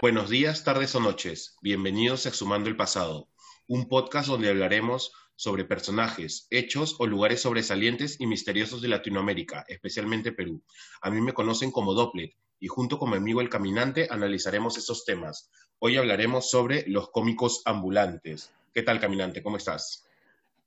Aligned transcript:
Buenos 0.00 0.30
días, 0.30 0.62
tardes 0.62 0.94
o 0.94 1.00
noches. 1.00 1.56
Bienvenidos 1.60 2.24
a 2.24 2.28
Exhumando 2.28 2.68
el 2.68 2.76
Pasado, 2.76 3.26
un 3.66 3.88
podcast 3.88 4.28
donde 4.28 4.48
hablaremos 4.48 5.12
sobre 5.34 5.64
personajes, 5.64 6.46
hechos 6.50 6.94
o 7.00 7.06
lugares 7.08 7.42
sobresalientes 7.42 8.20
y 8.20 8.28
misteriosos 8.28 8.80
de 8.80 8.86
Latinoamérica, 8.86 9.64
especialmente 9.66 10.30
Perú. 10.30 10.62
A 11.02 11.10
mí 11.10 11.20
me 11.20 11.32
conocen 11.32 11.72
como 11.72 11.94
Dopplet 11.94 12.32
y 12.60 12.68
junto 12.68 12.96
con 13.00 13.10
mi 13.10 13.16
amigo 13.16 13.40
El 13.40 13.48
Caminante 13.48 14.06
analizaremos 14.08 14.78
esos 14.78 15.04
temas. 15.04 15.50
Hoy 15.80 15.96
hablaremos 15.96 16.48
sobre 16.48 16.84
los 16.86 17.10
cómicos 17.10 17.62
ambulantes. 17.64 18.52
¿Qué 18.72 18.84
tal, 18.84 19.00
Caminante? 19.00 19.42
¿Cómo 19.42 19.56
estás? 19.56 20.08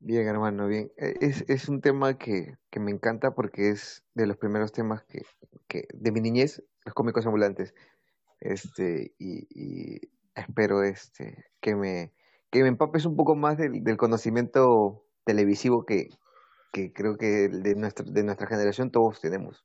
Bien, 0.02 0.28
hermano, 0.28 0.68
bien. 0.68 0.92
E, 0.98 1.16
es, 1.22 1.46
es 1.48 1.70
un 1.70 1.80
tema 1.80 2.18
que, 2.18 2.58
que, 2.70 2.82
me 2.82 2.92
encanta 2.92 3.34
porque 3.34 3.70
es 3.70 4.04
de 4.14 4.28
los 4.28 4.36
primeros 4.36 4.74
temas 4.74 5.04
que, 5.04 5.22
que 5.70 5.88
de 5.94 6.12
mi 6.12 6.20
niñez, 6.20 6.64
los 6.84 6.94
cómicos 6.94 7.26
ambulantes. 7.26 7.74
Este, 8.42 9.14
y, 9.20 10.02
espero 10.36 10.84
este, 10.84 11.46
que, 11.62 11.76
me, 11.76 12.12
que 12.52 12.64
me 12.64 12.70
empapes 12.70 13.06
un 13.06 13.16
poco 13.16 13.36
más 13.36 13.58
del, 13.58 13.84
del 13.84 13.98
conocimiento 13.98 15.06
televisivo 15.26 15.86
que, 15.86 16.10
que 16.72 16.92
creo 16.92 17.18
que 17.18 17.50
de 17.50 17.76
nuestra, 17.76 18.06
de 18.06 18.24
nuestra 18.24 18.48
generación 18.48 18.92
todos 18.92 19.22
tenemos. 19.22 19.64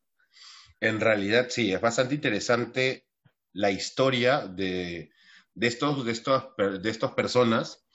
En 0.80 1.00
realidad, 1.00 1.46
sí, 1.48 1.72
es 1.72 1.80
bastante 1.80 2.14
interesante 2.14 3.06
la 3.52 3.70
historia 3.70 4.46
de, 4.46 5.10
de, 5.54 5.66
estos, 5.66 6.04
de, 6.04 6.12
estos, 6.12 6.44
de 6.56 6.90
estas 6.90 7.12
personas 7.12 7.86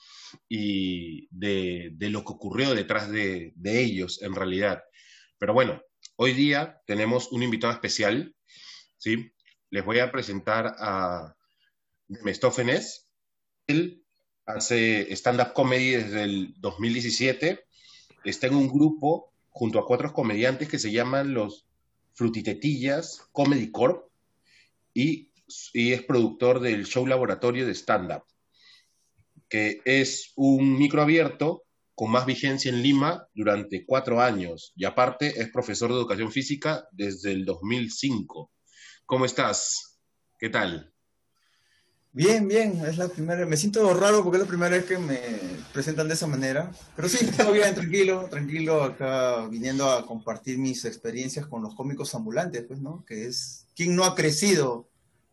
y 0.50 1.28
de, 1.30 1.92
de, 1.94 2.10
lo 2.10 2.22
que 2.22 2.34
ocurrió 2.34 2.74
detrás 2.74 3.12
de, 3.12 3.54
de, 3.56 3.84
ellos 3.84 4.22
en 4.24 4.34
realidad. 4.34 4.82
Pero 5.38 5.54
bueno, 5.54 5.82
hoy 6.16 6.34
día 6.34 6.82
tenemos 6.88 7.32
un 7.32 7.44
invitado 7.44 7.74
especial, 7.74 8.36
¿sí? 8.98 9.32
Les 9.72 9.84
voy 9.84 10.00
a 10.00 10.12
presentar 10.12 10.76
a 10.78 11.36
Mestófenes. 12.08 13.10
Él 13.66 14.04
hace 14.46 15.12
stand-up 15.16 15.54
comedy 15.54 15.92
desde 15.92 16.24
el 16.24 16.54
2017. 16.58 17.66
Está 18.24 18.48
en 18.48 18.56
un 18.56 18.68
grupo 18.68 19.34
junto 19.50 19.80
a 19.80 19.86
cuatro 19.88 20.14
comediantes 20.14 20.70
que 20.70 20.78
se 20.78 20.92
llaman 20.92 21.34
los 21.34 21.66
Frutitetillas 22.14 23.28
Comedy 23.32 23.72
Corp 23.72 24.12
y, 24.94 25.32
y 25.74 25.94
es 25.94 26.04
productor 26.04 26.60
del 26.60 26.86
show 26.86 27.08
laboratorio 27.08 27.66
de 27.66 27.74
stand-up 27.74 28.24
que 29.52 29.82
es 29.84 30.32
un 30.38 30.78
micro 30.78 31.02
abierto 31.02 31.66
con 31.94 32.10
más 32.10 32.26
vigencia 32.26 32.72
en 32.72 32.82
Lima 32.82 33.28
durante 33.34 33.86
cuatro 33.86 34.22
años 34.22 34.72
y 34.78 34.86
aparte 34.86 35.42
es 35.42 35.50
profesor 35.50 35.90
de 35.90 35.98
educación 35.98 36.32
física 36.32 36.88
desde 36.94 37.34
el 37.34 37.44
2005. 37.44 38.50
¿Cómo 39.12 39.26
estás? 39.26 40.00
¿Qué 40.40 40.48
tal? 40.48 40.90
Bien, 42.14 42.48
bien, 42.48 42.82
es 42.86 42.98
la 42.98 43.10
primera, 43.10 43.46
me 43.46 43.58
siento 43.58 43.94
raro 43.94 44.24
porque 44.24 44.38
es 44.38 44.44
la 44.44 44.48
primera 44.48 44.74
vez 44.74 44.86
que 44.86 44.98
me 45.00 45.20
presentan 45.74 46.08
de 46.08 46.14
esa 46.14 46.28
manera, 46.28 46.72
pero 46.96 47.10
sí, 47.10 47.26
todo 47.38 47.52
bien, 47.52 47.76
tranquilo, 47.76 48.30
tranquilo, 48.30 48.82
acá 48.82 49.48
viniendo 49.48 49.92
a 49.92 50.06
compartir 50.06 50.60
mis 50.60 50.86
experiencias 50.86 51.46
con 51.46 51.62
los 51.62 51.76
cómicos 51.76 52.16
ambulantes, 52.16 52.64
pues, 52.66 52.80
¿no? 52.80 53.04
Que 53.06 53.28
es, 53.28 53.68
¿quién 53.76 53.98
no 53.98 54.06
ha 54.06 54.16
crecido 54.16 54.88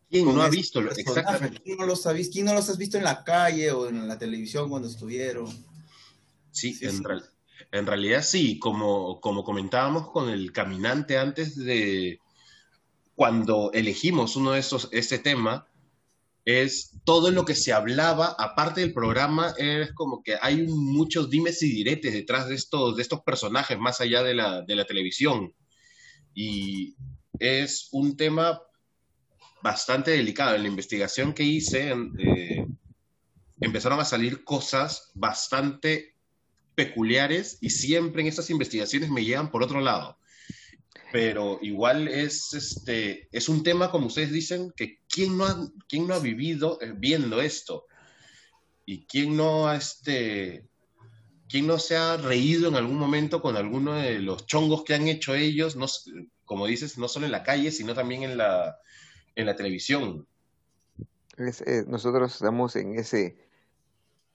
¿Quién 0.09 0.25
no 0.25 0.41
ha 0.41 0.49
visto? 0.49 0.81
Exactamente. 0.81 1.61
¿Quién 1.63 1.77
no, 1.77 1.85
los 1.85 2.05
ha 2.05 2.11
visto? 2.11 2.33
¿Quién 2.33 2.47
no 2.47 2.53
los 2.53 2.67
has 2.67 2.77
visto 2.77 2.97
en 2.97 3.05
la 3.05 3.23
calle 3.23 3.71
o 3.71 3.87
en 3.87 4.09
la 4.09 4.19
televisión 4.19 4.69
cuando 4.69 4.89
estuvieron? 4.89 5.47
Sí, 6.51 6.73
sí 6.73 6.83
en, 6.85 6.97
sí. 6.97 7.03
Real, 7.05 7.23
en, 7.71 7.87
realidad 7.87 8.23
sí, 8.23 8.59
como, 8.59 9.21
como 9.21 9.45
comentábamos 9.45 10.11
con 10.11 10.27
el 10.27 10.51
caminante 10.51 11.17
antes 11.17 11.55
de 11.55 12.19
cuando 13.19 13.71
elegimos 13.73 14.37
uno 14.37 14.53
de 14.53 14.61
esos, 14.61 14.87
este 14.93 15.19
tema, 15.19 15.67
es 16.45 16.93
todo 17.03 17.31
lo 17.31 17.43
que 17.43 17.53
se 17.53 17.73
hablaba, 17.73 18.33
aparte 18.39 18.79
del 18.79 18.93
programa, 18.93 19.53
es 19.57 19.91
como 19.91 20.23
que 20.23 20.37
hay 20.41 20.65
muchos 20.67 21.29
dimes 21.29 21.61
y 21.61 21.69
diretes 21.69 22.13
detrás 22.13 22.47
de 22.47 22.55
estos, 22.55 22.95
de 22.95 23.01
estos 23.01 23.19
personajes, 23.23 23.77
más 23.77 23.99
allá 23.99 24.23
de 24.23 24.35
la, 24.35 24.61
de 24.61 24.73
la 24.73 24.85
televisión. 24.85 25.53
Y 26.33 26.95
es 27.39 27.89
un 27.91 28.15
tema 28.15 28.61
bastante 29.61 30.11
delicado. 30.11 30.55
En 30.55 30.61
la 30.61 30.69
investigación 30.69 31.33
que 31.33 31.43
hice, 31.43 31.93
eh, 32.19 32.67
empezaron 33.59 33.99
a 33.99 34.05
salir 34.05 34.45
cosas 34.45 35.11
bastante 35.13 36.15
peculiares 36.73 37.57
y 37.59 37.71
siempre 37.71 38.21
en 38.21 38.29
estas 38.29 38.49
investigaciones 38.49 39.09
me 39.09 39.25
llegan 39.25 39.51
por 39.51 39.61
otro 39.61 39.81
lado. 39.81 40.18
Pero 41.11 41.57
igual 41.61 42.07
es, 42.07 42.53
este, 42.53 43.27
es 43.31 43.49
un 43.49 43.63
tema, 43.63 43.89
como 43.89 44.07
ustedes 44.07 44.31
dicen, 44.31 44.71
que 44.75 44.99
quién 45.09 45.37
no 45.37 45.45
ha, 45.45 45.67
quién 45.87 46.07
no 46.07 46.13
ha 46.13 46.19
vivido 46.19 46.77
eh, 46.81 46.93
viendo 46.95 47.41
esto 47.41 47.85
y 48.85 49.05
quién 49.05 49.35
no 49.35 49.71
este, 49.71 50.67
quién 51.49 51.65
no 51.65 51.79
se 51.79 51.97
ha 51.97 52.17
reído 52.17 52.69
en 52.69 52.75
algún 52.75 52.97
momento 52.97 53.41
con 53.41 53.57
alguno 53.57 53.93
de 53.93 54.19
los 54.19 54.45
chongos 54.45 54.83
que 54.83 54.93
han 54.93 55.07
hecho 55.07 55.33
ellos, 55.33 55.75
no, 55.75 55.87
como 56.45 56.67
dices, 56.67 56.97
no 56.97 57.07
solo 57.07 57.25
en 57.25 57.31
la 57.31 57.43
calle, 57.43 57.71
sino 57.71 57.95
también 57.95 58.23
en 58.23 58.37
la, 58.37 58.77
en 59.35 59.45
la 59.47 59.55
televisión. 59.55 60.27
Es, 61.37 61.61
eh, 61.61 61.85
nosotros 61.87 62.33
estamos 62.35 62.75
en 62.75 62.99
ese, 62.99 63.37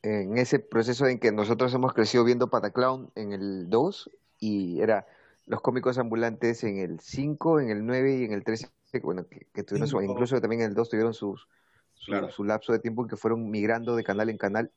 en 0.02 0.38
ese 0.38 0.58
proceso 0.58 1.06
en 1.06 1.18
que 1.20 1.30
nosotros 1.30 1.72
hemos 1.74 1.92
crecido 1.92 2.24
viendo 2.24 2.50
Pataclown 2.50 3.12
en 3.14 3.32
el 3.32 3.70
2 3.70 4.10
y 4.40 4.80
era 4.80 5.06
los 5.46 5.60
cómicos 5.60 5.98
ambulantes 5.98 6.64
en 6.64 6.78
el 6.78 7.00
5, 7.00 7.60
en 7.60 7.70
el 7.70 7.84
9 7.86 8.16
y 8.16 8.24
en 8.24 8.32
el 8.32 8.44
13, 8.44 8.68
bueno, 9.02 9.26
que, 9.28 9.46
que 9.52 9.62
tuvieron 9.62 9.88
su, 9.88 10.00
incluso 10.00 10.40
también 10.40 10.62
en 10.62 10.68
el 10.68 10.74
2 10.74 10.88
tuvieron 10.88 11.14
sus, 11.14 11.48
su, 11.94 12.06
claro. 12.06 12.30
su, 12.30 12.44
lapso 12.44 12.72
de 12.72 12.78
tiempo 12.78 13.02
en 13.02 13.08
que 13.08 13.16
fueron 13.16 13.50
migrando 13.50 13.96
de 13.96 14.04
canal 14.04 14.30
en 14.30 14.38
canal. 14.38 14.72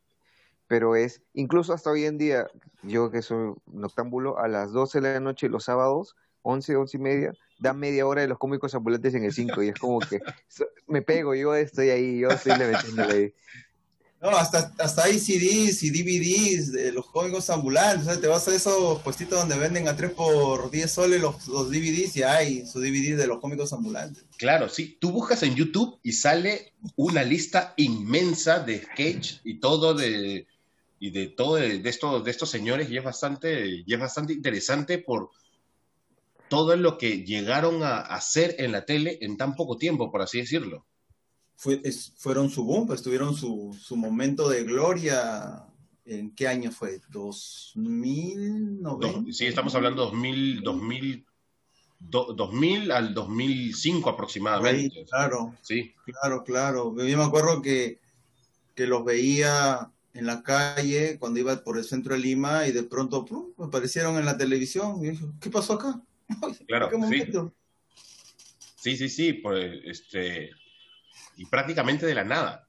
Pero 0.68 0.98
es, 0.98 1.22
incluso 1.34 1.74
hasta 1.74 1.90
hoy 1.90 2.06
en 2.06 2.18
día, 2.18 2.48
yo 2.84 3.10
que 3.10 3.22
soy 3.22 3.54
noctámbulo, 3.68 4.38
a 4.38 4.50
las 4.50 4.74
12 4.74 5.00
de 5.00 5.14
la 5.14 5.20
noche 5.22 5.48
los 5.48 5.64
sábados, 5.64 6.16
11, 6.42 6.76
11 6.76 6.98
y 6.98 7.00
media, 7.00 7.34
da 7.60 7.74
media 7.74 8.06
hora 8.06 8.22
de 8.22 8.28
los 8.28 8.38
cómicos 8.38 8.76
ambulantes 8.76 9.14
en 9.14 9.24
el 9.24 9.32
5 9.32 9.64
y 9.64 9.70
es 9.70 9.80
como 9.80 10.00
que 10.00 10.20
me 10.88 11.02
pego, 11.02 11.36
yo 11.36 11.56
estoy 11.56 11.90
ahí, 11.90 12.20
yo 12.20 12.30
estoy 12.30 12.54
metiéndole 12.58 13.14
ahí. 13.14 13.34
No, 14.20 14.30
hasta, 14.30 14.74
hasta 14.80 15.04
hay 15.04 15.20
CDs 15.20 15.84
y 15.84 15.92
DVDs 15.92 16.72
de 16.72 16.92
los 16.92 17.06
cómicos 17.06 17.50
ambulantes, 17.52 18.08
o 18.08 18.12
sea, 18.12 18.20
te 18.20 18.28
vas 18.28 18.48
a 18.48 18.56
esos 18.56 19.00
puestitos 19.04 19.38
donde 19.38 19.60
venden 19.60 19.88
a 19.88 19.96
3 19.96 20.12
por 20.12 20.72
10 20.72 20.92
soles 20.92 21.22
los, 21.22 21.48
los 21.48 21.70
DVDs 21.70 22.18
y 22.18 22.24
hay 22.24 22.66
su 22.66 22.80
DVD 22.80 23.16
de 23.16 23.28
los 23.28 23.40
cómicos 23.40 23.74
ambulantes. 23.74 24.26
Claro, 24.38 24.70
sí, 24.70 24.98
tú 25.00 25.12
buscas 25.12 25.44
en 25.44 25.54
YouTube 25.54 26.00
y 26.02 26.14
sale 26.14 26.74
una 26.96 27.24
lista 27.24 27.76
inmensa 27.78 28.60
de 28.60 28.82
sketch 28.82 29.36
y 29.44 29.60
todo 29.60 29.94
de 29.94 30.48
y 31.00 31.12
de 31.12 31.28
todo 31.28 31.56
de, 31.56 31.82
estos 31.88 32.24
de 32.24 32.32
estos 32.32 32.50
señores 32.50 32.90
y 32.90 32.98
es 32.98 33.04
bastante 33.04 33.84
y 33.86 33.94
es 33.94 34.00
bastante 34.00 34.34
interesante 34.34 34.98
por 34.98 35.30
todo 36.50 36.76
lo 36.76 36.98
que 36.98 37.24
llegaron 37.24 37.84
a 37.84 38.00
hacer 38.00 38.56
en 38.60 38.72
la 38.72 38.86
tele 38.86 39.20
en 39.22 39.38
tan 39.38 39.56
poco 39.56 39.78
tiempo, 39.78 40.12
por 40.12 40.22
así 40.22 40.40
decirlo. 40.40 40.86
Fue, 41.57 41.81
es, 41.84 42.13
fueron 42.16 42.50
su 42.50 42.63
boom, 42.63 42.88
pues 42.88 43.01
tuvieron 43.01 43.35
su, 43.35 43.78
su, 43.79 43.97
momento 43.97 44.47
de 44.47 44.63
gloria. 44.63 45.66
¿En 46.06 46.34
qué 46.35 46.47
año 46.47 46.72
fue? 46.72 47.01
¿2009? 47.12 49.34
Sí, 49.34 49.47
estamos 49.47 49.75
hablando 49.75 50.06
de 50.06 50.12
2000, 50.12 50.62
2000, 50.62 51.25
do, 52.00 52.34
2000 52.34 52.91
al 52.91 53.13
2005 53.13 54.09
aproximadamente. 54.09 55.00
Sí, 55.00 55.06
claro, 55.09 55.56
sí. 55.62 55.94
claro, 56.06 56.44
claro. 56.44 56.95
Yo 56.95 57.18
me 57.18 57.23
acuerdo 57.23 57.62
que, 57.62 58.00
que 58.75 58.88
los 58.88 59.03
veía 59.03 59.92
en 60.13 60.25
la 60.25 60.44
calle 60.44 61.18
cuando 61.19 61.39
iba 61.39 61.63
por 61.63 61.77
el 61.77 61.83
centro 61.83 62.13
de 62.13 62.21
Lima 62.21 62.68
y 62.68 62.71
de 62.71 62.83
pronto 62.83 63.25
¡pum! 63.25 63.51
me 63.57 63.65
aparecieron 63.65 64.18
en 64.18 64.25
la 64.25 64.38
televisión 64.38 65.03
y 65.03 65.10
dije, 65.10 65.25
¿qué 65.39 65.50
pasó 65.50 65.74
acá? 65.74 66.01
Claro, 66.68 66.89
sí. 67.10 67.24
sí, 68.75 68.98
sí, 68.98 69.10
sí, 69.10 69.33
pues, 69.33 69.80
este, 69.86 70.51
y 71.36 71.46
prácticamente 71.46 72.06
de 72.06 72.16
la 72.16 72.24
nada. 72.24 72.68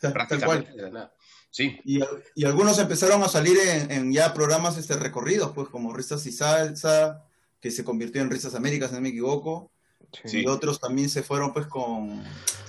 Prácticamente 0.00 0.72
de 0.72 0.82
la 0.82 0.90
nada. 0.90 1.14
Sí. 1.50 1.78
Y, 1.84 2.00
y, 2.34 2.44
algunos 2.44 2.78
empezaron 2.78 3.22
a 3.22 3.28
salir 3.28 3.56
en, 3.58 3.90
en, 3.90 4.12
ya 4.12 4.34
programas 4.34 4.76
este, 4.76 4.96
recorridos, 4.96 5.52
pues 5.54 5.68
como 5.68 5.92
Risas 5.92 6.26
y 6.26 6.32
Salsa, 6.32 7.24
que 7.60 7.70
se 7.70 7.84
convirtió 7.84 8.20
en 8.20 8.30
Risas 8.30 8.56
Américas, 8.56 8.90
si 8.90 8.96
no 8.96 9.00
me 9.00 9.10
equivoco. 9.10 9.70
Sí. 10.24 10.40
Y 10.40 10.46
otros 10.46 10.80
también 10.80 11.08
se 11.08 11.22
fueron 11.22 11.52
pues 11.52 11.66
con, 11.66 12.22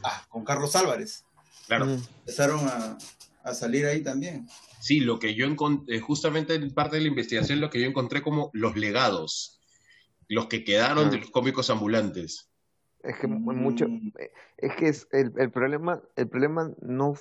ah, 0.04 0.26
con 0.30 0.44
Carlos 0.44 0.76
Álvarez. 0.76 1.26
Claro. 1.68 1.90
Empezaron 1.90 2.60
a, 2.68 2.98
a 3.44 3.54
salir 3.54 3.86
ahí 3.86 4.02
también. 4.02 4.48
Sí, 4.80 5.00
lo 5.00 5.20
que 5.20 5.34
yo 5.34 5.46
encontré, 5.46 6.00
justamente 6.00 6.56
en 6.56 6.72
parte 6.72 6.98
de 6.98 7.04
la 7.04 7.08
investigación, 7.08 7.62
lo 7.62 7.70
que 7.70 7.80
yo 7.80 7.88
encontré 7.88 8.22
como 8.22 8.52
los 8.54 8.76
legados, 8.76 9.60
los 10.28 10.48
que 10.48 10.64
quedaron 10.64 11.08
ah. 11.08 11.10
de 11.12 11.20
los 11.20 11.32
cómicos 11.32 11.70
ambulantes. 11.70 12.50
Es 13.06 13.18
que 13.18 13.28
mucho, 13.28 13.86
es 14.58 14.76
que 14.76 14.88
es 14.88 15.08
el, 15.12 15.34
el 15.38 15.52
problema, 15.52 16.02
el 16.16 16.28
problema 16.28 16.72
no, 16.82 17.14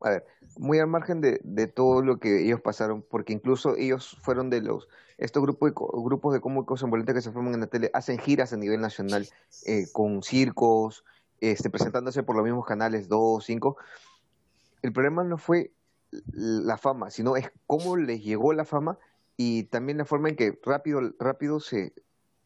a 0.00 0.10
ver, 0.10 0.26
muy 0.58 0.78
al 0.78 0.86
margen 0.86 1.20
de, 1.20 1.40
de, 1.44 1.66
todo 1.66 2.02
lo 2.02 2.18
que 2.18 2.44
ellos 2.44 2.60
pasaron, 2.60 3.02
porque 3.02 3.32
incluso 3.32 3.76
ellos 3.76 4.16
fueron 4.22 4.48
de 4.48 4.62
los, 4.62 4.88
estos 5.18 5.42
grupos 5.42 5.70
de, 5.70 5.74
grupos 6.02 6.32
de 6.32 6.40
cómicos 6.40 6.82
ambulantes 6.82 7.14
que 7.14 7.20
se 7.20 7.32
forman 7.32 7.54
en 7.54 7.60
la 7.60 7.66
tele, 7.66 7.90
hacen 7.92 8.18
giras 8.18 8.52
a 8.52 8.56
nivel 8.56 8.80
nacional 8.80 9.28
eh, 9.66 9.86
con 9.92 10.22
circos, 10.22 11.04
este, 11.40 11.70
presentándose 11.70 12.22
por 12.22 12.36
los 12.36 12.44
mismos 12.44 12.66
canales 12.66 13.08
2, 13.08 13.44
5. 13.44 13.76
El 14.82 14.92
problema 14.92 15.22
no 15.22 15.36
fue 15.36 15.72
la 16.32 16.78
fama, 16.78 17.10
sino 17.10 17.36
es 17.36 17.50
cómo 17.66 17.96
les 17.96 18.22
llegó 18.22 18.52
la 18.52 18.64
fama 18.64 18.98
y 19.36 19.64
también 19.64 19.98
la 19.98 20.04
forma 20.04 20.30
en 20.30 20.36
que 20.36 20.58
rápido, 20.64 21.00
rápido 21.18 21.60
se, 21.60 21.92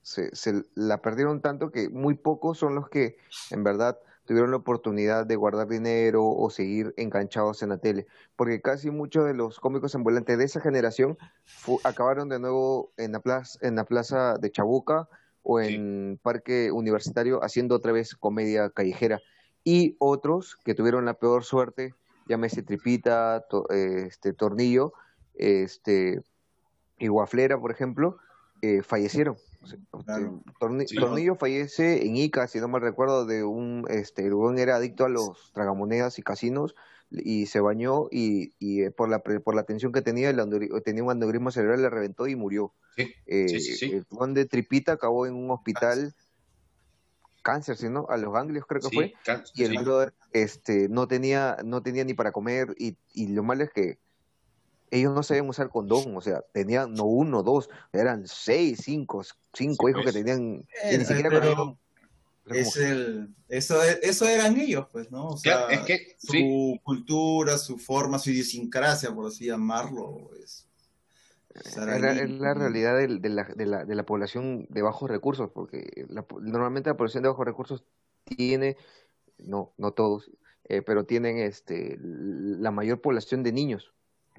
se, 0.03 0.35
se 0.35 0.65
la 0.75 1.03
perdieron 1.03 1.41
tanto 1.41 1.71
que 1.71 1.89
muy 1.89 2.15
pocos 2.15 2.59
son 2.59 2.75
los 2.75 2.89
que 2.89 3.17
en 3.51 3.65
verdad 3.65 3.99
tuvieron 4.31 4.53
la 4.53 4.59
oportunidad 4.59 5.27
de 5.27 5.35
guardar 5.35 5.67
dinero 5.67 6.25
o 6.25 6.51
seguir 6.51 6.95
enganchados 6.97 7.65
en 7.65 7.71
la 7.71 7.79
tele, 7.79 8.07
porque 8.37 8.61
casi 8.61 8.91
muchos 8.91 9.27
de 9.27 9.35
los 9.35 9.59
cómicos 9.59 9.97
ambulantes 9.97 10.39
de 10.39 10.45
esa 10.45 10.61
generación 10.61 11.19
acabaron 11.83 12.29
de 12.29 12.39
nuevo 12.39 12.93
en 12.97 13.11
la 13.11 13.19
plaza, 13.19 13.59
en 13.63 13.75
la 13.75 13.85
plaza 13.85 14.37
de 14.39 14.53
Chabuca 14.53 15.09
o 15.43 15.59
en 15.61 16.21
Parque 16.23 16.71
Universitario 16.71 17.43
haciendo 17.43 17.75
otra 17.75 17.91
vez 17.91 18.15
comedia 18.15 18.71
callejera. 18.71 19.21
Y 19.65 19.97
otros 19.99 20.57
que 20.65 20.75
tuvieron 20.75 21.07
la 21.07 21.15
peor 21.15 21.43
suerte, 21.43 21.95
llámese 22.29 22.63
Tripita, 22.63 23.45
este 23.71 24.33
Tornillo, 24.33 24.93
este 25.35 26.23
y 27.01 27.09
Guaflera, 27.09 27.59
por 27.59 27.73
ejemplo, 27.73 28.19
eh, 28.63 28.83
fallecieron. 28.83 29.37
Tornillo 30.95 31.37
fallece 31.37 32.07
en 32.07 32.17
Ica, 32.17 32.47
si 32.47 32.61
no 32.61 32.69
mal 32.69 32.81
recuerdo, 32.81 33.27
de 33.27 33.45
un, 33.45 33.85
este, 33.89 34.27
el 34.27 34.59
era 34.59 34.77
adicto 34.77 35.05
a 35.05 35.09
los 35.09 35.53
tragamonedas 35.53 36.19
y 36.19 36.23
casinos 36.23 36.75
y 37.11 37.47
se 37.47 37.61
bañó 37.61 38.09
y, 38.11 38.53
y 38.59 38.83
eh, 38.83 38.91
por 38.91 39.09
la 39.09 39.19
por 39.21 39.55
la 39.55 39.65
tensión 39.65 39.93
que 39.93 40.03
tenía, 40.03 40.33
tenía 40.85 41.03
un 41.03 41.11
aneurisma 41.11 41.51
cerebral, 41.51 41.83
le 41.83 41.91
reventó 41.91 42.27
y 42.29 42.37
murió. 42.37 42.73
Sí, 42.97 43.15
eh, 43.27 43.47
el 43.83 44.07
Juan 44.11 44.35
de 44.35 44.47
Tripita 44.47 44.93
acabó 44.93 45.27
en 45.27 45.35
un 45.35 45.51
hospital 45.51 46.15
cáncer, 47.43 47.77
¿no? 47.91 48.07
A 48.09 48.17
los 48.17 48.33
ganglios 48.33 48.65
creo 48.67 48.81
que 48.81 48.95
fue. 48.95 49.15
y 49.55 49.65
el 49.65 49.79
brother 49.79 50.13
este, 50.33 50.89
no 50.89 51.09
tenía, 51.09 51.57
no 51.65 51.83
tenía 51.83 52.05
ni 52.05 52.15
para 52.15 52.33
comer 52.33 52.75
y, 52.79 52.97
y 53.13 53.29
lo 53.29 53.43
malo 53.43 53.65
es 53.65 53.71
que 53.71 53.99
ellos 54.91 55.15
no 55.15 55.23
sabían 55.23 55.49
usar 55.49 55.71
condón, 55.71 56.17
o 56.17 56.21
sea, 56.21 56.43
tenían 56.53 56.95
no 56.95 57.05
uno, 57.05 57.43
dos, 57.43 57.69
eran 57.93 58.27
seis, 58.27 58.81
cinco, 58.85 59.23
cinco 59.53 59.89
hijos 59.89 60.05
que 60.05 60.13
pues. 60.13 60.25
tenían, 60.25 60.67
ni 60.91 61.05
siquiera 61.05 61.31
pero 61.31 61.79
es 62.47 62.77
el, 62.77 63.29
eso, 63.49 63.81
eso 63.83 64.29
eran 64.29 64.59
ellos, 64.59 64.87
pues, 64.91 65.11
¿no? 65.11 65.29
O 65.29 65.37
sea, 65.37 65.67
es 65.69 65.81
que, 65.81 66.17
su 66.19 66.79
cultura, 66.83 67.59
su 67.59 67.79
forma, 67.79 68.19
su 68.19 68.31
idiosincrasia, 68.31 69.15
por 69.15 69.27
así 69.27 69.47
llamarlo, 69.47 70.31
es, 70.43 70.67
es 71.55 71.77
la, 71.77 71.85
realidad 72.55 72.97
de, 72.97 73.09
la, 73.09 73.45
de, 73.45 73.67
la, 73.67 73.85
de, 73.85 73.95
la, 73.95 74.07
población 74.07 74.67
de 74.69 74.83
bajos 74.83 75.11
recursos, 75.11 75.51
porque 75.53 76.07
normalmente 76.41 76.91
la 76.91 76.97
población 76.97 77.23
de 77.23 77.29
bajos 77.29 77.47
recursos 77.47 77.85
tiene, 78.25 78.77
no, 79.39 79.73
no 79.77 79.93
todos, 79.93 80.31
eh, 80.65 80.83
pero 80.83 81.05
tienen 81.05 81.39
este, 81.39 81.99
la 82.01 82.71
mayor 82.71 83.01
población 83.01 83.43
de 83.43 83.53
niños 83.53 83.93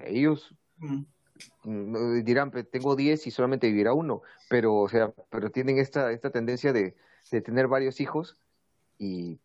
ellos 0.06 0.54
mm, 0.78 2.22
dirán, 2.24 2.52
tengo 2.70 2.96
10 2.96 3.26
y 3.26 3.30
solamente 3.30 3.68
vivirá 3.68 3.92
uno, 3.92 4.22
pero, 4.48 4.76
o 4.76 4.88
sea, 4.88 5.12
pero 5.30 5.50
tienen 5.50 5.78
esta, 5.78 6.12
esta 6.12 6.30
tendencia 6.30 6.72
de, 6.72 6.94
de 7.30 7.40
tener 7.40 7.68
varios 7.68 8.00
hijos 8.00 8.36
y, 8.98 9.40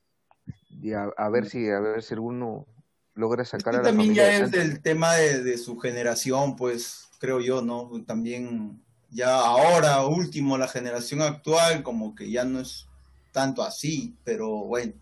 a, 0.93 1.29
ver 1.29 1.49
si, 1.49 1.69
a 1.69 1.79
ver 1.79 2.03
si 2.03 2.13
alguno 2.13 2.67
logra 3.15 3.43
sacar 3.43 3.75
a 3.75 3.77
la 3.79 3.83
también 3.83 4.13
ya 4.13 4.31
es 4.31 4.53
el 4.53 4.81
tema 4.81 5.15
de, 5.15 5.43
de, 5.43 5.57
su 5.57 5.77
generación, 5.79 6.55
pues, 6.55 7.09
creo 7.19 7.39
yo, 7.41 7.61
¿no? 7.61 7.89
También 8.05 8.79
ya 9.09 9.39
ahora, 9.39 10.05
último, 10.05 10.57
la 10.57 10.67
generación 10.67 11.21
actual, 11.21 11.81
como 11.83 12.13
que 12.13 12.29
ya 12.29 12.45
no 12.45 12.59
es 12.59 12.87
tanto 13.31 13.63
así, 13.63 14.15
pero 14.23 14.49
bueno, 14.49 14.93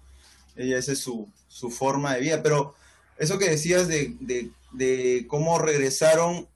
esa 0.56 0.92
es 0.92 1.00
su, 1.00 1.28
su 1.48 1.69
forma 1.69 2.13
de 2.13 2.22
vida, 2.22 2.44
pero 2.44 2.75
eso 3.18 3.38
que 3.38 3.50
decías 3.50 3.88
de, 3.88 4.16
de, 4.19 4.52
cómo 5.27 5.60
regresaron 5.60 6.48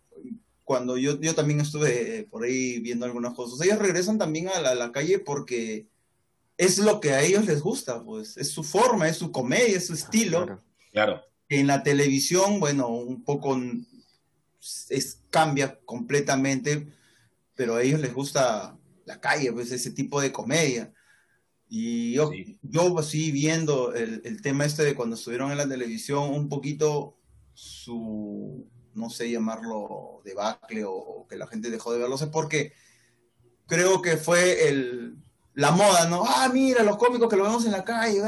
cuando 0.70 0.98
yo, 0.98 1.20
yo 1.20 1.34
también 1.34 1.60
estuve 1.62 2.28
por 2.30 2.44
ahí 2.44 2.80
viendo 2.80 3.04
algunas 3.04 3.34
cosas. 3.34 3.60
Ellos 3.66 3.80
regresan 3.80 4.20
también 4.20 4.50
a 4.50 4.62
la, 4.62 4.92
calle 4.92 5.18
porque 5.18 5.88
es 6.58 6.78
lo 6.78 7.00
que 7.00 7.14
a 7.14 7.24
ellos 7.24 7.48
les 7.48 7.62
gusta, 7.62 8.04
pues 8.04 8.38
es 8.38 8.52
su 8.52 8.64
forma, 8.64 9.10
es 9.10 9.18
su 9.18 9.32
comedia, 9.32 9.78
es 9.78 9.88
su 9.88 9.96
estilo. 9.96 10.62
Claro. 10.92 11.24
En 11.48 11.66
la 11.66 11.82
televisión, 11.82 12.60
bueno, 12.60 12.88
un 12.88 13.24
poco 13.24 13.60
es, 14.90 15.24
cambia 15.32 15.80
completamente, 15.86 16.88
pero 17.56 17.78
a 17.78 17.82
ellos 17.82 18.00
les 18.00 18.14
gusta 18.14 18.78
la 19.06 19.20
calle, 19.20 19.52
pues 19.52 19.72
ese 19.72 19.90
tipo 19.90 20.22
de 20.22 20.32
comedia. 20.32 20.94
Y 21.68 22.14
yo, 22.14 22.30
yo 22.62 23.00
así 23.00 23.32
viendo 23.32 23.96
el, 23.96 24.22
el, 24.24 24.44
tema 24.44 24.66
este 24.66 24.84
de 24.84 24.94
cuando 24.94 25.16
estuvieron 25.16 25.52
en 25.52 25.58
la 25.58 25.68
televisión, 25.68 26.30
un 26.30 26.48
poquito 26.48 27.19
su, 27.60 28.66
no 28.94 29.10
sé 29.10 29.30
llamarlo 29.30 30.22
debacle 30.24 30.86
o, 30.86 31.26
que 31.30 31.36
la 31.36 31.46
gente 31.46 31.70
dejó 31.70 31.92
de 31.92 32.00
verlo, 32.00 32.18
sé 32.18 32.28
porque 32.28 32.72
creo 33.68 34.02
que 34.02 34.16
fue 34.18 34.70
el, 34.70 35.18
la 35.54 35.72
moda, 35.72 36.08
¿no? 36.08 36.24
Ah, 36.26 36.50
mira, 36.52 36.84
los 36.84 36.98
cómicos 36.98 37.30
que 37.30 37.36
lo 37.36 37.44
vemos 37.44 37.66
en 37.66 37.74
la 37.74 37.84
calle, 37.84 38.22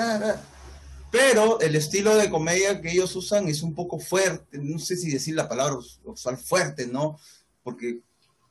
pero 1.11 1.59
el 1.61 1.75
estilo 1.75 2.15
de 2.15 2.29
comedia 2.29 2.81
que 2.81 2.91
ellos 2.91 3.15
usan 3.15 3.47
es 3.47 3.63
un 3.63 3.73
poco 3.73 3.99
fuerte, 3.99 4.57
no 4.57 4.79
sé 4.79 4.97
si 4.97 5.09
decir 5.09 5.35
la 5.35 5.47
palabra 5.47 5.77
usual 6.03 6.37
fuerte, 6.37 6.87
¿no? 6.87 7.17
Porque 7.63 8.01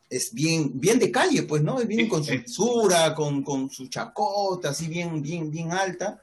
es 0.09 0.33
bien, 0.33 0.81
bien 0.81 0.99
de 0.99 1.11
calle, 1.11 1.43
pues, 1.43 1.63
¿no? 1.63 1.79
Es 1.79 1.87
bien 1.87 2.09
con 2.09 2.25
su 2.25 2.31
censura, 2.31 3.15
con, 3.15 3.43
con, 3.43 3.71
su 3.71 3.89
chacota, 3.89 4.71
así 4.71 4.89
bien, 4.89 5.23
bien, 5.23 5.51
bien 5.51 5.73
alta. 5.73 6.21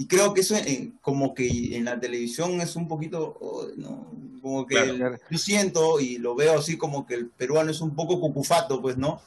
Y 0.00 0.06
creo 0.06 0.32
que 0.32 0.40
eso 0.40 0.56
eh, 0.56 0.92
como 1.02 1.34
que 1.34 1.76
en 1.76 1.84
la 1.84 2.00
televisión 2.00 2.58
es 2.62 2.74
un 2.74 2.88
poquito, 2.88 3.36
oh, 3.38 3.66
¿no? 3.76 4.10
Como 4.40 4.66
que 4.66 4.98
yo 5.30 5.36
siento 5.38 6.00
y 6.00 6.16
lo 6.16 6.34
veo 6.34 6.58
así 6.58 6.78
como 6.78 7.06
que 7.06 7.16
el 7.16 7.26
peruano 7.26 7.70
es 7.70 7.82
un 7.82 7.94
poco 7.94 8.18
cucufato, 8.18 8.80
pues, 8.80 8.96
¿no? 8.96 9.20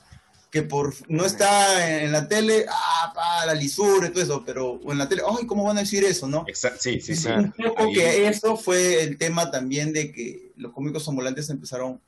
Que 0.50 0.64
por 0.64 0.96
no 1.10 1.26
está 1.26 2.02
en, 2.02 2.12
la 2.12 2.28
tele, 2.28 2.66
ah, 2.68 3.12
pa, 3.14 3.46
la 3.46 3.54
lisura 3.54 4.08
y 4.08 4.10
todo 4.10 4.24
eso, 4.24 4.44
pero 4.44 4.80
en 4.92 4.98
la 4.98 5.08
tele, 5.08 5.22
ay, 5.30 5.46
¿cómo 5.46 5.64
van 5.64 5.78
a 5.78 5.82
decir 5.82 6.04
eso, 6.06 6.28
no? 6.28 6.44
Exacto, 6.48 6.80
sí, 6.82 7.00
sí, 7.00 7.16
sí. 7.16 7.28
Un 7.30 7.52
poco 7.52 7.94
que 7.94 8.28
eso 8.28 8.58
fue 8.58 9.04
el 9.04 9.20
tema 9.20 9.52
también 9.52 9.94
de 9.94 10.12
que 10.12 10.54
los 10.56 10.74
cómicos 10.74 11.08
ambulantes 11.08 11.52
empezaron 11.52 12.02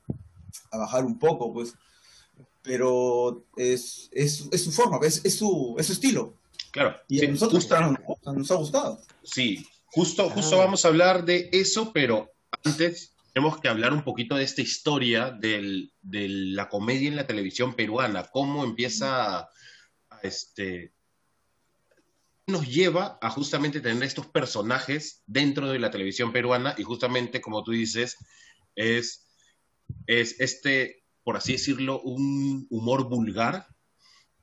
a 0.72 0.78
bajar 0.78 1.04
un 1.04 1.20
poco, 1.20 1.52
pues 1.52 1.76
pero 2.62 3.44
es, 3.56 4.08
es, 4.10 4.48
es 4.50 4.64
su 4.64 4.72
forma, 4.72 4.98
es, 5.06 5.24
es, 5.24 5.36
su, 5.36 5.76
es 5.78 5.86
su 5.86 5.92
estilo. 5.92 6.34
Claro. 6.76 7.00
Y 7.08 7.24
a 7.24 7.30
nosotros 7.30 7.66
nos, 8.34 8.50
ha 8.50 8.54
gustado. 8.54 9.00
Sí, 9.22 9.66
justo, 9.86 10.28
justo 10.28 10.58
vamos 10.58 10.84
a 10.84 10.88
hablar 10.88 11.24
de 11.24 11.48
eso, 11.50 11.90
pero 11.94 12.30
antes 12.62 13.14
tenemos 13.32 13.58
que 13.60 13.68
hablar 13.68 13.94
un 13.94 14.04
poquito 14.04 14.36
de 14.36 14.44
esta 14.44 14.60
historia 14.60 15.30
del, 15.30 15.90
de 16.02 16.28
la 16.28 16.68
comedia 16.68 17.08
en 17.08 17.16
la 17.16 17.26
televisión 17.26 17.74
peruana, 17.74 18.24
cómo 18.30 18.62
empieza 18.62 19.38
a, 19.38 19.50
este 20.22 20.92
nos 22.46 22.68
lleva 22.68 23.18
a 23.22 23.30
justamente 23.30 23.80
tener 23.80 24.02
estos 24.02 24.26
personajes 24.26 25.22
dentro 25.26 25.68
de 25.68 25.78
la 25.78 25.90
televisión 25.90 26.30
peruana 26.30 26.74
y 26.76 26.82
justamente 26.82 27.40
como 27.40 27.64
tú 27.64 27.72
dices 27.72 28.16
es, 28.76 29.26
es 30.06 30.38
este 30.40 31.06
por 31.26 31.36
así 31.36 31.54
decirlo, 31.54 32.00
un 32.02 32.68
humor 32.70 33.08
vulgar 33.08 33.66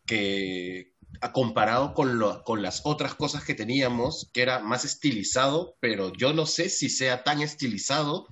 que 0.06 0.93
comparado 1.34 1.94
con, 1.94 2.20
con 2.44 2.62
las 2.62 2.82
otras 2.84 3.16
cosas 3.16 3.44
que 3.44 3.54
teníamos, 3.54 4.30
que 4.34 4.42
era 4.42 4.60
más 4.60 4.86
estilizado, 4.86 5.76
pero 5.80 6.12
yo 6.14 6.34
no 6.34 6.46
sé 6.46 6.70
si 6.70 6.90
sea 6.90 7.24
tan 7.24 7.42
estilizado 7.42 8.28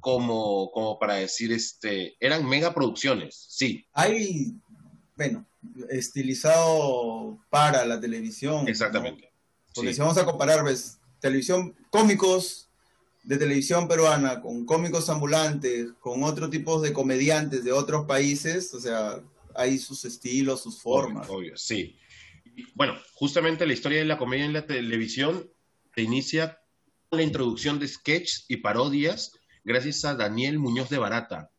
como, 0.00 0.70
como 0.72 0.98
para 0.98 1.14
decir, 1.14 1.52
este, 1.52 2.16
eran 2.20 2.46
mega 2.46 2.74
producciones, 2.74 3.46
sí. 3.48 3.86
Hay, 3.92 4.54
bueno, 5.16 5.46
estilizado 5.90 7.38
para 7.50 7.84
la 7.84 8.00
televisión. 8.00 8.68
Exactamente. 8.68 9.30
Porque 9.74 9.94
si 9.94 10.00
vamos 10.00 10.18
a 10.18 10.24
comparar, 10.24 10.64
ves, 10.64 10.98
televisión, 11.20 11.74
cómicos, 11.90 12.68
de 13.24 13.38
televisión 13.38 13.88
peruana 13.88 14.40
con 14.40 14.66
cómicos 14.66 15.08
ambulantes, 15.08 15.88
con 16.00 16.22
otro 16.22 16.50
tipo 16.50 16.80
de 16.80 16.92
comediantes 16.92 17.64
de 17.64 17.72
otros 17.72 18.04
países, 18.04 18.72
o 18.74 18.80
sea, 18.80 19.22
hay 19.54 19.78
sus 19.78 20.04
estilos, 20.04 20.62
sus 20.62 20.80
formas. 20.80 21.28
Obvio, 21.28 21.56
sí. 21.56 21.96
Bueno, 22.74 22.96
justamente 23.14 23.66
la 23.66 23.72
historia 23.72 23.98
de 23.98 24.04
la 24.04 24.18
comedia 24.18 24.44
en 24.44 24.52
la 24.52 24.66
televisión 24.66 25.50
se 25.94 26.02
inicia 26.02 26.60
con 27.08 27.18
la 27.18 27.24
introducción 27.24 27.78
de 27.78 27.88
sketches 27.88 28.46
y 28.48 28.58
parodias 28.58 29.32
gracias 29.64 30.04
a 30.04 30.14
Daniel 30.14 30.58
Muñoz 30.58 30.90
de 30.90 30.98
Barata, 30.98 31.50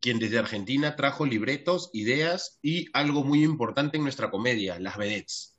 quien 0.00 0.18
desde 0.18 0.38
Argentina 0.38 0.96
trajo 0.96 1.24
libretos, 1.24 1.90
ideas 1.92 2.58
y 2.62 2.88
algo 2.92 3.24
muy 3.24 3.44
importante 3.44 3.96
en 3.96 4.02
nuestra 4.02 4.30
comedia, 4.30 4.78
las 4.78 4.96
vedettes. 4.96 5.56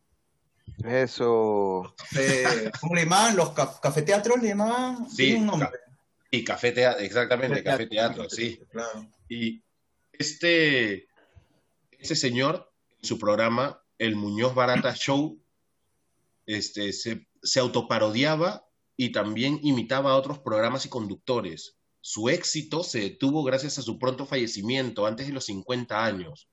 Eso. 0.84 1.96
Eh, 2.18 2.72
¿Cómo 2.82 2.96
le 2.96 3.04
llamaban? 3.04 3.36
¿Los 3.36 3.52
cafeteatros 3.52 4.42
le 4.42 4.50
llamaban? 4.50 5.10
Sí, 5.10 5.34
un 5.34 5.46
nombre. 5.46 5.70
y 6.32 6.44
café 6.44 6.72
teatro, 6.72 7.04
exactamente, 7.04 7.64
café 7.64 7.88
teatro, 7.88 8.30
sí. 8.30 8.60
Y 9.30 9.64
este, 10.12 11.08
este 11.92 12.16
señor, 12.16 12.72
en 13.00 13.08
su 13.08 13.18
programa, 13.18 13.82
el 13.98 14.16
Muñoz 14.16 14.54
Barata 14.56 14.94
Show, 14.96 15.40
este, 16.46 16.94
se, 16.94 17.28
se 17.42 17.60
autoparodiaba 17.60 18.68
y 18.98 19.12
también 19.12 19.60
imitaba 19.64 20.12
a 20.12 20.16
otros 20.16 20.40
programas 20.40 20.86
y 20.86 20.90
conductores. 20.90 21.78
Su 22.02 22.30
éxito 22.30 22.84
se 22.84 23.00
detuvo 23.00 23.44
gracias 23.44 23.80
a 23.80 23.82
su 23.82 23.98
pronto 23.98 24.26
fallecimiento 24.26 25.06
antes 25.06 25.28
de 25.28 25.34
los 25.34 25.46
50 25.46 26.06
años. 26.06 26.48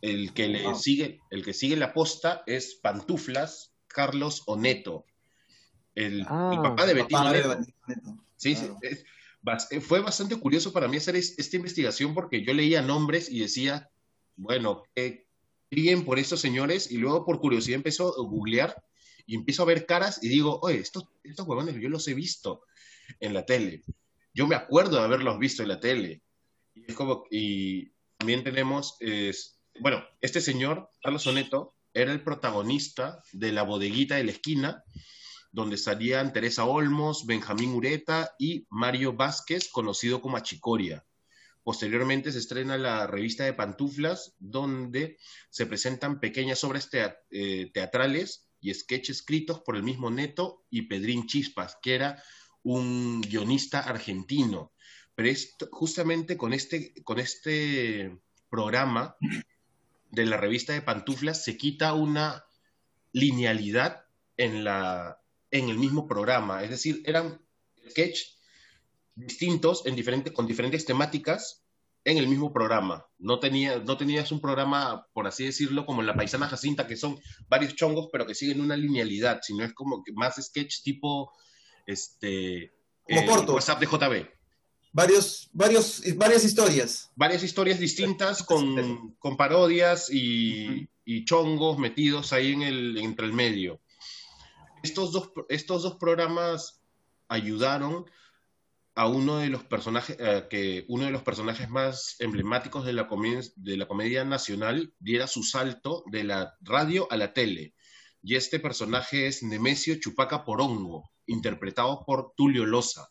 El 0.00 0.32
que 0.34 0.48
le 0.48 0.74
sigue, 0.74 1.20
el 1.30 1.44
que 1.44 1.52
sigue 1.54 1.76
la 1.76 1.92
posta 1.94 2.42
es 2.46 2.74
Pantuflas 2.76 3.72
Carlos 3.86 4.42
Oneto, 4.46 5.04
el, 5.94 6.22
Ah, 6.28 6.58
papá 6.62 6.86
de 6.86 6.96
Papá 7.04 7.30
Oneto. 7.30 7.58
Sí, 8.36 8.54
Claro. 8.56 8.78
sí, 8.82 8.88
es- 8.88 9.04
eh, 9.70 9.80
fue 9.80 10.00
bastante 10.00 10.36
curioso 10.36 10.72
para 10.72 10.88
mí 10.88 10.96
hacer 10.96 11.16
es- 11.16 11.38
esta 11.38 11.56
investigación 11.56 12.12
porque 12.14 12.44
yo 12.44 12.52
leía 12.52 12.82
nombres 12.82 13.30
y 13.30 13.40
decía, 13.40 13.90
bueno, 14.36 14.82
qué 14.94 15.23
bien 15.74 16.04
por 16.04 16.18
estos 16.18 16.40
señores, 16.40 16.90
y 16.90 16.98
luego 16.98 17.24
por 17.24 17.40
curiosidad 17.40 17.76
empezó 17.76 18.08
a 18.08 18.22
googlear 18.22 18.82
y 19.26 19.34
empiezo 19.34 19.62
a 19.62 19.66
ver 19.66 19.86
caras 19.86 20.22
y 20.22 20.28
digo, 20.28 20.58
oye, 20.62 20.78
estos, 20.78 21.04
estos 21.22 21.46
huevones 21.46 21.76
yo 21.76 21.88
los 21.88 22.06
he 22.08 22.14
visto 22.14 22.62
en 23.20 23.34
la 23.34 23.44
tele. 23.46 23.82
Yo 24.32 24.46
me 24.46 24.56
acuerdo 24.56 24.98
de 24.98 25.04
haberlos 25.04 25.38
visto 25.38 25.62
en 25.62 25.68
la 25.68 25.80
tele. 25.80 26.22
Y, 26.74 26.84
es 26.88 26.94
como, 26.94 27.24
y 27.30 27.92
también 28.18 28.42
tenemos, 28.44 28.96
es, 29.00 29.60
bueno, 29.80 30.02
este 30.20 30.40
señor, 30.40 30.90
Carlos 31.02 31.22
Soneto, 31.22 31.74
era 31.94 32.12
el 32.12 32.22
protagonista 32.22 33.22
de 33.32 33.52
La 33.52 33.62
Bodeguita 33.62 34.16
de 34.16 34.24
la 34.24 34.32
Esquina, 34.32 34.82
donde 35.52 35.76
salían 35.76 36.32
Teresa 36.32 36.64
Olmos, 36.64 37.26
Benjamín 37.26 37.70
Ureta 37.70 38.34
y 38.38 38.66
Mario 38.70 39.12
Vázquez, 39.12 39.68
conocido 39.70 40.20
como 40.20 40.36
Achicoria. 40.36 41.04
Posteriormente 41.64 42.30
se 42.30 42.38
estrena 42.38 42.76
la 42.76 43.06
revista 43.06 43.44
de 43.44 43.54
Pantuflas, 43.54 44.34
donde 44.38 45.16
se 45.50 45.64
presentan 45.66 46.20
pequeñas 46.20 46.62
obras 46.62 46.88
eh, 47.30 47.70
teatrales 47.72 48.48
y 48.60 48.72
sketches 48.72 49.16
escritos 49.16 49.60
por 49.60 49.74
el 49.76 49.82
mismo 49.82 50.10
Neto 50.10 50.64
y 50.70 50.82
Pedrín 50.82 51.26
Chispas, 51.26 51.78
que 51.82 51.94
era 51.94 52.22
un 52.62 53.22
guionista 53.22 53.80
argentino. 53.80 54.72
Pero 55.14 55.28
esto- 55.28 55.68
justamente 55.72 56.36
con 56.36 56.52
este, 56.52 56.92
con 57.02 57.18
este 57.18 58.20
programa 58.50 59.16
de 60.10 60.26
la 60.26 60.36
revista 60.36 60.74
de 60.74 60.82
Pantuflas 60.82 61.42
se 61.44 61.56
quita 61.56 61.94
una 61.94 62.44
linealidad 63.12 64.04
en, 64.36 64.64
la, 64.64 65.20
en 65.50 65.68
el 65.70 65.78
mismo 65.78 66.06
programa. 66.06 66.62
Es 66.62 66.70
decir, 66.70 67.02
eran 67.06 67.40
sketches 67.88 68.33
distintos 69.14 69.86
en 69.86 69.96
diferente, 69.96 70.32
con 70.32 70.46
diferentes 70.46 70.84
temáticas 70.84 71.64
en 72.04 72.18
el 72.18 72.28
mismo 72.28 72.52
programa. 72.52 73.06
No, 73.18 73.40
tenía, 73.40 73.78
no 73.78 73.96
tenías 73.96 74.30
un 74.30 74.40
programa, 74.40 75.06
por 75.12 75.26
así 75.26 75.44
decirlo, 75.44 75.86
como 75.86 76.00
en 76.00 76.06
La 76.06 76.14
Paisana 76.14 76.48
Jacinta, 76.48 76.86
que 76.86 76.96
son 76.96 77.18
varios 77.48 77.74
chongos, 77.74 78.08
pero 78.12 78.26
que 78.26 78.34
siguen 78.34 78.60
una 78.60 78.76
linealidad, 78.76 79.40
sino 79.42 79.64
es 79.64 79.72
como 79.72 80.02
que 80.04 80.12
más 80.12 80.36
sketch 80.36 80.82
tipo 80.82 81.32
este, 81.86 82.72
Como 83.04 83.20
el 83.20 83.26
cortos. 83.26 83.54
WhatsApp 83.54 83.80
de 83.80 83.86
JB. 83.86 84.28
Varios, 84.92 85.50
varios, 85.52 86.02
varias 86.16 86.44
historias. 86.44 87.10
Varias 87.16 87.42
historias 87.42 87.80
distintas 87.80 88.42
con, 88.42 89.16
con 89.18 89.36
parodias 89.36 90.08
y, 90.12 90.88
y 91.04 91.24
chongos 91.24 91.78
metidos 91.78 92.32
ahí 92.32 92.52
en 92.52 92.62
el, 92.62 92.98
entre 92.98 93.26
el 93.26 93.32
medio. 93.32 93.80
Estos 94.82 95.10
dos, 95.10 95.32
estos 95.48 95.82
dos 95.82 95.96
programas 95.96 96.82
ayudaron 97.28 98.04
a 98.94 99.08
uno 99.08 99.38
de 99.38 99.48
los 99.48 99.64
personajes, 99.64 100.16
eh, 100.20 100.46
que 100.48 100.84
uno 100.88 101.04
de 101.04 101.10
los 101.10 101.22
personajes 101.22 101.68
más 101.68 102.16
emblemáticos 102.20 102.84
de 102.84 102.92
la, 102.92 103.08
comedia, 103.08 103.40
de 103.56 103.76
la 103.76 103.86
comedia 103.86 104.24
nacional 104.24 104.94
diera 104.98 105.26
su 105.26 105.42
salto 105.42 106.04
de 106.10 106.24
la 106.24 106.54
radio 106.60 107.10
a 107.10 107.16
la 107.16 107.32
tele. 107.32 107.74
Y 108.22 108.36
este 108.36 108.60
personaje 108.60 109.26
es 109.26 109.42
Nemesio 109.42 109.96
Chupaca 109.96 110.44
Porongo, 110.44 111.10
interpretado 111.26 112.04
por 112.06 112.32
Tulio 112.36 112.64
Loza. 112.64 113.10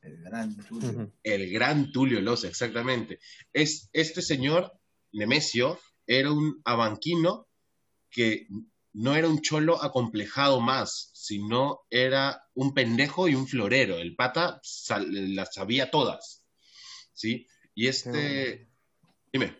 El 0.00 0.22
gran 0.22 0.56
Tulio. 0.66 1.12
El 1.22 1.52
gran 1.52 1.92
Tulio 1.92 2.20
Loza, 2.20 2.48
exactamente. 2.48 3.20
Es, 3.52 3.90
este 3.92 4.22
señor, 4.22 4.72
Nemesio, 5.12 5.78
era 6.06 6.32
un 6.32 6.60
abanquino 6.64 7.46
que 8.10 8.48
no 8.92 9.14
era 9.14 9.28
un 9.28 9.40
cholo 9.40 9.82
acomplejado 9.82 10.60
más, 10.60 11.10
sino 11.14 11.80
era 11.90 12.44
un 12.54 12.74
pendejo 12.74 13.28
y 13.28 13.34
un 13.34 13.46
florero. 13.46 13.96
El 13.96 14.16
pata 14.16 14.60
las 15.08 15.54
sabía 15.54 15.90
todas. 15.90 16.44
¿Sí? 17.12 17.46
Y 17.74 17.88
este. 17.88 18.68
Dime. 19.32 19.56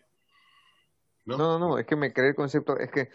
¿No? 1.24 1.36
No, 1.38 1.58
no, 1.58 1.68
no, 1.68 1.78
es 1.78 1.86
que 1.86 1.96
me 1.96 2.12
creé 2.12 2.30
el 2.30 2.34
concepto, 2.34 2.76
es 2.78 2.90
que 2.90 3.08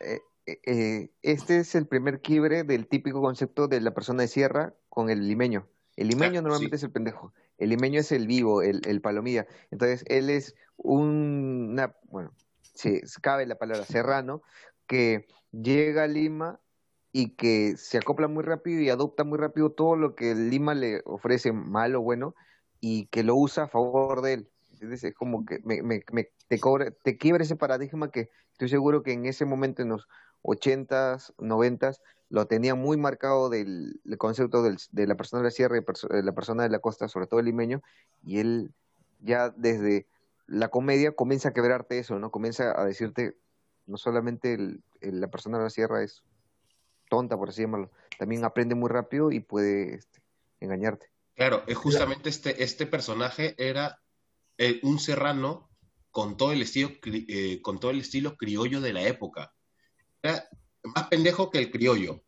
eh, 0.00 0.20
eh, 0.46 1.10
este 1.22 1.58
es 1.58 1.74
el 1.74 1.86
primer 1.86 2.20
quiebre 2.20 2.64
del 2.64 2.86
típico 2.86 3.20
concepto 3.22 3.66
de 3.66 3.80
la 3.80 3.94
persona 3.94 4.22
de 4.22 4.28
sierra 4.28 4.74
con 4.88 5.10
el 5.10 5.26
limeño. 5.26 5.66
El 5.96 6.08
limeño 6.08 6.40
Ah, 6.40 6.42
normalmente 6.42 6.76
sí. 6.76 6.80
es 6.80 6.84
el 6.84 6.92
pendejo, 6.92 7.32
el 7.56 7.70
limeño 7.70 8.00
es 8.00 8.12
el 8.12 8.26
vivo, 8.26 8.60
el, 8.62 8.82
el 8.86 9.00
palomilla. 9.00 9.46
Entonces, 9.70 10.04
él 10.08 10.28
es 10.28 10.54
un, 10.76 11.70
una, 11.72 11.96
bueno, 12.04 12.34
si 12.60 13.00
cabe 13.22 13.46
la 13.46 13.56
palabra 13.56 13.86
serrano, 13.86 14.42
que 14.86 15.26
llega 15.52 16.04
a 16.04 16.06
Lima 16.06 16.60
y 17.12 17.30
que 17.36 17.76
se 17.76 17.98
acopla 17.98 18.28
muy 18.28 18.44
rápido 18.44 18.80
y 18.82 18.90
adopta 18.90 19.24
muy 19.24 19.38
rápido 19.38 19.70
todo 19.72 19.96
lo 19.96 20.14
que 20.14 20.34
Lima 20.34 20.74
le 20.74 21.02
ofrece, 21.04 21.52
malo 21.52 22.00
o 22.00 22.02
bueno, 22.02 22.34
y 22.80 23.06
que 23.06 23.22
lo 23.22 23.36
usa 23.36 23.64
a 23.64 23.68
favor 23.68 24.20
de 24.22 24.34
él. 24.34 24.50
Es 24.80 25.06
como 25.14 25.46
que 25.46 25.60
me, 25.64 25.82
me, 25.82 26.02
me- 26.12 26.28
te, 26.48 26.60
cobra, 26.60 26.90
te 26.90 27.16
quiebra 27.16 27.42
ese 27.44 27.56
paradigma 27.56 28.10
que 28.10 28.28
estoy 28.52 28.68
seguro 28.68 29.02
que 29.02 29.12
en 29.12 29.24
ese 29.26 29.46
momento, 29.46 29.82
en 29.82 29.88
los 29.88 30.06
80s, 30.42 31.32
90s, 31.38 32.02
lo 32.28 32.46
tenía 32.46 32.74
muy 32.74 32.96
marcado 32.98 33.48
del, 33.48 34.00
concepto 34.18 34.62
del- 34.62 34.76
de 34.90 35.06
la 35.06 35.14
persona 35.16 35.40
de 35.40 35.44
la 35.46 35.50
sierra 35.50 35.78
y 35.78 36.14
de 36.14 36.22
la 36.22 36.32
persona 36.32 36.64
de 36.64 36.68
la 36.70 36.80
costa, 36.80 37.08
sobre 37.08 37.26
todo 37.26 37.40
el 37.40 37.46
limeño, 37.46 37.80
y 38.22 38.38
él 38.40 38.74
ya 39.20 39.50
desde 39.50 40.06
la 40.46 40.68
comedia 40.68 41.12
comienza 41.12 41.48
a 41.48 41.52
quebrarte 41.52 41.98
eso, 41.98 42.18
¿no? 42.18 42.30
Comienza 42.30 42.78
a 42.80 42.84
decirte, 42.84 43.36
no 43.86 43.96
solamente 43.96 44.54
el- 44.54 44.82
el- 45.00 45.20
la 45.20 45.28
persona 45.30 45.58
de 45.58 45.64
la 45.64 45.70
sierra 45.70 46.02
es 46.02 46.22
tonta, 47.08 47.36
por 47.36 47.48
así 47.50 47.62
llamarlo, 47.62 47.90
también 48.18 48.44
aprende 48.44 48.74
muy 48.74 48.88
rápido 48.90 49.30
y 49.30 49.40
puede 49.40 49.94
este, 49.96 50.20
engañarte. 50.60 51.10
Claro, 51.34 51.62
es 51.66 51.76
justamente 51.76 52.28
este, 52.28 52.62
este 52.62 52.86
personaje 52.86 53.54
era 53.58 54.00
eh, 54.58 54.80
un 54.82 54.98
serrano 54.98 55.68
con 56.10 56.36
todo 56.38 56.52
el 56.52 56.62
estilo 56.62 56.90
eh, 57.04 57.60
con 57.60 57.78
todo 57.78 57.90
el 57.90 58.00
estilo 58.00 58.36
criollo 58.36 58.80
de 58.80 58.92
la 58.94 59.02
época. 59.02 59.52
Era 60.22 60.48
más 60.82 61.08
pendejo 61.08 61.50
que 61.50 61.58
el 61.58 61.70
criollo. 61.70 62.24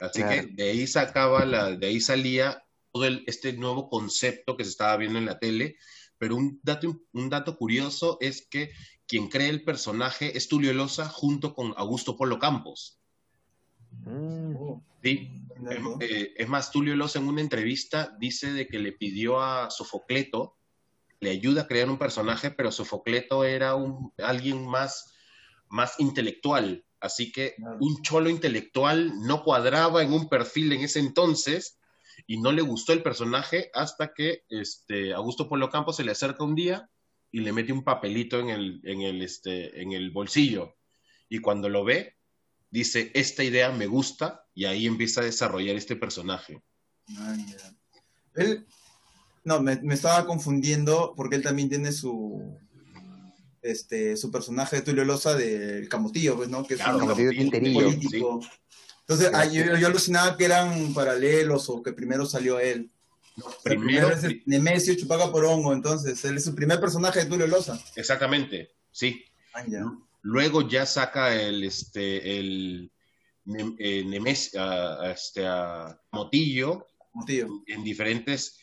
Así 0.00 0.20
Claro. 0.22 0.42
que 0.48 0.54
de 0.54 0.70
ahí 0.70 0.86
sacaba 0.88 1.44
la, 1.44 1.70
de 1.70 1.86
ahí 1.86 2.00
salía 2.00 2.64
todo 2.90 3.04
el- 3.04 3.22
este 3.28 3.52
nuevo 3.52 3.88
concepto 3.88 4.56
que 4.56 4.64
se 4.64 4.70
estaba 4.70 4.96
viendo 4.96 5.18
en 5.18 5.26
la 5.26 5.38
tele. 5.38 5.76
Pero 6.18 6.34
un 6.34 6.58
dato, 6.64 7.00
un 7.12 7.28
dato 7.30 7.56
curioso 7.56 8.18
es 8.20 8.46
que 8.50 8.72
quien 9.08 9.28
cree 9.28 9.48
el 9.48 9.64
personaje 9.64 10.36
es 10.36 10.48
Tulio 10.48 10.72
Loza 10.74 11.08
junto 11.08 11.54
con 11.54 11.72
Augusto 11.76 12.16
Polo 12.16 12.38
Campos. 12.38 13.00
Mm, 13.90 14.54
Sí, 15.02 15.30
es, 15.50 15.62
dato. 15.62 15.96
eh, 16.00 16.34
es 16.36 16.48
más, 16.48 16.70
Tulio 16.70 16.94
Loza 16.94 17.18
en 17.18 17.28
una 17.28 17.40
entrevista 17.40 18.14
dice 18.20 18.52
de 18.52 18.68
que 18.68 18.78
le 18.78 18.92
pidió 18.92 19.40
a 19.40 19.70
Sofocleto, 19.70 20.56
le 21.20 21.30
ayuda 21.30 21.62
a 21.62 21.66
crear 21.66 21.88
un 21.88 21.98
personaje, 21.98 22.50
pero 22.50 22.70
Sofocleto 22.70 23.44
era 23.44 23.74
un, 23.74 24.12
alguien 24.18 24.66
más, 24.66 25.14
más 25.68 25.98
intelectual. 25.98 26.84
Así 27.00 27.30
que 27.32 27.54
un 27.80 28.02
cholo 28.02 28.28
intelectual 28.28 29.12
no 29.20 29.44
cuadraba 29.44 30.02
en 30.02 30.12
un 30.12 30.28
perfil 30.28 30.72
en 30.72 30.80
ese 30.80 30.98
entonces 30.98 31.78
y 32.26 32.40
no 32.40 32.50
le 32.50 32.62
gustó 32.62 32.92
el 32.92 33.04
personaje 33.04 33.70
hasta 33.72 34.12
que 34.12 34.42
este, 34.48 35.14
Augusto 35.14 35.48
Polo 35.48 35.70
Campos 35.70 35.96
se 35.96 36.04
le 36.04 36.10
acerca 36.10 36.42
un 36.42 36.56
día 36.56 36.90
y 37.30 37.40
le 37.40 37.52
mete 37.52 37.72
un 37.72 37.84
papelito 37.84 38.40
en 38.40 38.50
el, 38.50 38.80
en 38.84 39.02
el, 39.02 39.22
este, 39.22 39.80
en 39.80 39.92
el 39.92 40.10
bolsillo. 40.10 40.76
Y 41.28 41.40
cuando 41.40 41.68
lo 41.68 41.84
ve, 41.84 42.16
dice, 42.70 43.10
esta 43.14 43.44
idea 43.44 43.70
me 43.70 43.86
gusta, 43.86 44.46
y 44.54 44.64
ahí 44.64 44.86
empieza 44.86 45.20
a 45.20 45.24
desarrollar 45.24 45.76
este 45.76 45.96
personaje. 45.96 46.62
Ah. 47.16 47.36
Él, 48.34 48.66
no, 49.44 49.60
me, 49.60 49.76
me 49.82 49.94
estaba 49.94 50.26
confundiendo 50.26 51.14
porque 51.16 51.36
él 51.36 51.42
también 51.42 51.68
tiene 51.68 51.92
su, 51.92 52.58
este, 53.62 54.16
su 54.16 54.30
personaje 54.30 54.76
de 54.76 54.82
Tulio 54.82 55.04
Loza 55.04 55.34
del 55.34 55.88
Camotillo, 55.88 56.36
pues, 56.36 56.48
¿no? 56.48 56.66
Que 56.66 56.74
es 56.74 56.80
Claro, 56.80 56.98
un 56.98 57.50
político. 57.74 58.40
Entonces, 59.00 59.30
ah, 59.32 59.46
yo, 59.46 59.76
yo 59.76 59.86
alucinaba 59.86 60.36
que 60.36 60.44
eran 60.44 60.92
paralelos 60.92 61.68
o 61.70 61.82
que 61.82 61.92
primero 61.92 62.26
salió 62.26 62.60
él. 62.60 62.90
No, 63.38 63.44
primero, 63.62 64.10
es 64.10 64.24
el 64.24 64.42
Nemesio 64.46 64.94
Chupaca 64.96 65.30
Porongo, 65.30 65.72
entonces, 65.72 66.24
él 66.24 66.36
es 66.36 66.44
su 66.44 66.54
primer 66.54 66.80
personaje 66.80 67.20
de 67.20 67.26
Tulio 67.26 67.46
Loza. 67.46 67.78
exactamente, 67.96 68.72
sí. 68.90 69.24
Ah, 69.54 69.64
ya. 69.66 69.84
Luego 70.22 70.68
ya 70.68 70.84
saca 70.84 71.34
el, 71.40 71.62
este, 71.64 72.38
el 72.38 72.90
eh, 73.78 74.02
Nemes- 74.04 74.50
este, 75.12 75.42
Motillo 76.12 76.86
Camotillo. 77.12 77.48
en 77.66 77.84
diferentes 77.84 78.58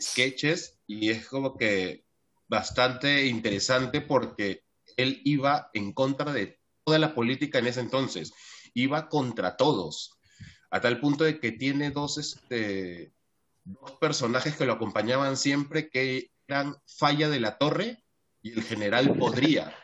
sketches 0.00 0.78
y 0.86 1.08
es 1.10 1.26
como 1.26 1.56
que 1.56 2.04
bastante 2.46 3.26
interesante 3.26 4.00
porque 4.00 4.62
él 4.96 5.20
iba 5.24 5.70
en 5.72 5.92
contra 5.92 6.32
de 6.32 6.60
toda 6.84 6.98
la 6.98 7.14
política 7.14 7.58
en 7.58 7.66
ese 7.66 7.80
entonces 7.80 8.32
iba 8.74 9.08
contra 9.08 9.56
todos, 9.56 10.18
a 10.70 10.80
tal 10.80 11.00
punto 11.00 11.24
de 11.24 11.40
que 11.40 11.52
tiene 11.52 11.90
dos, 11.90 12.18
este, 12.18 13.12
dos 13.80 13.92
personajes 13.92 14.56
que 14.56 14.64
lo 14.64 14.72
acompañaban 14.72 15.36
siempre, 15.36 15.90
que 15.90 16.30
eran 16.46 16.76
Falla 16.86 17.28
de 17.28 17.40
la 17.40 17.58
Torre 17.58 18.04
y 18.42 18.52
el 18.52 18.62
general 18.62 19.16
Podría. 19.18 19.74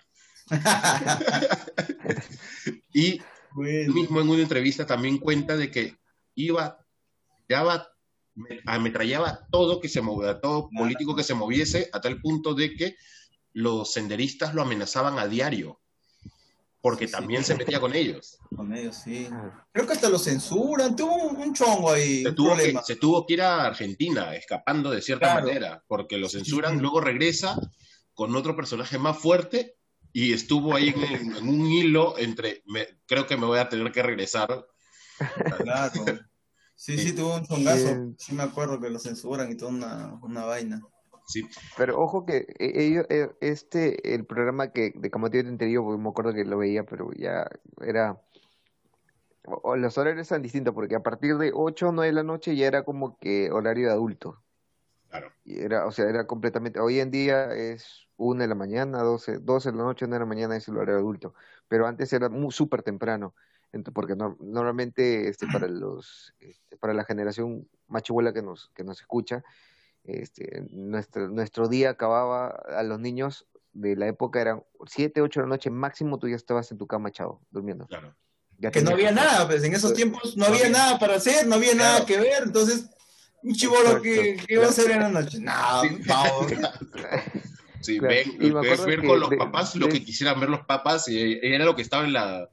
y 2.93 3.21
mismo 3.55 4.21
en 4.21 4.29
una 4.29 4.43
entrevista 4.43 4.87
también 4.87 5.19
cuenta 5.19 5.57
de 5.57 5.71
que 5.71 5.97
iba, 6.35 6.79
daba, 7.49 7.89
ametrallaba 8.67 9.47
todo 9.51 9.81
que 9.81 9.89
se 9.89 10.01
movía, 10.01 10.41
todo 10.41 10.69
político 10.77 11.15
que 11.15 11.23
se 11.23 11.35
moviese, 11.35 11.91
a 11.93 12.01
tal 12.01 12.21
punto 12.21 12.55
de 12.55 12.75
que 12.75 12.97
los 13.53 13.93
senderistas 13.93 14.55
lo 14.55 14.63
amenazaban 14.63 15.19
a 15.19 15.29
diario 15.29 15.81
porque 16.85 17.09
también 17.09 17.43
se 17.43 17.55
metía 17.55 17.81
con 17.81 17.95
ellos. 17.95 18.37
Con 18.55 18.71
ellos, 18.75 18.97
sí. 19.03 19.27
Creo 19.73 19.87
que 19.87 19.95
hasta 19.95 20.11
lo 20.11 20.19
censuran, 20.19 20.95
tuvo 20.95 21.15
un, 21.15 21.55
chongo 21.55 21.91
ahí. 21.91 22.23
Se 22.23 22.33
tuvo, 22.33 22.55
que, 22.55 22.75
se 22.85 22.97
tuvo, 22.97 23.27
que, 23.27 23.33
ir 23.33 23.41
a 23.41 23.65
Argentina, 23.65 24.35
escapando 24.37 24.91
de 24.91 25.01
cierta 25.01 25.33
manera, 25.33 25.83
porque 25.89 26.19
lo 26.19 26.29
censuran, 26.29 26.83
luego 26.83 27.01
regresa 27.01 27.59
con 28.13 28.37
otro 28.37 28.55
personaje 28.55 28.99
más 28.99 29.19
fuerte 29.19 29.77
y 30.13 30.35
estuvo 30.35 30.77
ahí 30.77 30.93
en, 30.95 31.49
un 31.49 31.65
hilo 31.65 32.19
entre, 32.19 32.63
creo 33.07 33.27
que 33.27 33.39
me 33.39 33.47
voy 33.47 33.61
a 33.61 33.71
tener 33.71 33.91
que 33.91 34.03
regresar. 34.03 34.67
Claro. 35.63 36.05
Sí, 36.75 36.99
sí, 36.99 37.15
tuvo 37.15 37.37
un 37.37 37.47
chongazo. 37.47 38.13
Sí, 38.19 38.35
me 38.35 38.43
acuerdo 38.43 38.79
que 38.79 38.91
lo 38.91 38.99
censuran 38.99 39.51
y 39.51 39.57
toda 39.57 39.71
una, 39.71 40.19
una 40.21 40.45
vaina. 40.45 40.83
Sí. 41.27 41.49
Pero 41.77 42.01
ojo 42.01 42.27
que 42.27 42.47
e, 42.59 42.85
ellos, 42.85 43.07
e, 43.09 43.31
este, 43.41 44.15
el 44.15 44.25
programa 44.27 44.71
que 44.73 44.93
de 44.95 45.11
Camotillo 45.11 45.45
Tenterío, 45.45 45.83
me 45.85 46.09
acuerdo 46.09 46.35
que 46.35 46.45
lo 46.45 46.59
veía, 46.59 46.85
pero 46.85 47.11
ya 47.13 47.49
era... 47.81 48.21
O, 49.47 49.77
los 49.77 49.99
horarios 49.99 50.31
eran 50.31 50.43
distintos, 50.43 50.75
porque 50.75 50.95
a 50.95 51.03
partir 51.03 51.37
de 51.37 51.53
8 51.55 51.89
o 51.89 51.93
9 51.93 52.07
de 52.09 52.15
la 52.15 52.23
noche 52.23 52.57
ya 52.57 52.67
era 52.67 52.83
como 52.83 53.19
que 53.19 53.51
horario 53.51 53.89
de 53.89 53.93
adulto. 53.93 54.43
Claro. 55.11 55.33
Y 55.45 55.61
era, 55.61 55.87
o 55.87 55.93
sea, 55.93 56.09
era 56.09 56.27
completamente... 56.27 56.81
Hoy 56.81 57.01
en 57.01 57.11
día 57.11 57.53
es 57.55 58.07
1 58.17 58.41
de 58.43 58.49
la 58.49 58.55
mañana, 58.55 59.03
12, 59.03 59.39
12 59.41 59.71
de 59.71 59.77
la 59.77 59.85
noche, 59.85 60.07
1 60.07 60.15
de 60.15 60.21
la 60.21 60.27
mañana 60.27 60.57
es 60.57 60.69
el 60.69 60.77
horario 60.77 60.95
de 60.95 61.01
adulto. 61.01 61.35
Pero 61.69 61.87
antes 61.87 62.13
era 62.13 62.31
súper 62.51 62.83
temprano 62.83 63.35
porque 63.93 64.15
normalmente 64.17 65.29
este, 65.29 65.47
para 65.47 65.67
los 65.67 66.35
este, 66.39 66.77
para 66.77 66.95
la 66.95 67.05
generación 67.05 67.69
machuela 67.89 68.33
que 68.33 68.43
nos 68.43 68.71
que 68.75 68.85
nos 68.85 69.01
escucha 69.01 69.43
este, 70.05 70.67
nuestro, 70.71 71.29
nuestro 71.29 71.69
día 71.69 71.91
acababa 71.91 72.49
a 72.49 72.83
los 72.83 73.01
niños 73.01 73.47
de 73.73 73.97
la 73.97 74.07
época 74.07 74.41
eran 74.41 74.63
7, 74.87 75.21
8 75.21 75.41
de 75.41 75.47
la 75.47 75.49
noche 75.49 75.71
máximo, 75.71 76.19
tú 76.19 76.29
ya 76.29 76.37
estabas 76.37 76.71
en 76.71 76.79
tu 76.79 76.87
cama 76.87 77.09
echado, 77.09 77.41
durmiendo. 77.51 77.87
Claro. 77.87 78.15
que 78.73 78.83
no 78.83 78.91
había 78.91 79.11
nada, 79.11 79.47
pues 79.47 79.65
en 79.65 79.75
esos 79.75 79.91
pues, 79.91 79.97
tiempos 79.97 80.37
no, 80.37 80.47
había, 80.47 80.69
nada 80.69 80.99
para 80.99 81.17
hacer, 81.17 81.47
no 81.47 81.57
había 81.57 81.75
nada 81.75 82.07
que 82.07 82.17
ver, 82.19 82.45
entonces 82.45 82.89
un 83.43 83.55
chivolo 83.55 84.01
que, 84.01 84.39
iba 84.49 84.65
a 84.65 84.69
hacer 84.69 84.91
en 84.93 85.01
la 85.01 85.09
noche. 85.09 85.39
No, 85.41 85.83
sí, 87.81 87.99
ven, 88.01 88.39
ver 88.39 89.05
con 89.05 89.21
los 89.21 89.31
papás 89.37 89.75
lo 89.75 89.89
que 89.89 90.05
quisieran 90.05 90.39
ver 90.41 90.49
los 90.49 90.65
papás 90.65 91.09
y 91.09 91.39
era 91.43 91.65
lo 91.65 91.75
que 91.75 91.83
estaba 91.83 92.05
en 92.05 92.13
la 92.13 92.49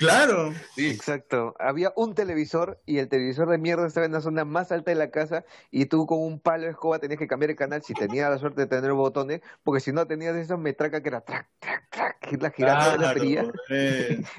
Claro. 0.00 0.54
Sí. 0.74 0.88
Exacto. 0.90 1.54
Había 1.58 1.92
un 1.94 2.14
televisor 2.14 2.80
y 2.86 2.98
el 2.98 3.08
televisor 3.08 3.48
de 3.50 3.58
mierda 3.58 3.86
estaba 3.86 4.06
en 4.06 4.12
la 4.12 4.22
zona 4.22 4.46
más 4.46 4.72
alta 4.72 4.90
de 4.90 4.94
la 4.94 5.10
casa 5.10 5.44
y 5.70 5.86
tú 5.86 6.06
con 6.06 6.20
un 6.20 6.40
palo 6.40 6.64
de 6.64 6.70
escoba 6.70 6.98
tenías 6.98 7.18
que 7.18 7.26
cambiar 7.26 7.50
el 7.50 7.56
canal 7.56 7.82
si 7.82 7.92
tenías 7.92 8.30
la 8.30 8.38
suerte 8.38 8.62
de 8.62 8.66
tener 8.66 8.92
botones, 8.94 9.42
porque 9.62 9.80
si 9.80 9.92
no 9.92 10.06
tenías 10.06 10.34
esa 10.36 10.56
metraca 10.56 11.02
que 11.02 11.08
era 11.10 11.20
track, 11.20 11.48
track, 11.58 11.90
track, 11.90 12.42
la 12.42 12.50
girando 12.50 12.92
de 12.92 12.98
la 12.98 13.12
perilla, 13.12 13.52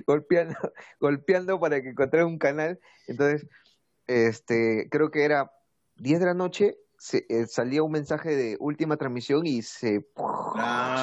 golpeando, 0.07 0.55
golpeando 0.99 1.59
para 1.59 1.81
que 1.81 1.89
encontrara 1.89 2.25
un 2.25 2.39
canal. 2.39 2.79
Entonces, 3.05 3.47
este, 4.07 4.88
creo 4.89 5.12
que 5.12 5.25
era 5.25 5.51
10 5.97 6.21
de 6.21 6.25
la 6.25 6.33
noche, 6.33 6.77
se, 6.97 7.27
eh, 7.29 7.45
salía 7.45 7.83
un 7.83 7.91
mensaje 7.91 8.36
de 8.36 8.57
última 8.59 8.97
transmisión 8.97 9.45
y 9.45 9.62
se, 9.62 10.07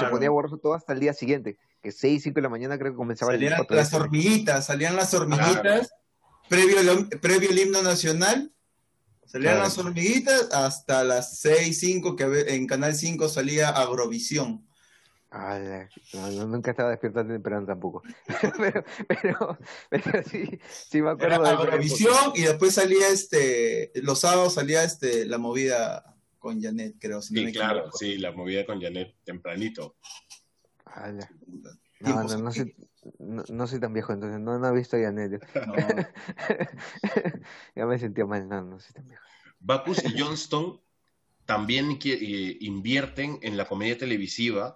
se 0.01 0.07
ponía 0.11 0.31
borroso 0.31 0.59
todo 0.59 0.75
hasta 0.75 0.95
el 0.95 1.01
día 1.01 1.13
siguiente 1.13 1.59
que 1.89 1.93
6, 1.93 2.23
5 2.25 2.35
de 2.35 2.43
la 2.43 2.49
mañana 2.49 2.79
creo 2.79 2.93
que 2.93 2.97
comenzaba 2.97 3.33
salían 3.33 3.55
el 3.69 3.77
las 3.77 3.95
hormiguitas, 3.95 4.67
salían 4.67 4.97
las 4.97 5.15
hormiguitas, 5.15 5.95
previo, 6.49 6.81
el, 6.81 7.09
previo 7.21 7.51
el 7.51 7.59
himno 7.59 7.83
nacional, 7.83 8.53
salían 9.25 9.59
las 9.59 9.79
hormiguitas 9.79 10.51
hasta 10.53 11.03
las 11.05 11.39
6, 11.39 11.79
5, 11.79 12.17
que 12.17 12.45
en 12.49 12.67
Canal 12.67 12.95
5 12.95 13.29
salía 13.29 13.71
Agrovisión. 13.71 14.67
no, 15.33 16.47
nunca 16.47 16.73
estaba 16.73 16.91
despierto 16.91 17.27
temprano 17.27 17.67
tampoco. 17.67 18.03
pero, 18.59 18.85
pero, 19.09 19.59
pero, 19.89 20.23
sí, 20.25 20.59
sí 20.91 21.01
me 21.01 21.11
acuerdo. 21.11 21.47
Era 21.47 21.51
Agrovisión 21.51 22.33
y 22.35 22.43
después 22.43 22.75
salía 22.75 23.09
este, 23.09 23.93
los 23.95 24.21
sábados 24.21 24.55
salía 24.55 24.85
este, 24.85 25.25
la 25.27 25.39
movida 25.39 26.17
con 26.39 26.63
Janet, 26.63 26.97
creo. 26.99 27.23
sí, 27.23 27.51
claro, 27.53 27.91
sí, 27.93 28.19
la 28.19 28.33
movida 28.33 28.67
con 28.67 28.81
Janet 28.81 29.15
tempranito. 29.25 29.97
No, 32.01 32.23
no, 32.23 32.39
no, 32.39 32.53
soy, 32.53 32.75
no, 33.19 33.67
soy 33.67 33.81
tan 33.81 33.93
viejo, 33.93 34.13
entonces 34.13 34.41
no, 34.41 34.59
no 34.59 34.69
he 34.69 34.73
visto 34.73 34.97
a 34.97 35.01
Janet. 35.01 35.43
ya 37.77 37.87
me 37.87 37.99
sentía 37.99 38.25
mal, 38.25 38.49
no, 38.49 38.63
no 38.63 38.81
soy 38.81 38.93
tan 38.93 39.09
viejo. 39.09 39.25
Bacchus 39.61 40.05
y 40.05 40.15
Johnston 40.21 40.81
también 41.45 41.99
eh, 42.05 42.57
invierten 42.61 43.39
en 43.43 43.57
la 43.57 43.67
comedia 43.67 43.99
televisiva, 43.99 44.75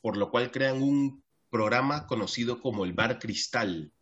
por 0.00 0.16
lo 0.16 0.30
cual 0.30 0.50
crean 0.50 0.82
un 0.82 1.22
programa 1.50 2.06
conocido 2.06 2.60
como 2.60 2.84
el 2.84 2.92
Bar 2.92 3.18
Cristal, 3.18 3.92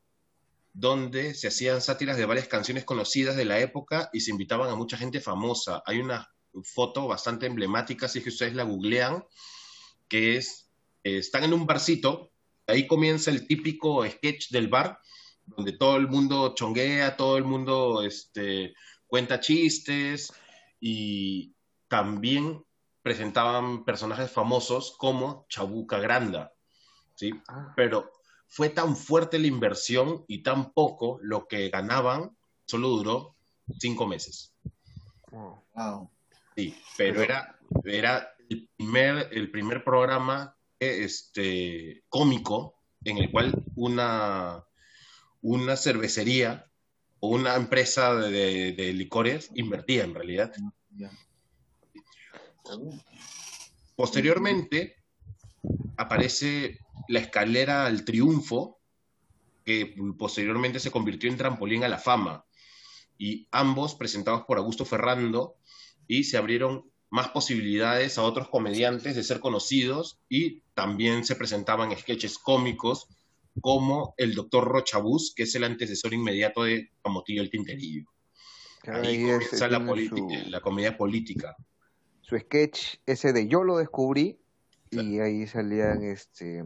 donde 0.73 1.35
se 1.35 1.49
hacían 1.49 1.81
sátiras 1.81 2.17
de 2.17 2.27
varias 2.27 2.49
canciones 2.49 2.85
conocidas 2.85 3.37
de 3.37 3.45
la 3.45 3.59
época 3.61 4.11
y 4.13 4.21
se 4.21 4.31
invitaban 4.31 4.71
a 4.71 4.77
mucha 4.77 4.97
gente 4.97 5.21
famosa. 5.21 5.83
Hay 5.87 6.01
una 6.01 6.29
foto 6.65 7.09
bastante 7.09 7.47
emblemática, 7.47 8.09
si 8.09 8.19
es 8.19 8.25
que 8.25 8.31
ustedes 8.31 8.55
la 8.55 8.65
googlean, 8.65 9.25
que 10.09 10.37
es 10.37 10.71
eh, 11.05 11.19
están 11.19 11.45
en 11.45 11.53
un 11.53 11.67
barcito, 11.67 12.33
ahí 12.67 12.87
comienza 12.87 13.31
el 13.31 13.47
típico 13.47 14.07
sketch 14.09 14.51
del 14.51 14.69
bar, 14.69 14.99
donde 15.47 15.73
todo 15.73 15.97
el 15.97 16.09
mundo 16.09 16.55
chonguea, 16.55 17.17
todo 17.17 17.37
el 17.37 17.45
mundo 17.45 18.03
este, 18.03 18.75
cuenta 19.07 19.41
chistes 19.41 20.33
y 20.81 21.55
también 21.89 22.65
presentaban 23.03 23.85
personajes 23.85 24.31
famosos 24.31 24.97
como 24.97 25.47
Chabuca 25.49 25.99
Granda, 25.99 26.53
¿sí? 27.15 27.33
Ah. 27.49 27.73
Pero 27.77 28.11
fue 28.47 28.69
tan 28.69 28.97
fuerte 28.97 29.39
la 29.39 29.47
inversión 29.47 30.25
y 30.29 30.43
tan 30.43 30.73
poco 30.73 31.19
lo 31.23 31.49
que 31.49 31.69
ganaban, 31.69 32.37
solo 32.67 32.89
duró 32.89 33.37
cinco 33.79 34.07
meses. 34.07 34.55
Sí, 36.55 36.77
pero 36.97 37.23
era, 37.23 37.59
era 37.85 38.35
el, 38.49 38.69
primer, 38.77 39.29
el 39.33 39.51
primer 39.51 39.83
programa 39.83 40.55
este, 40.83 42.03
cómico 42.09 42.75
en 43.05 43.19
el 43.19 43.31
cual 43.31 43.65
una, 43.77 44.65
una 45.41 45.77
cervecería 45.77 46.71
o 47.21 47.29
una 47.29 47.55
empresa 47.55 48.15
de, 48.15 48.93
licores 48.93 49.51
invertía 49.55 50.05
en 50.05 50.15
realidad. 50.15 50.53
Posteriormente 53.95 54.97
aparece 55.97 56.79
la 57.09 57.21
escalera 57.21 57.87
al 57.87 58.05
triunfo, 58.05 58.81
que 59.65 59.95
posteriormente 60.19 60.81
se 60.81 60.91
convirtió 60.91 61.31
en 61.31 61.37
trampolín 61.37 61.85
a 61.85 61.89
la 61.89 61.99
fama, 61.99 62.45
y 63.19 63.47
ambos 63.53 63.95
presentados 63.95 64.43
por 64.43 64.59
Augusto 64.59 64.85
Ferrando, 64.85 65.57
y 66.09 66.25
se 66.25 66.37
abrieron 66.37 66.92
más 67.13 67.29
posibilidades 67.29 68.17
a 68.17 68.23
otros 68.23 68.49
comediantes 68.49 69.15
de 69.15 69.23
ser 69.23 69.39
conocidos 69.39 70.19
y 70.31 70.63
también 70.73 71.27
se 71.27 71.37
presentaban 71.37 71.95
sketches 71.95 72.39
cómicos 72.39 73.07
como 73.61 74.15
el 74.17 74.35
doctor 74.35 74.65
Rochabús, 74.67 75.35
que 75.37 75.43
es 75.43 75.55
el 75.55 75.65
antecesor 75.65 76.15
inmediato 76.15 76.65
de 76.65 76.91
Camotillo 77.05 77.43
el 77.43 77.51
Tinterillo. 77.51 78.07
Ahí, 78.85 79.21
comienza 79.21 79.69
la, 79.69 79.79
la 80.49 80.61
comedia 80.61 80.97
política. 80.97 81.55
Su 82.23 82.39
sketch 82.39 82.97
ese 83.05 83.35
de 83.35 83.47
Yo 83.47 83.63
lo 83.63 83.77
descubrí 83.77 84.41
y 84.91 85.21
ahí 85.21 85.47
salían 85.47 86.03
este 86.05 86.65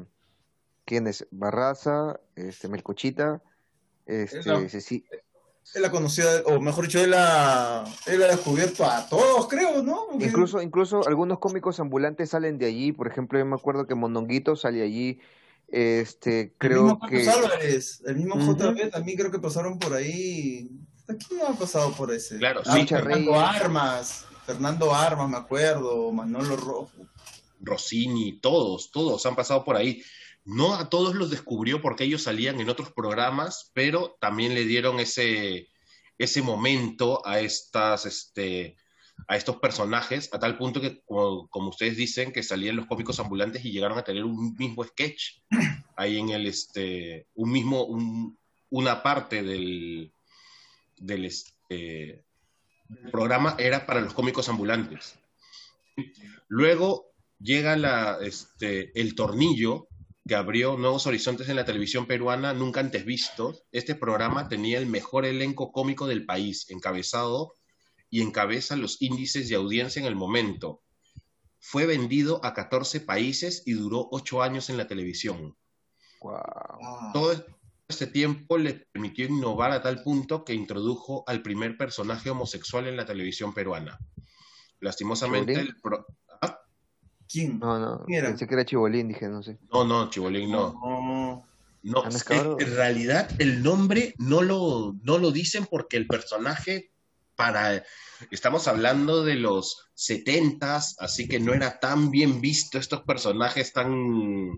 quién 0.85 1.09
es 1.09 1.27
Barraza, 1.33 2.21
este 2.37 2.69
Melcochita, 2.69 3.43
este 4.07 4.81
sí 4.81 5.05
él 5.75 5.85
ha 5.85 5.91
conocido, 5.91 6.29
o 6.47 6.61
mejor 6.61 6.87
dicho, 6.87 7.03
él 7.03 7.13
ha, 7.15 7.85
él 8.07 8.23
ha 8.23 8.29
descubierto 8.29 8.85
a 8.85 9.07
todos, 9.09 9.49
creo, 9.49 9.83
¿no? 9.83 10.09
Incluso, 10.19 10.63
incluso 10.63 11.07
algunos 11.07 11.39
cómicos 11.39 11.81
ambulantes 11.81 12.31
salen 12.31 12.59
de 12.59 12.67
allí, 12.67 12.93
por 12.93 13.09
ejemplo, 13.09 13.39
yo 13.39 13.45
me 13.45 13.57
acuerdo 13.57 13.87
que 13.87 13.95
Mondonguito 13.95 14.57
sale 14.57 14.83
allí, 14.83 15.19
este, 15.69 16.55
creo 16.59 16.79
el 16.79 16.85
mismo 16.85 17.01
que... 17.09 17.29
Álvarez, 17.29 18.03
el 18.07 18.17
mismo 18.17 18.37
JB 18.37 18.91
también 18.91 19.19
creo 19.19 19.31
que 19.31 19.39
pasaron 19.39 19.79
por 19.79 19.93
ahí, 19.93 20.71
¿quién 21.07 21.41
ha 21.47 21.53
pasado 21.53 21.93
por 21.93 22.13
ese? 22.13 22.39
Claro, 22.39 22.63
ah, 22.65 22.75
sí. 22.75 22.87
Fernando 22.87 23.39
Armas, 23.39 24.25
Fernando 24.47 24.95
Armas, 24.95 25.29
me 25.29 25.37
acuerdo, 25.37 26.11
Manolo 26.13 26.57
Rojo. 26.57 26.91
Rossini, 27.61 28.39
todos, 28.39 28.91
todos 28.91 29.25
han 29.27 29.35
pasado 29.35 29.65
por 29.65 29.77
ahí. 29.77 30.03
No 30.47 30.75
a 30.75 30.89
todos 30.89 31.17
los 31.17 31.29
descubrió 31.29 31.83
porque 31.83 32.05
ellos 32.05 32.23
salían 32.23 32.61
en 32.61 32.71
otros 32.71 32.93
programas, 32.93 33.73
pero 33.75 34.17
también 34.21 34.55
le 34.55 34.65
dieron 34.65 35.01
ese, 35.01 35.69
ese 36.19 36.41
momento 36.41 37.21
a 37.27 37.41
estas, 37.41 38.07
este, 38.07 38.77
a 39.27 39.37
estos 39.37 39.57
personajes, 39.57 40.33
a 40.33 40.39
tal 40.39 40.57
punto 40.57 40.81
que, 40.81 41.03
como, 41.05 41.69
ustedes 41.69 41.97
dicen, 41.97 42.33
que 42.33 42.45
salían 42.45 42.77
los 42.77 42.87
cómicos 42.87 43.19
ambulantes 43.19 43.65
y 43.65 43.73
llegaron 43.73 43.99
a 43.99 44.05
tener 44.05 44.25
un 44.25 44.55
mismo 44.55 44.85
sketch 44.85 45.41
ahí 45.97 46.19
en 46.19 46.31
el, 46.31 46.47
este, 46.47 47.27
un 47.35 47.51
mismo, 47.51 47.85
una 48.71 49.03
parte 49.03 49.43
del, 49.43 50.13
del, 50.97 51.25
este, 51.25 52.25
programa 53.11 53.57
era 53.59 53.85
para 53.85 54.01
los 54.01 54.15
cómicos 54.15 54.49
ambulantes. 54.49 55.19
Luego 56.47 57.13
llega 57.41 57.77
la, 57.77 58.19
este, 58.23 58.93
el 58.99 59.17
tornillo 59.17 59.89
que 60.27 60.35
abrió 60.35 60.77
nuevos 60.77 61.07
horizontes 61.07 61.49
en 61.49 61.57
la 61.57 61.65
televisión 61.65 62.07
peruana 62.07 62.53
nunca 62.53 62.81
antes 62.81 63.05
visto. 63.05 63.55
Este 63.71 63.95
programa 63.95 64.49
tenía 64.49 64.79
el 64.79 64.87
mejor 64.87 65.25
elenco 65.25 65.71
cómico 65.71 66.07
del 66.07 66.27
país, 66.27 66.69
encabezado 66.71 67.55
y 68.11 68.23
encabeza 68.23 68.77
los 68.77 69.01
índices 69.01 69.49
de 69.49 69.55
audiencia 69.55 70.01
en 70.01 70.07
el 70.07 70.17
momento. 70.17 70.83
Fue 71.61 71.87
vendido 71.87 72.45
a 72.45 72.55
14 72.55 73.01
países 73.01 73.63
y 73.67 73.73
duró 73.73 74.09
8 74.11 74.43
años 74.43 74.69
en 74.69 74.77
la 74.77 74.89
televisión. 74.89 75.57
Todo 77.13 77.45
este 77.89 78.09
tiempo 78.09 78.59
le 78.59 78.75
permitió 78.93 79.27
innovar 79.27 79.71
a 79.71 79.83
tal 79.83 80.03
punto 80.03 80.45
que 80.45 80.55
introdujo 80.55 81.23
al 81.29 81.43
primer 81.43 81.77
personaje 81.77 82.31
homosexual 82.31 82.89
en 82.89 82.97
la 82.97 83.07
televisión 83.07 83.55
peruana. 83.55 83.99
Lastimosamente, 84.81 85.55
el 85.55 85.77
¿Ah? 85.85 86.05
¿Quién? 87.37 87.59
No, 87.59 87.79
no, 87.79 88.07
pensé 88.07 88.47
que 88.47 88.55
era 88.55 88.65
Chibolín, 88.65 89.09
dije, 89.09 89.29
no 89.29 89.43
sé. 89.43 89.59
No, 89.71 89.85
no, 89.85 90.09
Chibolín 90.09 90.51
no. 90.51 91.45
No, 91.83 92.03
en 92.03 92.75
realidad 92.75 93.31
el 93.39 93.63
nombre 93.63 94.15
no 94.17 94.41
lo, 94.41 94.95
no 95.03 95.19
lo 95.19 95.31
dicen 95.31 95.67
porque 95.67 95.99
el 95.99 96.07
personaje 96.07 96.93
para, 97.35 97.85
estamos 98.31 98.67
hablando 98.69 99.23
de 99.23 99.35
los 99.35 99.91
setentas, 99.93 100.97
así 100.99 101.29
que 101.29 101.39
no 101.39 101.53
era 101.53 101.79
tan 101.79 102.11
bien 102.11 102.41
visto 102.41 102.79
estos 102.79 103.03
personajes 103.03 103.75
tan, 103.75 104.57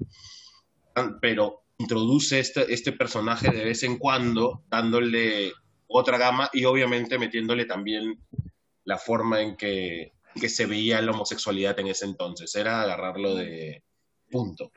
pero 1.21 1.65
introduce 1.79 2.39
este, 2.39 2.73
este 2.73 2.93
personaje 2.93 3.51
de 3.51 3.65
vez 3.65 3.83
en 3.83 3.99
cuando, 3.99 4.63
dándole 4.71 5.53
otra 5.89 6.17
gama 6.17 6.49
y 6.53 6.65
obviamente 6.65 7.19
metiéndole 7.19 7.65
también 7.65 8.21
la 8.85 8.99
forma 8.99 9.43
en 9.43 9.57
que, 9.57 10.13
que 10.39 10.49
se 10.49 10.67
veía 10.67 11.03
la 11.03 11.13
homosexualidad 11.13 11.79
en 11.81 11.89
ese 11.89 12.05
entonces, 12.05 12.55
era 12.55 12.83
agarrarlo 12.83 13.35
de 13.35 13.83
punto. 14.31 14.71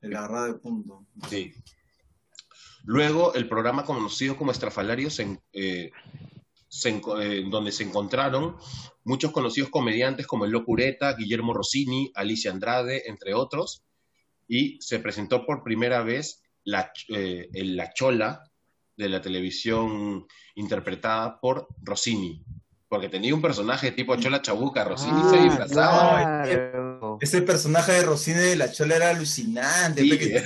El 0.00 0.16
agarrar 0.16 0.52
de 0.52 0.58
punto. 0.58 1.06
Sí. 1.28 1.52
Luego, 2.84 3.34
el 3.34 3.48
programa 3.48 3.84
conocido 3.84 4.36
como 4.36 4.50
Estrafalarios 4.50 5.20
en, 5.20 5.40
eh, 5.52 5.90
eh, 6.84 7.44
donde 7.48 7.70
se 7.70 7.84
encontraron 7.84 8.56
muchos 9.04 9.30
conocidos 9.30 9.70
comediantes 9.70 10.26
como 10.26 10.44
el 10.44 10.50
Locureta, 10.50 11.14
Guillermo 11.14 11.54
Rossini, 11.54 12.10
Alicia 12.14 12.50
Andrade, 12.50 13.08
entre 13.08 13.34
otros, 13.34 13.84
y 14.48 14.80
se 14.80 14.98
presentó 14.98 15.46
por 15.46 15.62
primera 15.62 16.02
vez 16.02 16.42
la, 16.64 16.92
eh, 17.08 17.48
la 17.52 17.92
Chola 17.92 18.50
de 18.96 19.08
la 19.08 19.20
televisión 19.20 20.26
interpretada 20.54 21.40
por 21.40 21.68
Rossini, 21.82 22.44
porque 22.92 23.08
tenía 23.08 23.34
un 23.34 23.40
personaje 23.40 23.90
tipo 23.90 24.14
Chola 24.16 24.42
Chabuca, 24.42 24.84
Rossini 24.84 25.22
se 25.30 25.38
ah, 25.38 25.42
disfrazaba. 25.44 27.16
Ese 27.22 27.40
personaje 27.40 27.90
de 27.90 28.02
Rossini 28.02 28.36
de 28.36 28.54
la 28.54 28.70
Chola 28.70 28.96
era 28.96 29.08
alucinante, 29.08 30.06
que 30.06 30.44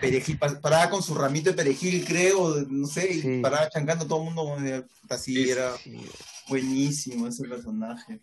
perejil, 0.00 0.38
paraba 0.38 0.88
con 0.88 1.02
su 1.02 1.14
ramito 1.14 1.50
de 1.50 1.56
perejil, 1.56 2.02
creo, 2.06 2.64
no 2.70 2.86
sé, 2.86 3.16
y 3.16 3.42
paraba 3.42 3.68
chancando 3.68 4.06
todo 4.06 4.20
el 4.20 4.24
mundo 4.32 4.56
así, 5.10 5.50
era 5.50 5.72
buenísimo 6.48 7.28
ese 7.28 7.46
personaje. 7.46 8.20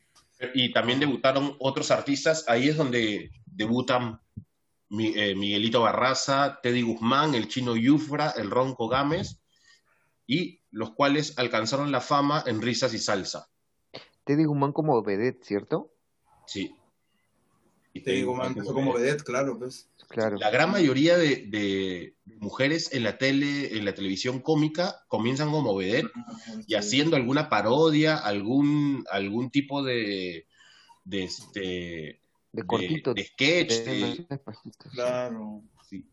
Y 0.56 0.74
también 0.74 1.00
debutaron 1.00 1.56
otros 1.60 1.92
artistas, 1.92 2.46
ahí 2.48 2.70
es 2.70 2.76
donde 2.76 3.30
debutan 3.46 4.20
eh, 4.98 5.36
Miguelito 5.36 5.82
Barraza, 5.82 6.60
Teddy 6.64 6.82
Guzmán, 6.82 7.36
el 7.36 7.48
chino 7.48 7.76
Yufra, 7.76 8.32
el 8.32 8.50
Ronco 8.50 8.88
Gámez, 8.88 9.38
y 10.26 10.61
los 10.72 10.92
cuales 10.92 11.38
alcanzaron 11.38 11.92
la 11.92 12.02
fama 12.02 12.44
en 12.48 12.62
risas 12.62 12.94
y 12.94 13.00
salsa. 13.00 13.50
Teddy 14.24 14.46
Guzmán 14.46 14.72
como 14.72 15.02
vedette, 15.04 15.44
¿cierto? 15.44 15.94
Sí. 16.46 16.76
Y 17.94 18.02
Teddy 18.02 18.24
Guzmán 18.24 18.48
empezó 18.48 18.74
como 18.74 18.94
vedette, 18.94 19.24
claro, 19.24 19.60
pues. 19.60 19.90
Claro. 20.08 20.38
La 20.38 20.50
gran 20.50 20.72
mayoría 20.72 21.18
de, 21.18 22.16
mujeres 22.40 22.94
en 22.94 23.04
la 23.04 23.18
tele, 23.18 23.78
en 23.78 23.86
la 23.86 23.94
televisión 23.94 24.40
cómica, 24.40 25.04
comienzan 25.08 25.52
como 25.52 25.76
vedette 25.76 26.12
y 26.68 26.76
haciendo 26.76 27.16
alguna 27.16 27.50
parodia, 27.50 28.18
algún, 28.18 29.06
algún 29.10 29.52
tipo 29.52 29.84
de, 29.84 30.48
de 31.06 31.24
este 31.24 32.22
de 32.52 32.64
cortito, 32.66 33.14
de, 33.14 33.24
sketch. 33.24 33.74
claro. 34.94 35.64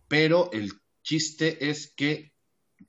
Pero 0.09 0.51
el 0.53 0.73
chiste 1.03 1.71
es 1.71 1.93
que, 1.93 2.33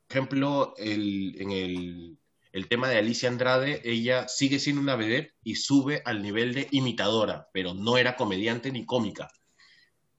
ejemplo, 0.10 0.74
el, 0.78 1.36
en 1.40 1.52
el, 1.52 2.18
el, 2.52 2.68
tema 2.68 2.90
de 2.90 2.98
Alicia 2.98 3.30
Andrade, 3.30 3.82
ella 3.84 4.28
sigue 4.28 4.60
siendo 4.60 4.82
una 4.82 4.96
vedette 4.96 5.34
y 5.44 5.56
sube 5.56 6.02
al 6.06 6.22
nivel 6.22 6.54
de 6.54 6.68
imitadora, 6.72 7.50
pero 7.54 7.74
no 7.74 7.98
era 7.98 8.16
comediante 8.16 8.72
ni 8.72 8.86
cómica, 8.86 9.32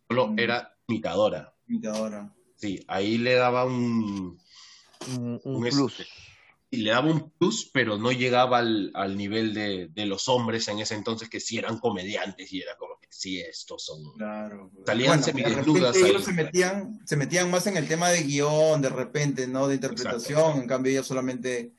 solo 0.08 0.28
mm. 0.28 0.38
era 0.38 0.76
imitadora. 0.86 1.54
Imitadora. 1.68 2.34
Sí, 2.56 2.84
ahí 2.88 3.18
le 3.18 3.34
daba 3.34 3.64
un, 3.64 4.38
un, 5.44 5.68
plus. 5.70 6.06
Y 6.70 6.78
le 6.78 6.90
daba 6.90 7.10
un 7.10 7.30
plus, 7.30 7.70
pero 7.72 7.98
no 7.98 8.12
llegaba 8.12 8.58
al, 8.58 8.92
al 8.94 9.16
nivel 9.16 9.54
de, 9.54 9.88
de, 9.88 10.06
los 10.06 10.28
hombres 10.28 10.68
en 10.68 10.78
ese 10.78 10.94
entonces 10.94 11.28
que 11.28 11.40
sí 11.40 11.58
eran 11.58 11.78
comediantes 11.78 12.52
y 12.52 12.62
era 12.62 12.76
como 12.76 13.00
sí, 13.10 13.40
estos 13.40 13.84
son. 13.84 14.14
Claro. 14.16 14.70
Salían 14.86 15.22
semidesnudas. 15.22 15.96
Ellos 15.96 16.24
se 16.24 16.32
metían, 16.32 17.06
se 17.06 17.16
metían 17.16 17.50
más 17.50 17.66
en 17.66 17.76
el 17.76 17.86
tema 17.86 18.08
de 18.08 18.22
guion, 18.22 18.80
de 18.80 18.88
repente, 18.88 19.46
¿no? 19.46 19.68
De 19.68 19.74
interpretación. 19.74 20.62
En 20.62 20.66
cambio, 20.66 20.92
ella 20.92 21.02
solamente 21.02 21.74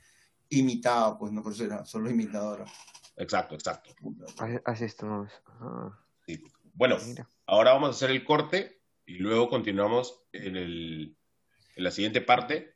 imitaba, 0.50 1.18
pues, 1.18 1.32
no 1.32 1.42
por 1.42 1.54
eso 1.54 1.64
era 1.64 1.86
solo 1.86 2.10
imitadora. 2.10 2.66
Exacto, 3.16 3.56
exacto. 3.56 3.92
Haz 4.66 4.82
esto, 4.82 5.28
sí. 6.26 6.44
Bueno, 6.74 6.98
ahora 7.46 7.74
vamos 7.74 7.90
a 7.90 7.92
hacer 7.92 8.12
el 8.12 8.24
corte 8.24 8.82
y 9.06 9.16
luego 9.16 9.50
continuamos 9.50 10.24
en, 10.32 10.56
el, 10.56 11.18
en 11.76 11.84
la 11.84 11.92
siguiente 11.92 12.22
parte. 12.22 12.76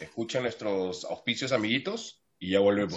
Escucha 0.00 0.40
nuestros 0.40 1.04
auspicios, 1.06 1.52
amiguitos, 1.52 2.22
y 2.38 2.50
ya 2.50 2.60
volvemos. 2.60 2.94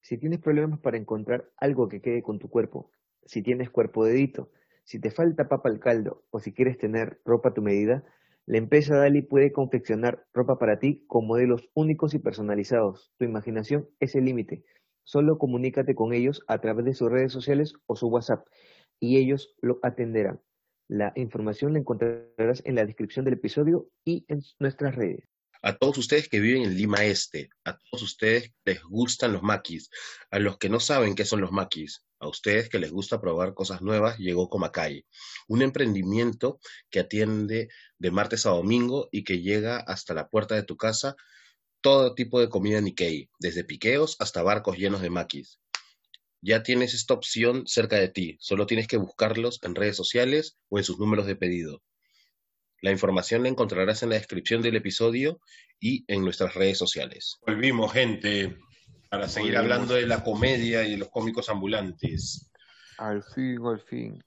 Si 0.00 0.18
tienes 0.18 0.40
problemas 0.40 0.80
para 0.80 0.96
encontrar 0.96 1.50
algo 1.58 1.88
que 1.88 2.00
quede 2.00 2.22
con 2.22 2.38
tu 2.38 2.48
cuerpo, 2.48 2.90
si 3.26 3.42
tienes 3.42 3.70
cuerpo 3.70 4.04
dedito, 4.04 4.50
si 4.84 4.98
te 4.98 5.10
falta 5.10 5.48
papa 5.48 5.68
al 5.68 5.78
caldo 5.78 6.24
o 6.30 6.40
si 6.40 6.52
quieres 6.52 6.78
tener 6.78 7.20
ropa 7.24 7.50
a 7.50 7.54
tu 7.54 7.62
medida, 7.62 8.02
la 8.46 8.58
empresa 8.58 8.96
Dali 8.96 9.22
puede 9.22 9.52
confeccionar 9.52 10.26
ropa 10.32 10.58
para 10.58 10.78
ti 10.78 11.04
con 11.06 11.26
modelos 11.26 11.68
únicos 11.74 12.14
y 12.14 12.18
personalizados. 12.18 13.12
Tu 13.18 13.26
imaginación 13.26 13.88
es 14.00 14.14
el 14.14 14.24
límite. 14.24 14.64
Solo 15.04 15.38
comunícate 15.38 15.94
con 15.94 16.14
ellos 16.14 16.42
a 16.48 16.60
través 16.60 16.86
de 16.86 16.94
sus 16.94 17.10
redes 17.10 17.32
sociales 17.32 17.74
o 17.86 17.94
su 17.94 18.08
WhatsApp 18.08 18.46
y 18.98 19.18
ellos 19.18 19.54
lo 19.60 19.78
atenderán. 19.82 20.40
La 20.88 21.12
información 21.14 21.74
la 21.74 21.78
encontrarás 21.78 22.62
en 22.64 22.74
la 22.74 22.84
descripción 22.84 23.24
del 23.24 23.34
episodio 23.34 23.88
y 24.04 24.24
en 24.28 24.40
nuestras 24.58 24.96
redes 24.96 25.29
a 25.62 25.76
todos 25.76 25.98
ustedes 25.98 26.28
que 26.28 26.40
viven 26.40 26.62
en 26.62 26.76
Lima 26.76 27.04
Este, 27.04 27.50
a 27.64 27.76
todos 27.76 28.02
ustedes 28.02 28.48
que 28.64 28.72
les 28.72 28.82
gustan 28.82 29.32
los 29.32 29.42
maquis, 29.42 29.90
a 30.30 30.38
los 30.38 30.58
que 30.58 30.68
no 30.68 30.80
saben 30.80 31.14
qué 31.14 31.24
son 31.24 31.40
los 31.40 31.52
maquis, 31.52 32.04
a 32.18 32.28
ustedes 32.28 32.68
que 32.68 32.78
les 32.78 32.90
gusta 32.90 33.20
probar 33.20 33.54
cosas 33.54 33.82
nuevas, 33.82 34.18
llegó 34.18 34.48
Comacay, 34.48 35.04
un 35.48 35.62
emprendimiento 35.62 36.60
que 36.90 37.00
atiende 37.00 37.68
de 37.98 38.10
martes 38.10 38.46
a 38.46 38.50
domingo 38.50 39.08
y 39.10 39.24
que 39.24 39.40
llega 39.40 39.78
hasta 39.78 40.14
la 40.14 40.28
puerta 40.28 40.54
de 40.54 40.62
tu 40.62 40.76
casa 40.76 41.16
todo 41.80 42.14
tipo 42.14 42.40
de 42.40 42.48
comida 42.48 42.80
Nikkei, 42.80 43.30
desde 43.38 43.64
piqueos 43.64 44.16
hasta 44.18 44.42
barcos 44.42 44.76
llenos 44.76 45.00
de 45.00 45.10
maquis. 45.10 45.60
Ya 46.42 46.62
tienes 46.62 46.94
esta 46.94 47.14
opción 47.14 47.66
cerca 47.66 47.96
de 47.96 48.08
ti, 48.08 48.36
solo 48.40 48.66
tienes 48.66 48.86
que 48.86 48.96
buscarlos 48.96 49.58
en 49.62 49.74
redes 49.74 49.96
sociales 49.96 50.56
o 50.68 50.78
en 50.78 50.84
sus 50.84 50.98
números 50.98 51.26
de 51.26 51.36
pedido. 51.36 51.82
La 52.82 52.90
información 52.90 53.42
la 53.42 53.48
encontrarás 53.48 54.02
en 54.02 54.10
la 54.10 54.16
descripción 54.16 54.62
del 54.62 54.76
episodio 54.76 55.40
y 55.78 56.04
en 56.08 56.24
nuestras 56.24 56.54
redes 56.54 56.78
sociales. 56.78 57.38
Volvimos, 57.46 57.92
gente, 57.92 58.58
para 59.10 59.28
seguir 59.28 59.56
hablando 59.56 59.94
de 59.94 60.06
la 60.06 60.22
comedia 60.22 60.86
y 60.86 60.92
de 60.92 60.96
los 60.96 61.10
cómicos 61.10 61.48
ambulantes. 61.48 62.50
Al 62.98 63.22
fin, 63.34 63.58
al 63.64 63.80
fin. 63.80 64.22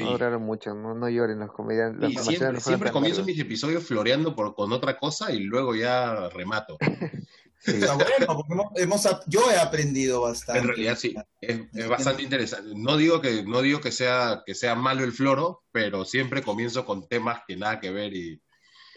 No 0.00 0.12
duraron 0.12 0.42
mucho, 0.42 0.74
no, 0.74 1.08
lloren 1.08 1.40
los 1.40 1.52
comediantes. 1.52 2.24
siempre, 2.62 2.90
comienzo 2.90 3.24
mis 3.24 3.38
episodios 3.38 3.84
floreando 3.84 4.34
por, 4.34 4.54
con 4.54 4.72
otra 4.72 4.96
cosa 4.96 5.32
y 5.32 5.40
luego 5.40 5.74
ya 5.74 6.28
remato. 6.30 6.78
Está 7.64 7.94
bueno, 7.94 8.26
porque 8.26 8.82
hemos, 8.82 9.08
yo 9.26 9.50
he 9.50 9.56
aprendido 9.56 10.20
bastante. 10.22 10.60
En 10.60 10.66
realidad 10.68 10.96
sí, 10.98 11.14
es, 11.40 11.60
es 11.72 11.88
bastante 11.88 12.22
interesante. 12.22 12.72
No 12.74 12.96
digo 12.96 13.20
que 13.20 13.44
no 13.44 13.62
digo 13.62 13.80
que 13.80 13.92
sea 13.92 14.42
que 14.44 14.54
sea 14.54 14.74
malo 14.74 15.04
el 15.04 15.12
floro, 15.12 15.62
pero 15.70 16.04
siempre 16.04 16.42
comienzo 16.42 16.84
con 16.84 17.08
temas 17.08 17.42
que 17.46 17.56
nada 17.56 17.78
que 17.78 17.90
ver 17.90 18.14
y 18.14 18.42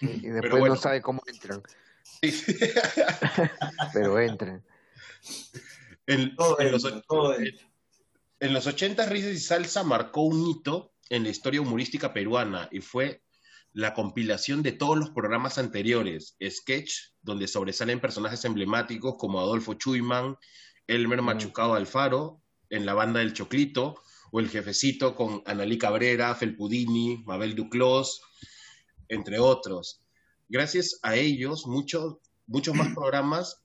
Y, 0.01 0.07
después 0.07 0.41
Pero 0.41 0.57
bueno. 0.57 0.75
no 0.75 0.81
sabe 0.81 1.01
cómo 1.01 1.21
entran, 1.27 1.61
Sí. 2.21 2.31
pero 3.93 4.19
entran. 4.19 4.63
en, 6.07 6.35
Todo 6.35 6.59
en 6.59 6.71
los, 6.71 6.85
entra, 6.85 7.01
todo 7.07 7.35
entra. 7.39 7.67
en 8.39 8.53
los 8.53 8.67
80 8.67 9.05
Risas 9.07 9.31
y 9.31 9.39
Salsa 9.39 9.83
marcó 9.83 10.21
un 10.21 10.47
hito 10.47 10.93
en 11.09 11.23
la 11.23 11.29
historia 11.29 11.61
humorística 11.61 12.13
peruana 12.13 12.67
y 12.71 12.81
fue 12.81 13.21
la 13.75 13.93
compilación 13.93 14.63
de 14.63 14.71
todos 14.71 14.97
los 14.97 15.09
programas 15.09 15.57
anteriores, 15.57 16.37
sketch, 16.49 16.93
donde 17.21 17.45
sobresalen 17.45 17.99
personajes 17.99 18.45
emblemáticos 18.45 19.15
como 19.17 19.41
Adolfo 19.41 19.73
Chuyman, 19.73 20.37
Elmer 20.87 21.21
Mm. 21.21 21.25
Machucado 21.25 21.73
Alfaro, 21.73 22.41
en 22.69 22.85
la 22.85 22.93
banda 22.93 23.19
del 23.19 23.33
Choclito, 23.33 24.01
o 24.31 24.39
el 24.39 24.47
jefecito 24.47 25.13
con 25.13 25.43
Analí 25.45 25.77
Cabrera, 25.77 26.33
Felpudini, 26.35 27.21
Mabel 27.25 27.53
Duclos, 27.53 28.21
entre 29.09 29.39
otros. 29.39 30.01
Gracias 30.47 30.97
a 31.03 31.17
ellos, 31.17 31.67
muchos, 31.67 32.15
muchos 32.47 32.73
más 32.75 32.87
programas 32.95 33.61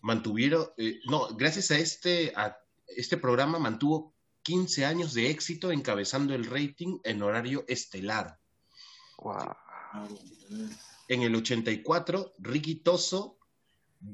mantuvieron, 0.00 0.70
eh, 0.76 0.98
no, 1.08 1.28
gracias 1.36 1.70
a 1.70 1.78
este, 1.78 2.32
a 2.34 2.56
este 2.88 3.16
programa 3.16 3.60
mantuvo 3.60 4.12
15 4.42 4.86
años 4.86 5.14
de 5.14 5.30
éxito 5.30 5.70
encabezando 5.70 6.34
el 6.34 6.46
rating 6.46 6.98
en 7.04 7.22
horario 7.22 7.64
estelar. 7.68 8.41
Wow. 9.22 9.54
En 11.08 11.22
el 11.22 11.34
84, 11.34 12.32
Ricky 12.38 12.76
Toso, 12.76 13.38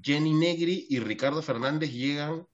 Jenny 0.03 0.35
Negri 0.35 0.87
y 0.91 0.99
Ricardo 1.01 1.41
Fernández 1.43 1.93
llegan 1.93 2.47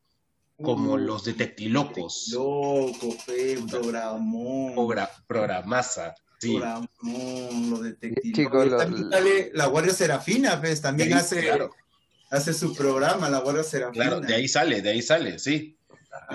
como 0.63 0.93
Uh, 0.93 0.99
los 0.99 1.25
detectilocos. 1.25 2.29
Loco, 2.33 3.11
fe, 3.25 3.59
programón. 3.69 4.75
Progra- 4.77 5.11
programaza. 5.27 6.15
Sí, 6.39 6.57
Programón, 6.59 7.71
los 7.71 7.83
detectives. 7.83 8.33
Chicos, 8.37 8.67
lo- 8.69 8.77
también 8.77 9.11
sale 9.11 9.51
la 9.55 9.67
Guardia 9.67 9.93
Serafina, 9.95 10.61
pues, 10.61 10.81
también 10.83 11.09
Sí, 11.09 11.15
hace, 11.15 11.41
claro. 11.43 11.71
hace 12.31 12.53
su 12.53 12.75
programa, 12.75 13.31
la 13.31 13.39
Guardia 13.41 13.65
Serafina. 13.65 14.05
claro, 14.05 14.21
de 14.21 14.35
ahí 14.35 14.47
sale, 14.47 14.83
de 14.83 14.91
ahí 14.91 15.01
sale, 15.03 15.39
sí. 15.39 15.79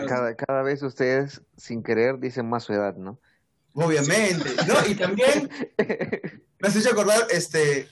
Cada, 0.07 0.35
cada 0.35 0.63
vez 0.63 0.81
ustedes, 0.83 1.41
sin 1.55 1.83
querer, 1.83 2.19
dicen 2.19 2.49
más 2.49 2.63
su 2.63 2.73
edad, 2.73 2.95
¿no? 2.97 3.19
Obviamente. 3.85 4.49
No, 4.67 4.75
y 4.87 4.95
también 4.95 5.49
me 6.59 6.67
has 6.67 6.75
hecho 6.75 6.89
acordar 6.89 7.27
este, 7.31 7.87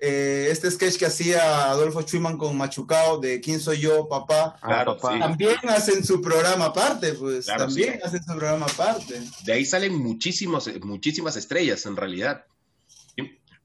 eh, 0.00 0.48
este 0.50 0.70
sketch 0.70 0.96
que 0.98 1.06
hacía 1.06 1.70
Adolfo 1.70 2.02
Schumann 2.02 2.36
con 2.38 2.56
Machucao 2.56 3.18
de 3.18 3.40
¿Quién 3.40 3.60
soy 3.60 3.78
yo, 3.80 4.08
papá? 4.08 4.56
Claro, 4.62 4.92
Ah, 4.92 4.96
papá. 4.96 5.14
sí. 5.14 5.20
También 5.20 5.56
hacen 5.68 6.04
su 6.04 6.20
programa 6.20 6.66
aparte, 6.66 7.14
pues. 7.14 7.46
Claro, 7.46 7.66
también 7.66 7.94
sí. 7.94 8.00
hacen 8.04 8.22
su 8.22 8.36
programa 8.36 8.66
aparte. 8.66 9.20
De 9.44 9.52
ahí 9.52 9.64
salen 9.64 9.94
muchísimos, 9.96 10.70
muchísimas 10.82 11.36
estrellas 11.36 11.86
en 11.86 11.96
realidad. 11.96 12.44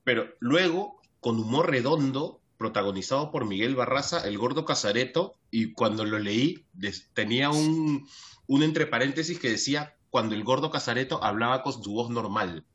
Pero 0.03 0.25
luego, 0.39 1.01
con 1.19 1.37
humor 1.39 1.69
redondo, 1.69 2.39
protagonizado 2.57 3.29
por 3.29 3.45
Miguel 3.45 3.75
Barraza, 3.75 4.25
el 4.25 4.37
gordo 4.37 4.63
Casareto, 4.63 5.35
y 5.51 5.73
cuando 5.73 6.05
lo 6.05 6.17
leí, 6.17 6.65
tenía 7.13 7.49
un, 7.49 8.07
un 8.47 8.63
entre 8.63 8.85
paréntesis 8.85 9.37
que 9.37 9.49
decía 9.49 9.96
cuando 10.09 10.35
el 10.35 10.43
gordo 10.43 10.71
Casareto 10.71 11.23
hablaba 11.23 11.63
con 11.63 11.73
su 11.83 11.91
voz 11.91 12.09
normal. 12.09 12.65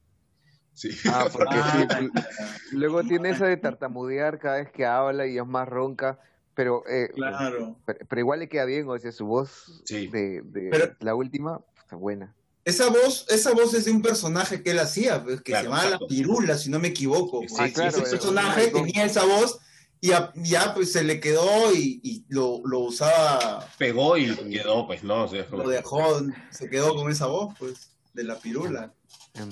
Sí. 0.74 0.90
Ah, 1.10 1.26
porque 1.32 1.54
Ah, 1.56 1.86
sí, 1.98 2.76
luego 2.76 3.02
tiene 3.02 3.30
eso 3.30 3.44
de 3.44 3.56
tartamudear 3.56 4.38
cada 4.38 4.56
vez 4.56 4.70
que 4.70 4.86
habla 4.86 5.26
y 5.26 5.36
es 5.38 5.46
más 5.46 5.68
ronca, 5.68 6.18
pero, 6.54 6.82
eh, 6.88 7.10
Claro. 7.14 7.76
pero, 7.84 7.98
pero 8.08 8.20
igual 8.20 8.40
le 8.40 8.48
queda 8.48 8.64
bien, 8.64 8.88
o 8.88 8.98
sea, 8.98 9.12
su 9.12 9.26
voz 9.26 9.82
Sí. 9.84 10.06
de, 10.08 10.42
de 10.42 10.68
Pero- 10.70 10.94
la 11.00 11.14
última 11.14 11.60
está 11.78 11.96
buena. 11.96 12.34
Esa 12.64 12.88
voz, 12.90 13.26
esa 13.28 13.52
voz 13.52 13.74
es 13.74 13.86
de 13.86 13.90
un 13.90 14.02
personaje 14.02 14.62
que 14.62 14.70
él 14.70 14.78
hacía, 14.78 15.22
pues, 15.24 15.38
que 15.42 15.50
Claro, 15.52 15.64
se 15.64 15.68
llamaba 15.68 15.84
exacto. 15.84 16.04
La 16.04 16.08
Pirula, 16.08 16.56
si 16.56 16.70
no 16.70 16.78
me 16.78 16.88
equivoco. 16.88 17.40
Sí, 17.42 17.48
sí, 17.48 17.54
Ah, 17.58 17.68
claro, 17.74 17.88
ese 17.90 18.02
personaje 18.02 18.70
no. 18.72 18.78
tenía 18.84 19.04
esa 19.04 19.24
voz 19.24 19.58
y 20.02 20.08
ya, 20.08 20.32
ya, 20.34 20.74
pues 20.74 20.90
se 20.92 21.04
le 21.04 21.20
quedó 21.20 21.72
y, 21.72 22.00
y 22.02 22.24
lo, 22.28 22.60
lo 22.64 22.80
usaba, 22.80 23.66
Pegó 23.78 24.16
y 24.18 24.34
quedó, 24.50 24.84
pues, 24.86 25.04
¿no? 25.04 25.24
O 25.24 25.28
sea, 25.28 25.46
como- 25.46 25.62
lo 25.62 25.68
dejó, 25.70 26.20
se 26.50 26.68
quedó 26.68 26.94
con 26.94 27.10
esa 27.10 27.26
voz, 27.26 27.54
pues, 27.58 27.92
de 28.12 28.24
la 28.24 28.38
pirula. 28.38 28.92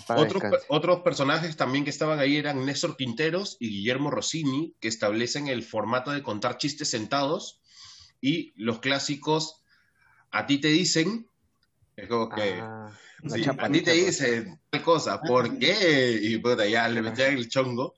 Otros, 0.08 0.42
otros 0.68 1.00
personajes 1.02 1.56
también 1.56 1.84
que 1.84 1.90
estaban 1.90 2.18
ahí 2.18 2.36
eran 2.36 2.66
Néstor 2.66 2.96
Quinteros 2.96 3.56
y 3.60 3.68
Guillermo 3.70 4.10
Rossini, 4.10 4.74
que 4.80 4.88
establecen 4.88 5.46
el 5.48 5.62
formato 5.62 6.10
de 6.10 6.22
contar 6.22 6.58
chistes 6.58 6.90
sentados 6.90 7.60
y 8.20 8.52
los 8.56 8.80
clásicos 8.80 9.62
A 10.32 10.46
ti 10.46 10.58
te 10.58 10.68
dicen, 10.68 11.28
es 11.96 12.08
como 12.08 12.28
que, 12.28 12.58
Ah, 12.60 12.90
sí, 13.28 13.44
a 13.48 13.68
ti 13.70 13.82
te 13.82 13.92
pues. 13.92 14.06
dicen 14.06 14.60
tal 14.68 14.82
cosa, 14.82 15.20
¿por 15.22 15.58
qué? 15.58 16.18
Y 16.22 16.36
puta, 16.38 16.66
ya 16.66 16.88
le 16.88 17.02
metían 17.02 17.34
el 17.34 17.48
chongo. 17.48 17.94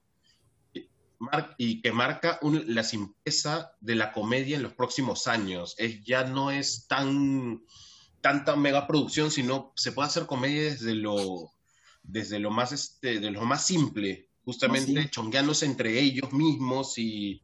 Y 1.23 1.25
mar- 1.25 1.55
Y 1.59 1.81
que 1.83 1.93
marca 1.93 2.39
un- 2.43 2.65
la 2.75 2.83
simpleza 2.83 3.73
de 3.81 3.95
la 3.95 4.13
comedia 4.13 4.57
en 4.57 4.63
los 4.63 4.73
próximos 4.75 5.29
años. 5.29 5.75
Es, 5.79 6.03
ya 6.05 6.25
no 6.25 6.51
es 6.51 6.87
tan 6.89 7.63
tanta 8.21 8.55
megaproducción, 8.55 9.31
sino 9.33 9.73
se 9.77 9.91
puede 9.93 10.09
hacer 10.09 10.27
comedia 10.27 10.63
desde 10.63 10.95
lo, 10.95 11.51
desde 12.05 12.39
lo 12.39 12.51
más 12.53 12.71
este, 12.71 13.19
de 13.19 13.31
lo 13.33 13.43
más 13.45 13.67
simple, 13.67 14.29
justamente 14.45 14.97
Ah, 14.97 15.03
sí. 15.03 15.09
chongueándose 15.11 15.67
entre 15.67 15.99
ellos 15.99 16.33
mismos 16.33 16.99
y, 16.99 17.43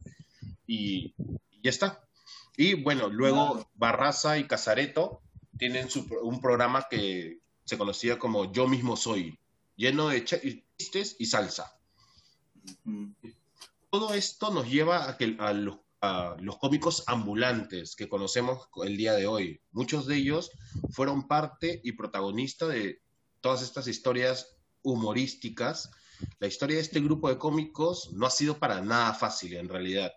y, 0.67 1.13
y 1.51 1.61
ya 1.63 1.69
está. 1.69 2.01
Y 2.55 2.75
bueno, 2.75 3.09
luego. 3.09 3.67
Barraza 3.75 4.37
y 4.37 4.45
Casareto 4.47 5.21
tienen 5.57 5.89
su, 5.89 6.05
un 6.23 6.39
programa 6.41 6.87
que 6.89 7.39
se 7.65 7.77
conocía 7.77 8.17
como 8.17 8.51
Yo 8.51 8.67
mismo 8.67 8.95
soy, 8.97 9.37
lleno 9.75 10.07
de 10.09 10.23
ch- 10.25 10.63
chistes 10.77 11.15
y 11.19 11.25
salsa. 11.25 11.73
Todo 13.89 14.13
esto 14.13 14.51
nos 14.51 14.69
lleva 14.69 15.09
a, 15.09 15.17
que, 15.17 15.35
a, 15.39 15.51
los, 15.53 15.79
cómicos 16.59 17.03
ambulantes 17.07 17.95
que 17.95 18.07
conocemos 18.07 18.67
el 18.85 18.97
día 18.97 19.13
de 19.13 19.25
hoy. 19.25 19.61
Muchos 19.71 20.05
de 20.05 20.17
ellos 20.17 20.51
fueron 20.91 21.27
parte 21.27 21.81
y 21.83 21.93
protagonista 21.93 22.67
de 22.67 23.01
todas 23.41 23.63
estas 23.63 23.87
historias 23.87 24.57
humorísticas. 24.83 25.89
La 26.39 26.47
historia 26.47 26.75
de 26.75 26.83
este 26.83 26.99
grupo 26.99 27.29
de 27.29 27.37
cómicos 27.37 28.11
no 28.13 28.27
ha 28.27 28.31
sido 28.31 28.59
para 28.59 28.81
nada 28.81 29.13
fácil 29.13 29.55
en 29.55 29.69
realidad. 29.69 30.11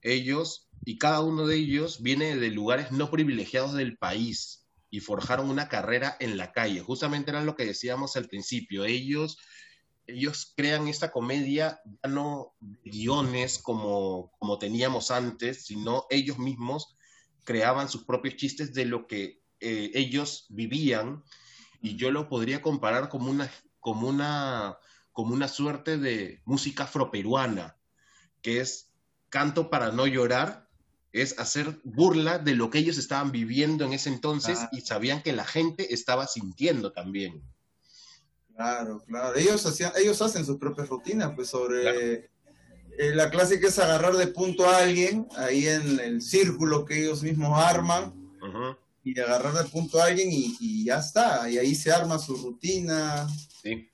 Ellos 0.00 0.70
y 0.84 0.96
cada 0.96 1.20
uno 1.20 1.46
de 1.46 1.56
ellos 1.56 2.02
viene 2.02 2.36
de 2.36 2.50
lugares 2.50 2.90
no 2.90 3.10
privilegiados 3.10 3.74
del 3.74 3.98
país 3.98 4.66
y 4.90 5.00
forjaron 5.00 5.50
una 5.50 5.68
carrera 5.68 6.16
en 6.20 6.36
la 6.36 6.52
calle. 6.52 6.80
Justamente 6.80 7.30
era 7.30 7.42
lo 7.42 7.56
que 7.56 7.66
decíamos 7.66 8.16
al 8.16 8.28
principio. 8.28 8.84
Ellos 8.84 9.38
ellos 10.06 10.52
crean 10.56 10.88
esta 10.88 11.10
comedia 11.10 11.80
ya 11.84 12.08
no 12.08 12.54
de 12.60 12.90
guiones 12.90 13.58
como, 13.58 14.32
como 14.38 14.58
teníamos 14.58 15.10
antes, 15.10 15.64
sino 15.64 16.06
ellos 16.10 16.38
mismos 16.38 16.96
creaban 17.44 17.88
sus 17.88 18.04
propios 18.04 18.36
chistes 18.36 18.72
de 18.74 18.84
lo 18.86 19.06
que 19.06 19.42
eh, 19.60 19.90
ellos 19.94 20.46
vivían 20.50 21.22
y 21.80 21.96
yo 21.96 22.10
lo 22.10 22.28
podría 22.28 22.62
comparar 22.62 23.08
como 23.08 23.30
una, 23.30 23.50
como 23.80 24.08
una, 24.08 24.78
como 25.12 25.34
una 25.34 25.48
suerte 25.48 25.98
de 25.98 26.42
música 26.44 26.84
afroperuana, 26.84 27.76
que 28.42 28.60
es 28.60 28.92
canto 29.28 29.70
para 29.70 29.92
no 29.92 30.06
llorar, 30.06 30.68
es 31.12 31.38
hacer 31.38 31.80
burla 31.84 32.38
de 32.38 32.54
lo 32.56 32.70
que 32.70 32.78
ellos 32.78 32.98
estaban 32.98 33.30
viviendo 33.30 33.84
en 33.84 33.92
ese 33.92 34.08
entonces 34.08 34.58
Ah. 34.60 34.68
y 34.72 34.80
sabían 34.80 35.22
que 35.22 35.32
la 35.32 35.44
gente 35.44 35.94
estaba 35.94 36.26
sintiendo 36.26 36.92
también. 36.92 37.42
Claro, 38.56 39.02
claro. 39.06 39.36
Ellos 39.36 39.64
hacían, 39.66 39.92
ellos 39.96 40.20
hacen 40.22 40.44
sus 40.46 40.58
propias 40.58 40.88
rutinas, 40.88 41.32
pues 41.34 41.48
sobre 41.48 41.82
Claro. 41.82 42.00
eh, 42.00 43.14
la 43.14 43.30
clásica 43.30 43.66
es 43.68 43.78
agarrar 43.78 44.14
de 44.14 44.28
punto 44.28 44.68
a 44.68 44.78
alguien 44.78 45.26
ahí 45.36 45.66
en 45.66 45.98
el 45.98 46.22
círculo 46.22 46.84
que 46.84 47.00
ellos 47.02 47.22
mismos 47.22 47.58
arman 47.58 48.14
y 49.02 49.18
agarrar 49.18 49.52
de 49.54 49.64
punto 49.64 50.00
a 50.00 50.06
alguien 50.06 50.30
y, 50.30 50.56
y 50.60 50.84
ya 50.84 50.98
está. 50.98 51.50
Y 51.50 51.58
ahí 51.58 51.74
se 51.74 51.90
arma 51.92 52.18
su 52.18 52.36
rutina. 52.36 53.26
Sí. 53.62 53.88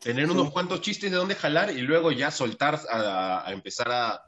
Tener 0.00 0.28
unos 0.30 0.50
cuantos 0.50 0.80
chistes 0.80 1.10
de 1.10 1.16
dónde 1.16 1.36
jalar 1.36 1.70
y 1.70 1.82
luego 1.82 2.10
ya 2.10 2.30
soltar 2.32 2.80
a, 2.90 3.46
a 3.46 3.52
empezar 3.52 3.90
a, 3.92 4.20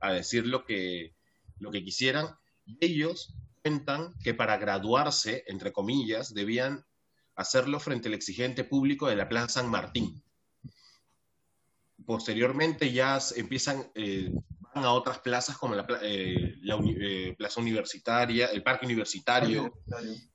a 0.00 0.12
decir 0.12 0.46
lo 0.46 0.66
que, 0.66 1.16
lo 1.58 1.70
que 1.70 1.82
quisieran. 1.82 2.26
Y 2.66 2.76
ellos 2.84 3.34
cuentan 3.62 4.12
que 4.22 4.34
para 4.34 4.58
graduarse, 4.58 5.44
entre 5.46 5.72
comillas, 5.72 6.34
debían 6.34 6.84
hacerlo 7.38 7.78
frente 7.80 8.08
al 8.08 8.14
exigente 8.14 8.64
público 8.64 9.06
de 9.08 9.16
la 9.16 9.28
Plaza 9.28 9.48
San 9.60 9.70
Martín. 9.70 10.22
Posteriormente 12.04 12.92
ya 12.92 13.18
empiezan, 13.36 13.90
eh, 13.94 14.30
van 14.74 14.84
a 14.84 14.92
otras 14.92 15.18
plazas 15.20 15.56
como 15.58 15.74
la, 15.74 15.86
eh, 16.02 16.54
la 16.62 16.76
uni- 16.76 16.96
eh, 17.00 17.34
Plaza 17.36 17.60
Universitaria, 17.60 18.46
el 18.46 18.62
Parque 18.62 18.86
Universitario, 18.86 19.72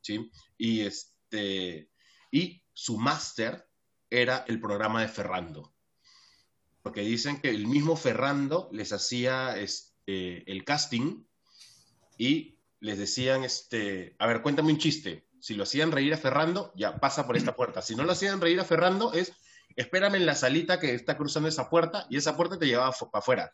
¿sí? 0.01 0.29
Y, 0.57 0.81
este, 0.81 1.89
y 2.31 2.63
su 2.73 2.97
máster 2.97 3.67
era 4.09 4.45
el 4.47 4.59
programa 4.59 5.01
de 5.01 5.07
Ferrando. 5.07 5.73
Porque 6.83 7.01
dicen 7.01 7.39
que 7.39 7.49
el 7.49 7.67
mismo 7.67 7.95
Ferrando 7.95 8.69
les 8.71 8.91
hacía, 8.93 9.57
es- 9.57 9.95
eh, 10.05 10.43
el 10.47 10.63
casting 10.65 11.23
y 12.17 12.59
les 12.81 12.97
decían, 12.97 13.43
este, 13.45 14.15
a 14.19 14.27
ver, 14.27 14.41
cuéntame 14.41 14.71
un 14.73 14.77
chiste. 14.77 15.25
Si 15.43 15.55
lo 15.55 15.63
hacían 15.63 15.91
reír 15.91 16.13
a 16.13 16.17
Ferrando, 16.17 16.71
ya 16.73 17.01
pasa 17.01 17.27
por 17.27 17.35
esta 17.35 17.53
puerta. 17.53 17.81
Si 17.81 17.97
no 17.97 18.05
lo 18.05 18.13
hacían 18.13 18.39
reír 18.39 18.61
a 18.61 18.63
Ferrando, 18.63 19.11
es 19.11 19.33
espérame 19.75 20.15
en 20.15 20.25
la 20.25 20.35
salita 20.35 20.79
que 20.79 20.93
está 20.93 21.17
cruzando 21.17 21.49
esa 21.49 21.69
puerta 21.69 22.07
y 22.09 22.15
esa 22.15 22.37
puerta 22.37 22.57
te 22.57 22.65
llevaba 22.65 22.93
para 22.93 23.19
afuera. 23.19 23.53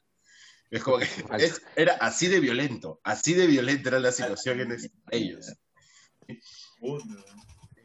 Es 0.69 0.84
como 0.84 0.99
que 0.99 1.08
era 1.75 1.93
así 1.93 2.28
de 2.28 2.39
violento, 2.41 3.02
así 3.04 3.34
de 3.34 3.47
violenta 3.47 3.89
era 3.89 3.99
la 3.99 4.12
situación 4.12 4.62
en 4.62 4.78
ellos. 5.10 5.52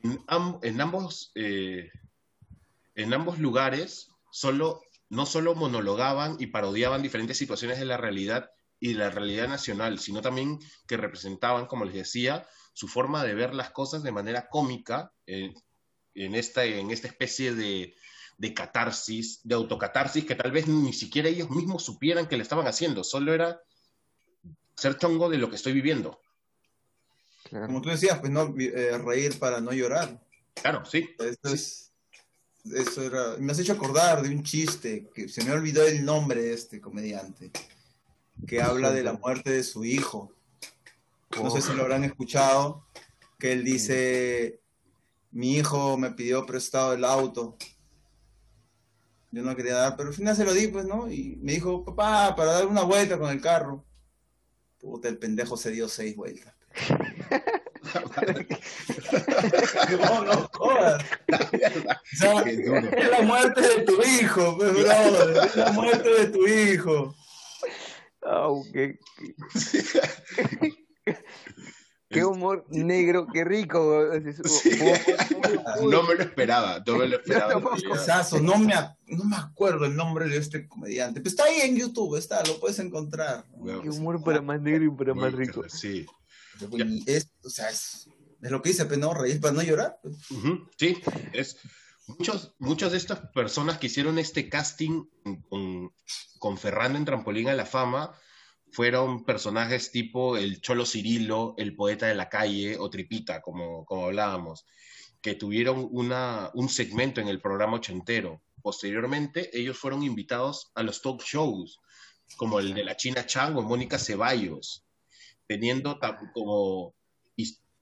En, 0.02 0.80
ambos, 0.82 1.32
eh, 1.34 1.90
en 2.96 3.14
ambos 3.14 3.38
lugares 3.38 4.10
solo, 4.30 4.82
no 5.08 5.24
solo 5.24 5.54
monologaban 5.54 6.36
y 6.38 6.48
parodiaban 6.48 7.00
diferentes 7.00 7.38
situaciones 7.38 7.78
de 7.78 7.86
la 7.86 7.96
realidad 7.96 8.50
y 8.78 8.92
de 8.92 8.98
la 8.98 9.08
realidad 9.08 9.48
nacional, 9.48 9.98
sino 9.98 10.20
también 10.20 10.58
que 10.86 10.98
representaban, 10.98 11.64
como 11.64 11.86
les 11.86 11.94
decía, 11.94 12.46
su 12.74 12.88
forma 12.88 13.24
de 13.24 13.34
ver 13.34 13.54
las 13.54 13.70
cosas 13.70 14.02
de 14.02 14.12
manera 14.12 14.48
cómica 14.48 15.12
eh, 15.26 15.54
en, 16.14 16.34
esta, 16.34 16.64
en 16.64 16.90
esta 16.90 17.08
especie 17.08 17.54
de, 17.54 17.94
de 18.36 18.54
catarsis, 18.54 19.40
de 19.42 19.54
autocatarsis, 19.54 20.24
que 20.24 20.34
tal 20.34 20.52
vez 20.52 20.66
ni 20.68 20.92
siquiera 20.92 21.28
ellos 21.28 21.48
mismos 21.50 21.84
supieran 21.84 22.26
que 22.26 22.36
le 22.36 22.42
estaban 22.42 22.66
haciendo, 22.66 23.02
solo 23.02 23.32
era 23.32 23.60
ser 24.76 24.98
chongo 24.98 25.30
de 25.30 25.38
lo 25.38 25.48
que 25.48 25.56
estoy 25.56 25.72
viviendo. 25.72 26.20
Como 27.50 27.80
tú 27.80 27.90
decías, 27.90 28.18
pues 28.18 28.32
no, 28.32 28.54
eh, 28.58 28.98
reír 28.98 29.38
para 29.38 29.60
no 29.60 29.72
llorar. 29.72 30.20
Claro, 30.54 30.84
sí. 30.84 31.14
Eso 32.72 33.02
era, 33.02 33.36
me 33.38 33.52
has 33.52 33.58
hecho 33.58 33.74
acordar 33.74 34.22
de 34.22 34.30
un 34.30 34.42
chiste, 34.42 35.10
que 35.14 35.28
se 35.28 35.44
me 35.44 35.52
olvidó 35.52 35.86
el 35.86 36.04
nombre 36.04 36.42
de 36.42 36.54
este 36.54 36.80
comediante, 36.80 37.50
que 38.46 38.62
habla 38.62 38.90
de 38.90 39.04
la 39.04 39.12
muerte 39.22 39.50
de 39.50 39.62
su 39.62 39.84
hijo. 39.84 40.33
No 41.42 41.50
sé 41.50 41.62
si 41.62 41.72
lo 41.74 41.82
habrán 41.82 42.04
escuchado, 42.04 42.86
que 43.38 43.52
él 43.52 43.64
dice, 43.64 44.60
mi 45.30 45.56
hijo 45.56 45.96
me 45.96 46.10
pidió 46.10 46.46
prestado 46.46 46.92
el 46.94 47.04
auto 47.04 47.56
yo 49.34 49.42
no 49.42 49.56
quería 49.56 49.74
dar, 49.74 49.96
pero 49.96 50.10
al 50.10 50.14
final 50.14 50.36
se 50.36 50.44
lo 50.44 50.52
di, 50.52 50.68
pues, 50.68 50.84
¿no? 50.84 51.10
Y 51.10 51.40
me 51.42 51.54
dijo, 51.54 51.84
papá, 51.84 52.36
para 52.36 52.52
dar 52.52 52.66
una 52.66 52.82
vuelta 52.82 53.18
con 53.18 53.32
el 53.32 53.40
carro. 53.40 53.84
Puta, 54.78 55.08
el 55.08 55.18
pendejo 55.18 55.56
se 55.56 55.72
dio 55.72 55.88
seis 55.88 56.14
vueltas. 56.14 56.54
no, 59.90 60.24
no 60.24 60.48
jodas. 60.52 61.04
es 62.46 63.10
la 63.10 63.22
muerte 63.22 63.60
de 63.60 63.82
tu 63.82 64.00
hijo, 64.02 64.56
pues, 64.56 64.72
brother. 64.72 65.46
Es 65.46 65.56
la 65.56 65.72
muerte 65.72 66.08
de 66.10 66.26
tu 66.28 66.46
hijo. 66.46 67.16
Aunque. 68.22 69.00
Qué 72.14 72.24
humor 72.24 72.64
negro, 72.68 73.26
qué 73.32 73.44
rico. 73.44 74.10
No 75.90 76.02
me 76.04 76.14
lo 76.14 76.22
esperaba, 76.22 76.82
no 76.86 76.96
me 76.98 77.08
lo 77.08 77.16
esperaba. 77.16 77.60
No 78.40 78.58
me, 78.58 78.74
no 79.06 79.24
me 79.24 79.36
acuerdo 79.36 79.86
el 79.86 79.96
nombre 79.96 80.28
de 80.28 80.36
este 80.36 80.68
comediante. 80.68 81.20
Pero 81.20 81.30
está 81.30 81.44
ahí 81.44 81.60
en 81.62 81.76
YouTube, 81.76 82.16
está, 82.16 82.42
lo 82.44 82.60
puedes 82.60 82.78
encontrar. 82.78 83.44
Qué 83.82 83.88
humor 83.90 84.22
para 84.22 84.40
más 84.40 84.60
negro 84.60 84.84
y 84.84 84.90
para 84.90 85.14
más 85.14 85.32
rico. 85.32 85.64
Sí. 85.68 86.06
es, 87.06 87.30
o 87.42 87.50
sea, 87.50 87.70
es, 87.70 88.08
lo 88.40 88.62
que 88.62 88.70
dice, 88.70 88.86
pero 88.86 89.00
no 89.00 89.14
reír 89.14 89.40
para 89.40 89.54
no 89.54 89.62
llorar. 89.62 89.98
Sí, 90.78 91.00
es. 91.32 91.56
Muchos, 92.06 92.54
muchas 92.58 92.92
de 92.92 92.98
estas 92.98 93.20
personas 93.30 93.78
que 93.78 93.86
hicieron 93.86 94.18
este 94.18 94.50
casting 94.50 95.04
con, 95.48 95.90
con 96.38 96.58
Ferrando 96.58 96.98
en 96.98 97.06
Trampolín 97.06 97.48
a 97.48 97.54
la 97.54 97.64
Fama 97.64 98.14
fueron 98.74 99.24
personajes 99.24 99.92
tipo 99.92 100.36
el 100.36 100.60
Cholo 100.60 100.84
Cirilo, 100.84 101.54
el 101.58 101.76
poeta 101.76 102.06
de 102.06 102.16
la 102.16 102.28
calle 102.28 102.76
o 102.76 102.90
Tripita, 102.90 103.40
como, 103.40 103.84
como 103.84 104.06
hablábamos, 104.06 104.66
que 105.22 105.36
tuvieron 105.36 105.88
una, 105.92 106.50
un 106.54 106.68
segmento 106.68 107.20
en 107.20 107.28
el 107.28 107.40
programa 107.40 107.76
ochentero. 107.76 108.42
Posteriormente, 108.62 109.56
ellos 109.56 109.78
fueron 109.78 110.02
invitados 110.02 110.72
a 110.74 110.82
los 110.82 111.00
talk 111.02 111.22
shows, 111.22 111.80
como 112.36 112.58
el 112.58 112.74
de 112.74 112.82
la 112.82 112.96
China 112.96 113.24
Chang 113.24 113.56
o 113.56 113.62
Mónica 113.62 113.96
Ceballos, 113.96 114.84
teniendo 115.46 116.00
como 116.32 116.94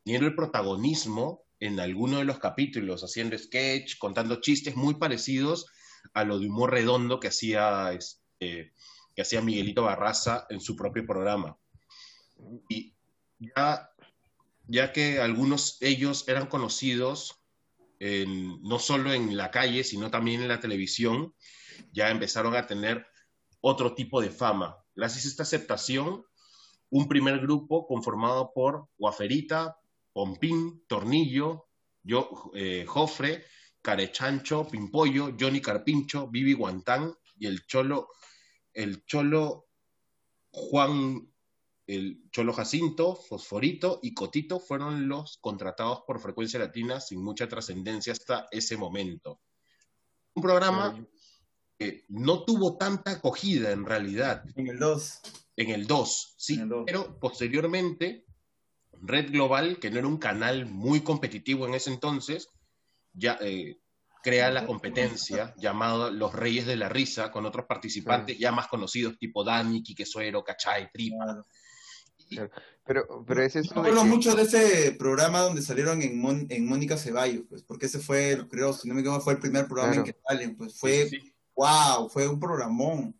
teniendo 0.04 0.26
el 0.26 0.34
protagonismo 0.34 1.44
en 1.60 1.80
alguno 1.80 2.18
de 2.18 2.24
los 2.24 2.38
capítulos, 2.38 3.02
haciendo 3.02 3.38
sketch, 3.38 3.96
contando 3.98 4.40
chistes 4.40 4.76
muy 4.76 4.94
parecidos 4.94 5.66
a 6.12 6.24
lo 6.24 6.38
de 6.38 6.48
humor 6.48 6.72
redondo 6.72 7.20
que 7.20 7.28
hacía 7.28 7.92
este, 7.92 8.72
que 9.14 9.22
hacía 9.22 9.40
Miguelito 9.40 9.82
Barraza 9.82 10.46
en 10.48 10.60
su 10.60 10.76
propio 10.76 11.06
programa. 11.06 11.56
Y 12.68 12.94
ya, 13.38 13.90
ya 14.66 14.92
que 14.92 15.20
algunos 15.20 15.78
ellos 15.80 16.28
eran 16.28 16.46
conocidos 16.46 17.42
no 18.62 18.78
solo 18.78 19.12
en 19.12 19.36
la 19.36 19.50
calle, 19.50 19.84
sino 19.84 20.10
también 20.10 20.42
en 20.42 20.48
la 20.48 20.58
televisión, 20.58 21.34
ya 21.92 22.10
empezaron 22.10 22.56
a 22.56 22.66
tener 22.66 23.06
otro 23.60 23.94
tipo 23.94 24.20
de 24.20 24.30
fama. 24.30 24.76
Gracias 24.94 25.24
a 25.24 25.28
esta 25.28 25.42
aceptación, 25.44 26.24
un 26.90 27.08
primer 27.08 27.38
grupo 27.38 27.86
conformado 27.86 28.52
por 28.52 28.88
Guaferita, 28.98 29.78
Pompín, 30.12 30.84
Tornillo, 30.88 31.68
yo, 32.02 32.50
eh, 32.54 32.84
Jofre, 32.86 33.44
Carechancho, 33.80 34.66
Pimpollo, 34.66 35.34
Johnny 35.38 35.60
Carpincho, 35.60 36.28
Vivi 36.28 36.54
Guantán 36.54 37.14
y 37.38 37.46
el 37.46 37.64
Cholo 37.66 38.08
el 38.74 39.04
Cholo 39.04 39.68
Juan, 40.50 41.32
el 41.86 42.22
Cholo 42.30 42.52
Jacinto, 42.52 43.16
Fosforito 43.16 44.00
y 44.02 44.14
Cotito 44.14 44.60
fueron 44.60 45.08
los 45.08 45.38
contratados 45.38 46.02
por 46.06 46.20
Frecuencia 46.20 46.58
Latina 46.58 47.00
sin 47.00 47.22
mucha 47.22 47.48
trascendencia 47.48 48.12
hasta 48.12 48.48
ese 48.50 48.76
momento. 48.76 49.40
Un 50.34 50.42
programa 50.42 51.06
que 51.78 52.04
no 52.08 52.44
tuvo 52.44 52.76
tanta 52.76 53.12
acogida 53.12 53.72
en 53.72 53.84
realidad. 53.84 54.44
En 54.56 54.68
el 54.68 54.78
2. 54.78 55.20
En 55.56 55.70
el 55.70 55.86
2, 55.86 56.34
sí, 56.38 56.60
pero 56.86 57.18
posteriormente 57.18 58.24
Red 59.02 59.32
Global, 59.32 59.78
que 59.78 59.90
no 59.90 59.98
era 59.98 60.08
un 60.08 60.18
canal 60.18 60.66
muy 60.66 61.02
competitivo 61.02 61.66
en 61.66 61.74
ese 61.74 61.90
entonces, 61.90 62.48
ya 63.12 63.36
eh, 63.40 63.78
crea 64.22 64.50
la 64.50 64.66
competencia 64.66 65.54
llamada 65.56 66.10
Los 66.10 66.32
Reyes 66.32 66.66
de 66.66 66.76
la 66.76 66.88
Risa 66.88 67.30
con 67.30 67.44
otros 67.44 67.66
participantes 67.66 68.38
ya 68.38 68.52
más 68.52 68.68
conocidos 68.68 69.18
tipo 69.18 69.44
Dani, 69.44 69.82
Quique 69.82 70.06
Suero, 70.06 70.44
Cachay, 70.44 70.90
Tripa. 70.92 71.42
Pero, 72.84 73.24
pero 73.26 73.42
ese 73.42 73.60
es... 73.60 73.74
Me 73.74 73.80
acuerdo 73.80 74.04
mucho 74.04 74.34
de 74.34 74.42
ese 74.42 74.92
programa 74.92 75.40
donde 75.40 75.62
salieron 75.62 76.00
en, 76.02 76.46
en 76.48 76.66
Mónica 76.66 76.96
Ceballos, 76.96 77.44
pues, 77.48 77.62
porque 77.62 77.86
ese 77.86 77.98
fue, 77.98 78.46
creo, 78.48 78.72
si 78.72 78.88
no 78.88 78.94
me 78.94 79.00
equivoco, 79.00 79.20
fue 79.20 79.34
el 79.34 79.38
primer 79.40 79.66
programa 79.66 79.94
en 79.96 80.04
que 80.04 80.16
salen, 80.26 80.56
pues 80.56 80.78
fue, 80.78 81.10
wow, 81.54 82.08
fue 82.08 82.26
un 82.26 82.40
programón. 82.40 83.14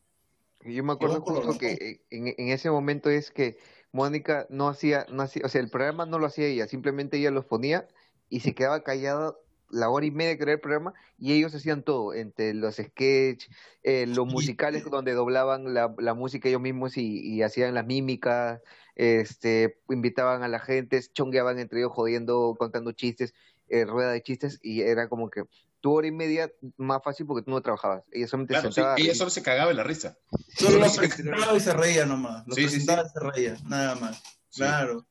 Yo 0.65 0.85
me 0.85 0.93
acuerdo 0.93 1.21
justo 1.21 1.59
que 1.59 2.03
en, 2.11 2.29
en, 2.29 2.49
ese 2.49 2.71
momento 2.71 3.11
es 3.11 3.31
que 3.31 3.59
Mónica 3.91 4.47
no 4.49 4.69
hacía, 4.69 5.07
no 5.11 5.23
hacía, 5.23 5.43
o 5.45 5.49
sea, 5.49 5.61
el 5.61 5.71
programa 5.71 6.07
no 6.07 6.19
lo 6.19 6.27
hacía 6.27 6.47
ella, 6.47 6.69
simplemente 6.69 7.19
ella 7.19 7.33
los 7.33 7.45
ponía 7.45 7.89
y 8.29 8.41
se 8.41 8.55
quedaba 8.55 8.83
callada 8.83 9.35
la 9.73 9.89
hora 9.89 10.07
y 10.07 10.11
media 10.11 10.37
que 10.37 10.45
era 10.45 10.53
el 10.53 10.61
programa 10.61 10.95
y 11.19 11.33
ellos 11.33 11.55
hacían 11.55 11.83
todo, 11.83 12.15
entre 12.15 12.55
los 12.55 12.77
sketches, 12.77 13.51
eh, 13.83 14.07
los 14.07 14.27
musicales 14.27 14.85
donde 14.85 15.15
doblaban 15.15 15.75
la, 15.75 15.93
la 15.99 16.15
música 16.15 16.49
ellos 16.49 16.61
mismos 16.61 16.97
y, 16.97 17.43
hacían 17.43 17.75
las 17.75 17.87
mímicas, 17.87 18.61
este, 18.95 19.81
invitaban 19.89 20.43
a 20.43 20.49
la 20.49 20.61
gente, 20.61 21.03
chongueaban 21.13 21.59
entre 21.59 21.81
ellos 21.81 21.93
jodiendo, 21.93 22.55
contando 22.59 22.93
chistes, 22.93 23.35
eh, 23.69 23.87
rueda 23.87 24.13
de 24.13 24.23
chistes 24.23 24.61
y 24.63 24.83
era 24.83 25.09
como 25.09 25.31
que 25.31 25.45
tu 25.81 25.93
hora 25.93 26.07
y 26.07 26.13
media 26.13 26.53
más 26.77 27.03
fácil 27.03 27.27
porque 27.27 27.45
tú 27.45 27.51
no 27.51 27.61
trabajabas. 27.63 28.05
Ella 28.13 28.29
solamente 28.29 28.55
ella 28.99 29.15
solo 29.15 29.31
se 29.31 29.43
cagaba 29.43 29.71
en 29.71 29.79
la 29.79 29.83
risa. 29.83 30.17
Solo 30.57 30.79
lo 30.79 30.93
presentaba 30.97 31.57
y 31.57 31.61
se 31.61 31.73
reía 31.73 32.07
nomás. 32.07 32.47
Lo 32.47 32.55
presentaba 32.55 33.03
y 33.03 33.09
se 33.09 33.21
reía, 33.21 33.57
nada 33.65 33.95
más. 33.97 34.23
Claro. 34.55 35.07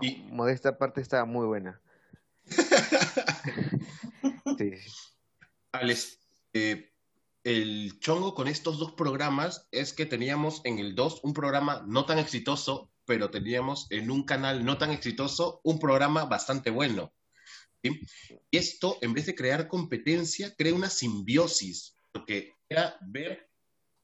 Y 0.00 0.24
modesta 0.30 0.76
parte 0.76 1.00
estaba 1.00 1.24
muy 1.24 1.46
buena. 1.46 1.80
Eh, 6.56 6.92
el 7.42 7.98
chongo 7.98 8.34
con 8.34 8.46
estos 8.46 8.78
dos 8.78 8.92
programas 8.92 9.66
es 9.72 9.92
que 9.92 10.06
teníamos 10.06 10.60
en 10.64 10.78
el 10.78 10.94
2 10.94 11.20
un 11.24 11.34
programa 11.34 11.84
no 11.86 12.06
tan 12.06 12.18
exitoso, 12.18 12.92
pero 13.04 13.30
teníamos 13.30 13.88
en 13.90 14.10
un 14.10 14.24
canal 14.24 14.64
no 14.64 14.78
tan 14.78 14.92
exitoso 14.92 15.60
un 15.64 15.80
programa 15.80 16.24
bastante 16.26 16.70
bueno. 16.70 17.12
Y 17.82 18.00
esto, 18.50 18.96
en 19.02 19.12
vez 19.12 19.26
de 19.26 19.34
crear 19.34 19.68
competencia, 19.68 20.54
crea 20.56 20.72
una 20.74 20.88
simbiosis, 20.88 21.96
porque 22.12 22.54
era 22.68 22.96
ver 23.02 23.50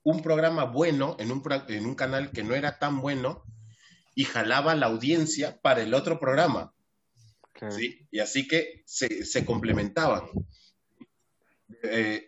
un 0.03 0.21
programa 0.23 0.65
bueno 0.65 1.17
en 1.19 1.33
un, 1.33 1.43
en 1.69 1.87
un 1.87 1.95
canal 1.95 2.31
que 2.31 2.43
no 2.43 2.55
era 2.55 2.79
tan 2.79 3.01
bueno 3.01 3.45
y 4.15 4.25
jalaba 4.25 4.75
la 4.75 4.87
audiencia 4.87 5.61
para 5.63 5.83
el 5.83 5.95
otro 5.95 6.21
programa. 6.21 6.75
¿Sí? 7.71 8.07
Y 8.11 8.19
así 8.21 8.47
que 8.49 8.83
se, 8.87 9.25
se 9.25 9.45
complementaban. 9.45 10.23
Eh, 11.83 12.27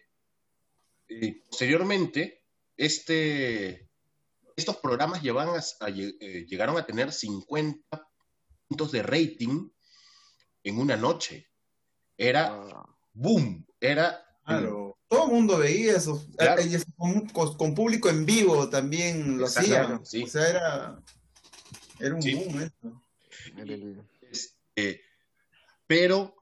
posteriormente, 1.51 2.43
este, 2.77 3.89
estos 4.57 4.77
programas 4.79 5.23
llevan 5.23 5.49
a- 5.51 5.89
eh, 5.89 6.47
llegaron 6.49 6.77
a 6.79 6.87
tener 6.87 7.13
50 7.13 8.09
puntos 8.69 8.93
de 8.93 9.03
rating 9.03 9.69
en 10.65 10.79
una 10.79 10.97
noche. 10.97 11.49
Era 12.17 12.47
Ah, 12.53 12.87
boom, 13.13 13.67
era 13.81 14.25
Claro. 14.45 14.99
Todo 15.09 15.27
el 15.27 15.33
mundo 15.33 15.59
veía 15.59 15.97
eso. 15.97 16.27
Claro. 16.37 16.63
Y 16.63 16.75
eso 16.75 16.87
con, 16.97 17.29
con- 17.29 17.57
con 17.57 17.75
público 17.75 18.09
en 18.09 18.27
vivo 18.27 18.69
también 18.69 19.39
lo 19.39 19.47
hacían. 19.47 20.05
sí. 20.05 20.25
O 20.25 20.27
sea, 20.27 20.49
era, 20.49 21.03
era 22.01 22.15
un 22.15 22.23
Sí. 22.23 22.35
boom 22.35 22.71
el- 23.59 24.03
este, 24.31 25.01
pero 25.87 26.35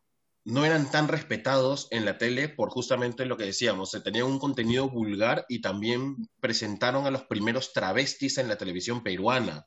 no 0.45 0.65
eran 0.65 0.91
tan 0.91 1.09
respetados 1.09 1.89
en 1.91 2.05
la 2.05 2.19
tele 2.19 2.49
por 2.49 2.71
justamente 2.71 3.27
lo 3.27 3.37
que 3.37 3.45
decíamos, 3.45 3.91
se 3.91 4.01
tenían 4.01 4.25
un 4.25 4.39
contenido 4.39 4.89
vulgar 4.89 5.45
y 5.49 5.61
también 5.61 6.17
presentaron 6.41 7.07
a 7.07 7.11
los 7.11 7.25
primeros 7.25 7.73
travestis 7.73 8.39
en 8.39 8.49
la 8.49 8.57
televisión 8.57 9.03
peruana. 9.03 9.67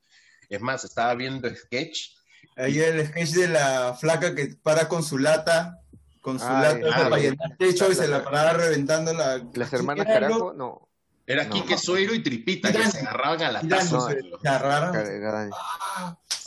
Es 0.49 0.61
más, 0.61 0.83
estaba 0.83 1.13
viendo 1.15 1.49
sketch. 1.53 2.09
Ahí 2.57 2.79
el 2.79 3.05
sketch 3.07 3.31
de 3.31 3.47
la 3.49 3.93
flaca 3.93 4.35
que 4.35 4.55
para 4.61 4.87
con 4.87 5.03
su 5.03 5.17
lata, 5.17 5.79
con 6.21 6.39
su 6.39 6.45
Ay, 6.47 6.81
lata 6.81 7.09
para 7.09 7.17
llenar 7.17 7.51
el 7.51 7.57
techo 7.57 7.91
y 7.91 7.95
se 7.95 8.07
la 8.07 8.23
paraba 8.23 8.53
reventando 8.53 9.13
la. 9.13 9.41
Las 9.53 9.71
hermanas 9.73 10.05
Carajo, 10.05 10.53
no. 10.53 10.89
Era 11.25 11.45
No. 11.45 11.51
Quique 11.51 11.77
Suero 11.77 12.13
y 12.13 12.21
Tripita 12.21 12.71
que 12.71 12.85
se 12.91 12.99
agarraban 12.99 13.41
a 13.43 13.51
la 13.51 13.61
taza. 13.61 13.99
se 14.09 14.47
agarraron. 14.47 15.51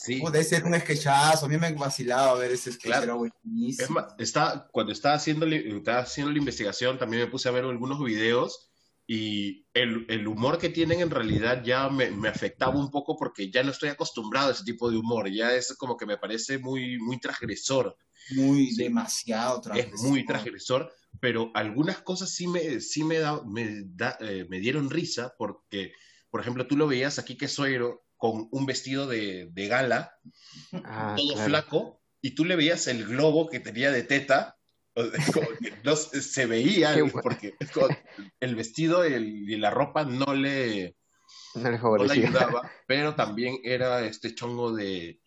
Sí. 0.07 0.21
puta, 0.21 0.39
ese 0.39 0.57
era 0.57 0.67
un 0.67 0.79
sketchazo. 0.81 1.47
A 1.47 1.49
mí 1.49 1.59
me 1.59 1.73
vacilaba 1.75 2.35
ver 2.39 2.53
ese 2.53 2.71
sketch. 2.73 2.85
Claro. 2.87 3.05
Era 3.05 3.15
buenísimo. 3.15 3.85
Es 3.85 3.91
más, 3.91 4.15
estaba, 4.19 4.69
cuando 4.73 4.93
estaba 4.93 5.17
haciendo, 5.17 5.47
estaba 5.47 5.99
haciendo 6.01 6.33
la 6.33 6.39
investigación, 6.39 6.99
también 6.99 7.23
me 7.25 7.31
puse 7.31 7.49
a 7.49 7.53
ver 7.53 7.65
algunos 7.65 8.03
videos 8.03 8.71
y 9.09 9.67
el, 9.73 10.05
el 10.09 10.27
humor 10.27 10.59
que 10.59 10.69
tienen 10.69 11.01
en 11.01 11.11
realidad 11.11 11.63
ya 11.65 11.89
me, 11.89 12.11
me 12.11 12.29
afectaba 12.29 12.77
un 12.77 12.91
poco 12.91 13.17
porque 13.17 13.51
ya 13.51 13.63
no 13.63 13.71
estoy 13.71 13.89
acostumbrado 13.91 14.49
a 14.49 14.53
ese 14.53 14.65
tipo 14.65 14.91
de 14.91 14.97
humor. 14.97 15.31
Ya 15.31 15.55
es 15.55 15.75
como 15.77 15.97
que 15.97 16.07
me 16.07 16.17
parece 16.19 16.59
muy, 16.59 16.99
muy 16.99 17.19
transgresor. 17.21 17.97
muy 18.35 18.71
Sí. 18.73 18.83
demasiado 18.83 19.57
Es 19.59 19.63
transgresor. 19.63 20.09
muy 20.09 20.27
transgresor, 20.27 20.93
pero 21.21 21.53
algunas 21.55 21.99
cosas 22.03 22.31
sí 22.31 22.49
me, 22.49 22.81
sí 22.81 23.05
me, 23.05 23.19
da, 23.19 23.41
me, 23.45 23.83
da- 23.85 24.19
eh, 24.21 24.45
me 24.51 24.59
dieron 24.59 24.91
risa 24.91 25.35
porque, 25.39 25.93
por 26.31 26.41
ejemplo, 26.41 26.67
tú 26.67 26.77
lo 26.77 26.89
veías 26.89 27.21
aquí 27.21 27.37
que 27.37 27.47
Suero 27.47 28.06
con 28.17 28.49
un 28.51 28.67
vestido 28.67 29.07
de, 29.07 29.49
de 29.53 29.69
gala 29.69 30.13
Ah, 30.85 31.15
todo 31.17 31.33
claro. 31.35 31.49
flaco 31.49 32.03
y 32.23 32.31
tú 32.35 32.45
le 32.45 32.57
veías 32.57 32.87
el 32.87 33.05
globo 33.07 33.49
que 33.49 33.61
tenía 33.61 33.91
de 33.93 34.03
teta, 34.03 34.57
como 35.35 35.49
que 35.61 35.75
no 35.85 35.95
se 35.97 36.47
veía 36.47 36.97
porque 37.23 37.55
el 38.41 38.55
vestido 38.57 39.05
el- 39.05 39.49
y 39.49 39.57
la 39.57 39.71
ropa 39.71 40.05
no 40.05 40.35
le, 40.35 40.97
No 41.55 41.63
le 41.63 41.65
no 41.65 41.71
le 41.73 41.79
favorecía. 41.79 42.25
ayudaba, 42.29 42.71
pero 42.87 43.15
también 43.15 43.59
era 43.63 44.05
este 44.07 44.35
chongo 44.35 44.73
de, 44.75 45.21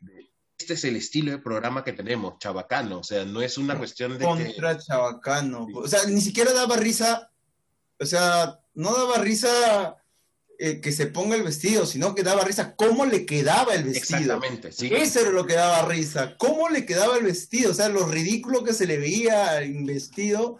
de- 0.00 0.30
este 0.58 0.74
es 0.74 0.84
el 0.84 0.96
estilo 0.96 1.30
de 1.32 1.38
programa 1.38 1.84
que 1.84 1.92
tenemos, 1.94 2.38
chabacano, 2.38 2.98
o 3.00 3.02
sea, 3.04 3.24
no 3.24 3.40
es 3.42 3.56
una 3.58 3.78
cuestión 3.78 4.12
de 4.12 4.18
que 4.18 4.24
contra 4.24 4.76
Chabacano. 4.78 5.66
Sí. 5.66 5.72
O 5.74 5.88
sea, 5.88 6.04
ni 6.06 6.20
siquiera 6.20 6.52
daba 6.52 6.76
risa, 6.76 7.30
o 7.98 8.04
sea, 8.04 8.58
no 8.74 8.92
daba 8.94 9.18
risa 9.18 9.96
eh, 10.62 10.82
que 10.82 10.92
se 10.92 11.06
ponga 11.06 11.36
el 11.36 11.42
vestido, 11.42 11.86
sino 11.86 12.14
que 12.14 12.22
daba 12.22 12.44
risa 12.44 12.76
cómo 12.76 13.06
le 13.06 13.24
quedaba 13.24 13.74
el 13.74 13.84
vestido. 13.84 14.20
exactamente, 14.20 14.72
sí, 14.72 14.90
Eso 14.92 15.20
era 15.20 15.30
lo 15.30 15.46
que 15.46 15.54
daba 15.54 15.88
risa, 15.88 16.36
cómo 16.36 16.68
le 16.68 16.84
quedaba 16.84 17.16
el 17.16 17.24
vestido, 17.24 17.70
o 17.70 17.74
sea, 17.74 17.88
lo 17.88 18.06
ridículo 18.06 18.62
que 18.62 18.74
se 18.74 18.86
le 18.86 18.98
veía 18.98 19.62
en 19.62 19.86
vestido, 19.86 20.58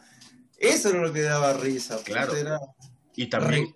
eso 0.57 0.89
era 0.89 1.03
lo 1.03 1.13
que 1.13 1.21
daba 1.21 1.53
risa. 1.53 1.97
pues, 1.97 2.05
Claro. 2.07 2.35
Era 2.35 2.59
y 3.15 3.27
también 3.27 3.75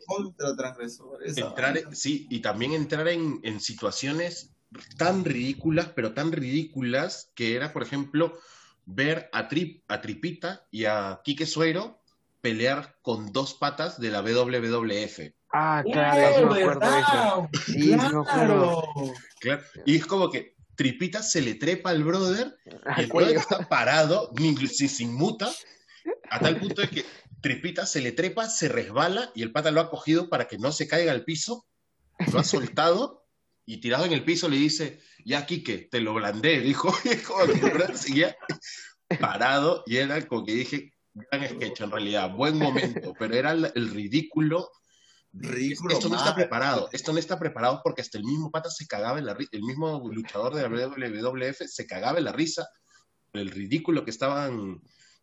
entrar, 1.37 1.95
sí, 1.95 2.27
y 2.31 2.41
también 2.41 2.73
entrar 2.73 3.07
en, 3.09 3.41
en 3.43 3.61
situaciones 3.61 4.49
tan 4.97 5.27
ridículas, 5.27 5.91
pero 5.95 6.15
tan 6.15 6.33
ridículas, 6.33 7.31
que 7.35 7.55
era, 7.55 7.75
por 7.75 7.83
ejemplo, 7.83 8.39
ver 8.87 9.29
a, 9.35 9.49
Trip, 9.49 9.83
a 9.89 10.01
Tripita 10.01 10.67
y 10.71 10.87
a 10.87 11.21
Quique 11.23 11.45
Suero 11.45 12.01
pelear 12.41 12.97
con 13.03 13.33
dos 13.33 13.53
patas 13.53 14.01
de 14.01 14.11
la 14.11 14.23
WWF. 14.23 15.35
Ah, 15.57 15.85
¡Eh, 15.87 15.93
claro, 15.93 16.35
sí 16.37 16.45
me 16.45 16.63
acuerdo 16.63 16.91
de 16.91 16.99
eso. 16.99 17.49
Sí, 17.65 17.73
sí 17.73 17.89
me 17.91 18.03
acuerdo. 18.03 18.25
¡Claro! 18.25 18.83
Claro. 19.41 19.63
Y 19.87 19.95
es 19.95 20.07
como 20.07 20.29
que 20.29 20.57
Tripita 20.75 21.23
se 21.23 21.43
le 21.43 21.55
trepa 21.55 21.91
al 21.91 22.03
brother 22.03 22.57
y 22.97 23.03
el 23.03 23.07
brother 23.07 23.37
está 23.37 23.69
parado, 23.69 24.31
ni 24.35 24.57
si 24.67 24.89
sin 24.89 25.15
muta, 25.15 25.49
a 26.29 26.41
tal 26.41 26.59
punto 26.59 26.83
de 26.83 26.89
que 26.89 27.05
Tripita 27.41 27.87
se 27.87 28.01
le 28.01 28.11
trepa, 28.11 28.49
se 28.49 28.69
resbala 28.69 29.31
y 29.37 29.43
el 29.43 29.53
pata 29.53 29.71
lo 29.71 29.81
ha 29.81 29.91
cogido 29.91 30.29
para 30.29 30.49
que 30.49 30.59
no 30.59 30.73
se 30.73 30.89
caiga 30.89 31.13
al 31.13 31.23
piso, 31.23 31.67
lo 32.33 32.41
ha 32.41 32.45
soltado 32.45 33.25
y 33.65 33.77
tirado 33.77 34.07
en 34.07 34.13
el 34.13 34.25
piso 34.25 34.49
le 34.49 34.57
dice, 34.57 35.01
ya 35.25 35.47
Quique, 35.47 35.89
te 35.89 36.01
lo 36.01 36.15
blandé, 36.15 36.61
dijo, 36.61 36.93
y 37.05 37.17
como 37.19 37.47
que 37.47 37.53
el 37.53 37.71
brother 37.71 37.97
seguía 37.97 38.37
parado 39.21 39.85
y 39.87 39.99
era 39.99 40.27
como 40.27 40.45
que 40.45 40.53
dije, 40.53 40.93
gran 41.15 41.49
sketch 41.49 41.83
en 41.83 41.93
realidad, 41.93 42.35
buen 42.35 42.59
momento, 42.59 43.15
pero 43.17 43.35
era 43.37 43.53
el, 43.53 43.71
el 43.75 43.91
ridículo. 43.91 44.69
Ridículo 45.37 45.95
Esto 45.95 46.09
no 46.09 46.17
está 46.17 46.35
preparado, 46.35 46.89
esto 46.93 47.13
no 47.13 47.19
está 47.19 47.39
preparado 47.39 47.81
porque 47.83 48.03
hasta 48.03 48.19
el 48.19 48.25
mismo 48.25 48.53
pata 48.53 48.71
se 48.71 48.87
cagaba 48.87 49.19
en 49.19 49.27
la 49.27 49.35
risa, 49.35 49.51
el 49.53 49.63
mismo 49.63 50.09
luchador 50.13 50.55
de 50.55 50.63
la 50.63 50.69
WWF 50.69 51.63
se 51.67 51.87
cagaba 51.87 52.19
en 52.19 52.25
la 52.25 52.33
risa 52.33 52.69
por 53.33 53.41
el 53.41 53.51
ridículo 53.51 54.05
que 54.05 54.11
estaban, 54.11 54.81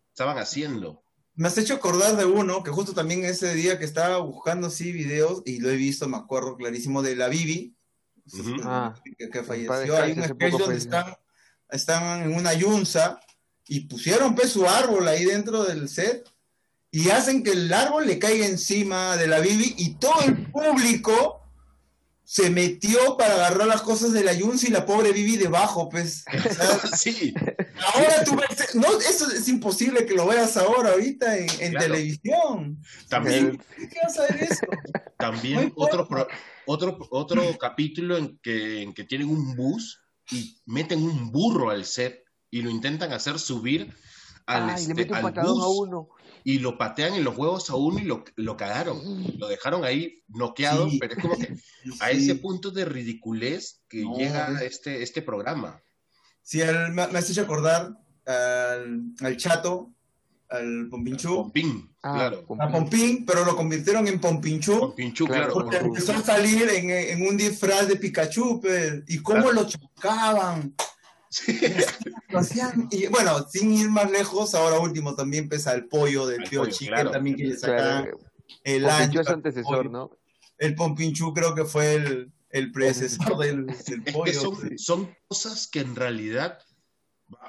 estaban 0.10 0.38
haciendo. 0.38 1.04
Me 1.36 1.48
has 1.48 1.58
hecho 1.58 1.76
acordar 1.76 2.18
de 2.18 2.26
uno 2.26 2.62
que 2.62 2.72
justo 2.72 2.94
también 2.94 3.24
ese 3.24 3.54
día 3.56 3.80
que 3.80 3.86
estaba 3.86 4.18
buscando 4.18 4.68
así 4.68 4.92
videos 4.92 5.44
y 5.46 5.60
lo 5.60 5.70
he 5.70 5.78
visto, 5.78 6.10
me 6.10 6.18
acuerdo 6.18 6.58
clarísimo 6.58 7.02
de 7.02 7.16
la 7.16 7.30
Bibi, 7.30 7.74
Ujú. 8.34 8.56
Ah, 8.64 8.94
que, 9.18 9.30
que 9.30 9.40
en 9.40 9.46
falleció. 9.46 9.98
Hay 9.98 10.12
un 10.14 10.24
sketch 10.24 10.58
donde 10.58 10.78
están, 10.78 11.16
están 11.70 12.24
en 12.24 12.36
una 12.36 12.54
yunza 12.54 13.20
y 13.68 13.82
pusieron 13.82 14.36
pues 14.36 14.52
su 14.52 14.68
árbol 14.68 15.08
ahí 15.08 15.26
dentro 15.26 15.64
del 15.64 15.90
set 15.90 16.28
y 16.92 17.10
hacen 17.10 17.44
que 17.44 17.52
el 17.52 17.72
árbol 17.74 18.06
le 18.06 18.20
caiga 18.20 18.46
encima 18.46 19.16
de 19.18 19.28
la 19.28 19.40
Bibi 19.40 19.76
y 19.78 19.96
todo 19.96 20.22
el 20.24 20.38
público 20.52 21.38
se 22.24 22.50
metió 22.50 23.18
para 23.18 23.34
agarrar 23.36 23.68
las 23.68 23.82
cosas 23.82 24.14
de 24.14 24.24
la 24.24 24.32
yunza 24.34 24.68
y 24.68 24.72
la 24.72 24.86
pobre 24.86 25.12
Bibi 25.12 25.38
debajo, 25.38 25.90
pues. 25.90 26.24
Sí, 26.98 27.34
Ahora 27.94 28.24
tú 28.24 28.36
ves, 28.36 28.76
no, 28.76 28.88
eso 29.00 29.30
es 29.32 29.48
imposible 29.50 30.06
que 30.06 30.14
lo 30.14 30.28
veas 30.28 30.56
ahora, 30.58 30.92
ahorita 30.92 31.38
en, 31.38 31.50
en 31.60 31.72
Claro. 31.72 31.86
televisión. 31.94 32.78
también, 33.10 33.58
¿Qué 33.78 34.00
vas 34.04 34.18
a 34.20 34.24
ver 34.24 34.44
eso? 34.44 34.66
También 35.18 35.74
otro, 35.76 36.08
pro- 36.08 36.28
otro, 36.66 36.98
otro 37.10 37.58
capítulo 37.58 38.18
en 38.18 38.38
que, 38.42 38.82
en 38.84 38.94
que 38.94 39.04
tienen 39.04 39.30
un 39.30 39.56
bus 39.56 40.00
y 40.30 40.58
meten 40.66 41.04
un 41.04 41.32
burro 41.32 41.70
al 41.70 41.86
set 41.86 42.24
y 42.50 42.62
lo 42.62 42.70
intentan 42.70 43.12
hacer 43.12 43.40
subir 43.40 43.94
al, 44.46 44.70
Ay, 44.70 44.84
este, 44.84 44.94
le 44.96 45.04
un 45.10 45.16
al 45.16 45.22
patadón 45.22 45.56
bus 45.56 45.64
a 45.64 45.68
uno. 45.68 46.10
Y 46.44 46.60
lo 46.60 46.78
patean 46.78 47.14
en 47.16 47.24
los 47.24 47.38
huevos 47.38 47.70
a 47.70 47.76
uno 47.76 48.00
y 48.00 48.04
lo, 48.04 48.24
lo 48.36 48.58
cagaron. 48.58 49.00
Lo 49.38 49.48
dejaron 49.48 49.84
ahí 49.86 50.22
noqueado, 50.28 50.90
Sí. 50.90 50.98
pero 51.00 51.14
es 51.16 51.20
como 51.22 51.38
que 51.38 51.48
a 52.02 52.10
Sí. 52.10 52.18
ese 52.18 52.36
punto 52.36 52.72
de 52.72 52.86
ridiculez 52.86 53.82
que 53.88 54.04
No, 54.04 54.18
llega 54.18 54.48
es- 54.56 54.74
este, 54.74 55.04
este 55.04 55.22
programa. 55.22 55.82
Sí, 56.42 56.62
al- 56.62 56.92
me, 56.92 57.08
me 57.08 57.20
has 57.20 57.30
hecho 57.30 57.42
acordar 57.44 57.92
al, 58.26 59.02
al 59.22 59.38
chato, 59.38 59.92
al 60.50 60.88
Pompinchú, 60.90 61.36
Pompín, 61.44 61.90
Ah, 62.04 62.14
claro. 62.30 62.46
a 62.60 62.70
Pompín, 62.72 63.26
pero 63.26 63.46
lo 63.46 63.56
convirtieron 63.56 64.08
en 64.08 64.20
Pompinchú. 64.20 64.80
Pompinchú, 64.80 65.26
Claro. 65.28 65.54
Porque 65.54 65.78
empezó 65.78 66.12
a 66.14 66.22
salir 66.22 66.68
en, 66.70 66.90
en 66.90 67.26
un 67.26 67.38
disfraz 67.38 67.88
de 67.88 67.96
Pikachu, 67.96 68.60
pues, 68.60 69.04
y 69.08 69.20
cómo 69.20 69.44
Claro. 69.44 69.54
lo 69.54 69.68
chocaban. 69.70 70.76
Sí. 71.44 71.58
Lo 72.28 72.40
hacían, 72.40 72.90
y 72.92 73.08
bueno, 73.08 73.48
sin 73.50 73.74
ir 73.74 73.90
más 73.90 74.12
lejos, 74.12 74.54
ahora 74.54 74.80
último 74.80 75.16
también 75.16 75.48
pesa 75.48 75.74
el 75.74 75.88
pollo 75.88 76.28
del 76.28 76.44
pollo, 76.44 76.66
Chicken, 76.66 76.88
claro. 76.94 77.12
también 77.12 77.38
que 77.38 77.46
le 77.46 77.58
sacan 77.58 78.04
claro, 78.04 78.20
el 78.64 78.84
Pompinchú 78.84 79.20
es 79.22 79.28
antecesor, 79.30 79.78
pollo. 79.78 79.90
¿no? 79.90 80.12
El 80.58 80.76
Pompinchú 80.76 81.34
creo 81.34 81.56
que 81.56 81.64
fue 81.64 81.96
el, 81.96 82.32
el 82.50 82.72
predecesor 82.74 83.38
del, 83.38 83.66
del 83.66 83.76
Es 83.78 83.84
que 84.06 84.12
pollo. 84.12 84.34
son, 84.34 84.60
pues. 84.60 84.84
son 84.84 85.18
cosas 85.28 85.68
que 85.68 85.80
en 85.80 85.96
realidad 85.96 86.60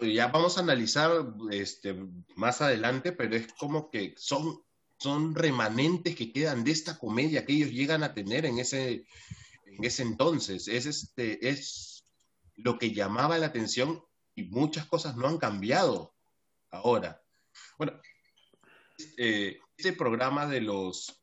ya 0.01 0.29
vamos 0.29 0.59
a 0.59 0.61
analizar 0.61 1.11
este, 1.51 1.97
más 2.37 2.61
adelante, 2.61 3.13
pero 3.13 3.35
es 3.35 3.53
como 3.55 3.91
que 3.91 4.15
son, 4.17 4.63
son 4.99 5.35
remanentes 5.35 6.15
que 6.15 6.33
quedan 6.33 6.63
de 6.65 6.71
esta 6.71 6.99
comedia 6.99 7.45
que 7.45 7.53
ellos 7.53 7.71
llegan 7.71 8.05
a 8.05 8.15
tener 8.15 8.47
en 8.47 8.59
ese, 8.59 9.05
en 9.67 9.85
ese 9.85 10.03
entonces. 10.03 10.69
Es, 10.69 10.87
este, 10.87 11.49
es 11.49 11.92
lo 12.57 12.79
que 12.79 12.93
llamaba 12.93 13.39
la 13.39 13.47
atención 13.47 14.03
y 14.35 14.45
muchas 14.45 14.87
cosas 14.87 15.17
no 15.17 15.27
han 15.29 15.39
cambiado 15.39 16.15
ahora. 16.71 17.23
Bueno, 17.79 18.01
eh, 19.17 19.59
este 19.77 19.93
programa 19.93 20.47
de 20.47 20.61
los, 20.61 21.23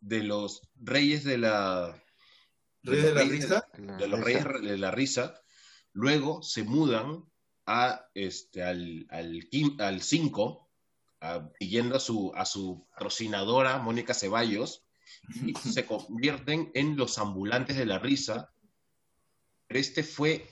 de 0.00 0.22
los 0.22 0.62
reyes 0.76 1.24
de 1.24 1.38
la... 1.38 2.02
Reyes 2.82 3.04
de 3.04 3.14
la 3.14 3.20
reyes 3.22 3.32
risa. 3.44 3.68
De 3.98 4.08
los. 4.08 4.20
Reyes 4.20 4.44
de 4.62 4.78
la 4.78 4.90
Risa, 4.92 5.40
luego 5.92 6.40
se 6.42 6.62
mudan 6.62 7.24
a, 7.66 8.06
este, 8.14 8.62
al, 8.62 9.06
al, 9.10 9.32
quin- 9.50 9.80
al 9.80 10.02
5, 10.02 10.70
a- 11.20 11.50
siguiendo 11.58 11.96
a 11.96 12.00
su, 12.00 12.32
a 12.36 12.44
su 12.44 12.86
patrocinadora, 12.92 13.78
Mónica 13.78 14.14
Ceballos, 14.14 14.84
y 15.44 15.52
se 15.74 15.84
convierten 15.84 16.70
en 16.74 16.96
los 16.96 17.18
ambulantes 17.18 17.76
de 17.76 17.86
la 17.86 17.98
risa. 17.98 18.52
Pero 19.66 19.80
este 19.80 20.04
fue 20.04 20.48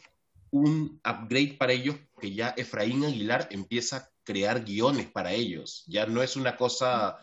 un 0.54 1.00
upgrade 1.04 1.56
para 1.58 1.72
ellos 1.72 1.96
que 2.20 2.32
ya 2.32 2.54
Efraín 2.56 3.04
Aguilar 3.04 3.48
empieza 3.50 3.96
a 3.96 4.08
crear 4.22 4.64
guiones 4.64 5.10
para 5.10 5.32
ellos. 5.32 5.82
Ya 5.88 6.06
no 6.06 6.22
es 6.22 6.36
una 6.36 6.56
cosa, 6.56 7.18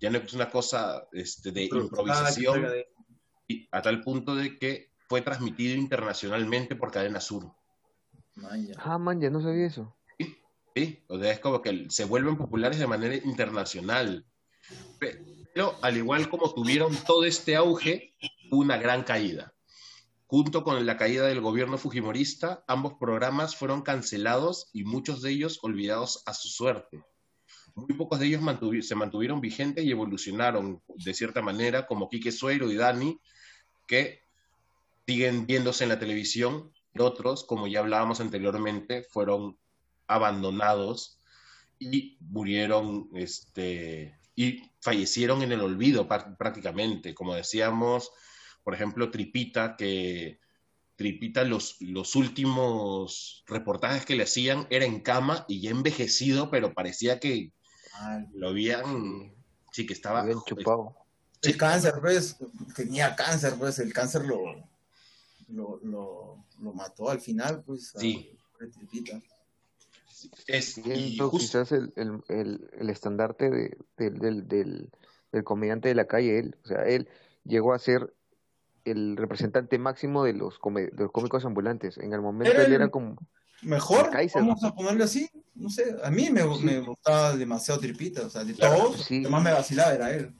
ya 0.00 0.10
no 0.10 0.18
es 0.18 0.32
una 0.32 0.50
cosa 0.50 1.06
este, 1.12 1.52
de 1.52 1.66
improvisación, 1.66 2.66
y 3.46 3.68
a 3.70 3.80
tal 3.80 4.00
punto 4.02 4.34
de 4.34 4.58
que 4.58 4.90
fue 5.08 5.20
transmitido 5.20 5.76
internacionalmente 5.76 6.74
por 6.74 6.90
Cadena 6.90 7.20
Sur. 7.20 7.52
Ah, 8.78 8.98
man, 8.98 9.20
ya 9.20 9.30
no 9.30 9.40
sabía 9.40 9.66
eso. 9.66 9.96
Sí, 10.74 11.04
o 11.06 11.20
sea, 11.20 11.30
es 11.30 11.38
como 11.38 11.62
que 11.62 11.86
se 11.90 12.04
vuelven 12.04 12.36
populares 12.36 12.80
de 12.80 12.88
manera 12.88 13.14
internacional. 13.14 14.26
Pero 14.98 15.76
al 15.80 15.96
igual 15.96 16.28
como 16.28 16.52
tuvieron 16.52 16.92
todo 17.06 17.24
este 17.24 17.54
auge, 17.54 18.16
una 18.50 18.78
gran 18.78 19.04
caída. 19.04 19.53
Junto 20.34 20.64
con 20.64 20.84
la 20.84 20.96
caída 20.96 21.28
del 21.28 21.40
gobierno 21.40 21.78
fujimorista, 21.78 22.64
ambos 22.66 22.94
programas 22.94 23.54
fueron 23.54 23.82
cancelados 23.82 24.68
y 24.72 24.82
muchos 24.82 25.22
de 25.22 25.30
ellos 25.30 25.60
olvidados 25.62 26.24
a 26.26 26.34
su 26.34 26.48
suerte. 26.48 27.04
Muy 27.76 27.94
pocos 27.96 28.18
de 28.18 28.26
ellos 28.26 28.42
se 28.80 28.96
mantuvieron 28.96 29.40
vigentes 29.40 29.84
y 29.84 29.92
evolucionaron 29.92 30.82
de 30.88 31.14
cierta 31.14 31.40
manera, 31.40 31.86
como 31.86 32.08
Quique 32.08 32.32
Suero 32.32 32.68
y 32.68 32.74
Dani, 32.74 33.20
que 33.86 34.22
siguen 35.06 35.46
viéndose 35.46 35.84
en 35.84 35.90
la 35.90 36.00
televisión. 36.00 36.72
Otros, 36.98 37.44
como 37.44 37.68
ya 37.68 37.78
hablábamos 37.78 38.18
anteriormente, 38.18 39.04
fueron 39.04 39.56
abandonados 40.08 41.20
y 41.78 42.18
murieron 42.18 43.08
este, 43.14 44.18
y 44.34 44.64
fallecieron 44.80 45.42
en 45.42 45.52
el 45.52 45.60
olvido 45.60 46.08
prácticamente. 46.08 47.14
Como 47.14 47.36
decíamos, 47.36 48.10
por 48.64 48.74
ejemplo, 48.74 49.10
Tripita, 49.10 49.76
que 49.76 50.40
Tripita 50.96 51.44
los, 51.44 51.80
los 51.80 52.16
últimos 52.16 53.44
reportajes 53.46 54.06
que 54.06 54.16
le 54.16 54.24
hacían 54.24 54.66
era 54.70 54.84
en 54.84 55.00
cama 55.00 55.44
y 55.48 55.60
ya 55.60 55.70
envejecido, 55.70 56.50
pero 56.50 56.72
parecía 56.72 57.20
que 57.20 57.52
lo 58.32 58.48
habían, 58.48 59.34
sí, 59.72 59.86
que 59.86 59.92
estaba... 59.92 60.20
Habían 60.20 60.40
chupado. 60.46 60.96
El 61.42 61.56
cáncer, 61.58 61.94
pues, 62.00 62.36
tenía 62.74 63.14
cáncer, 63.14 63.54
pues, 63.58 63.78
el 63.78 63.92
cáncer 63.92 64.24
lo, 64.24 64.40
lo, 65.48 65.78
lo, 66.58 66.72
mató 66.72 67.10
al 67.10 67.20
final, 67.20 67.62
pues. 67.64 67.92
Sí. 67.96 68.38
Tripita. 68.58 69.20
Es, 70.46 70.78
y 70.78 71.18
quizás 71.32 71.70
el, 71.72 71.92
el, 71.96 72.70
el, 72.78 72.88
estandarte 72.88 73.50
de, 73.50 73.76
del, 73.98 74.18
del, 74.18 74.48
del, 74.48 75.44
comediante 75.44 75.88
de 75.88 75.94
la 75.94 76.06
calle, 76.06 76.38
él, 76.38 76.56
o 76.64 76.68
sea, 76.68 76.84
él 76.86 77.08
llegó 77.44 77.74
a 77.74 77.78
ser 77.78 78.14
el 78.84 79.16
representante 79.16 79.78
máximo 79.78 80.24
de 80.24 80.34
los, 80.34 80.58
de 80.74 80.90
los 80.96 81.12
cómicos 81.12 81.44
ambulantes. 81.44 81.98
En 81.98 82.12
el 82.12 82.20
momento 82.20 82.60
él 82.60 82.72
era 82.72 82.88
como... 82.88 83.16
Mejor, 83.62 84.10
vamos 84.34 84.62
a 84.62 84.74
ponerlo 84.74 85.04
así, 85.04 85.30
no 85.54 85.70
sé, 85.70 85.96
a 86.02 86.10
mí 86.10 86.28
me, 86.30 86.44
me 86.44 86.80
gustaba 86.80 87.34
demasiado 87.34 87.80
Tripita, 87.80 88.26
o 88.26 88.28
sea, 88.28 88.44
de 88.44 88.52
todos, 88.52 89.10
lo 89.10 89.30
más 89.30 89.42
me 89.42 89.52
vacilaba 89.52 89.94
era 89.94 90.10
él. 90.10 90.34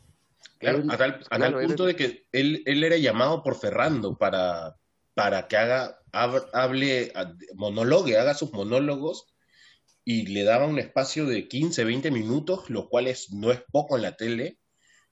Claro, 0.58 0.82
a 0.90 0.96
tal, 0.98 1.20
a 1.30 1.38
tal 1.38 1.54
punto 1.54 1.86
de 1.86 1.96
que 1.96 2.26
él, 2.32 2.62
él 2.66 2.84
era 2.84 2.98
llamado 2.98 3.42
por 3.42 3.56
Ferrando 3.56 4.18
para, 4.18 4.76
para 5.14 5.48
que 5.48 5.56
haga, 5.56 6.00
hable, 6.12 7.12
monólogue, 7.54 8.18
haga 8.18 8.34
sus 8.34 8.52
monólogos 8.52 9.26
y 10.04 10.26
le 10.26 10.44
daba 10.44 10.66
un 10.66 10.78
espacio 10.78 11.24
de 11.26 11.48
15, 11.48 11.84
20 11.84 12.10
minutos, 12.10 12.68
lo 12.68 12.88
cual 12.88 13.06
es, 13.06 13.32
no 13.32 13.52
es 13.52 13.62
poco 13.72 13.96
en 13.96 14.02
la 14.02 14.16
tele, 14.16 14.58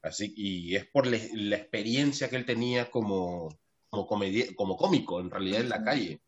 así, 0.03 0.33
y 0.37 0.77
es 0.77 0.87
por 0.87 1.07
la 1.07 1.57
experiencia 1.57 2.29
que 2.29 2.37
él 2.37 2.45
tenía 2.45 2.91
como, 2.91 3.49
como, 3.89 4.09
como 4.57 4.77
cómico, 4.77 5.21
en 5.21 5.31
realidad, 5.31 5.61
en 5.61 5.69
la 5.69 5.85
calle. 5.85 6.23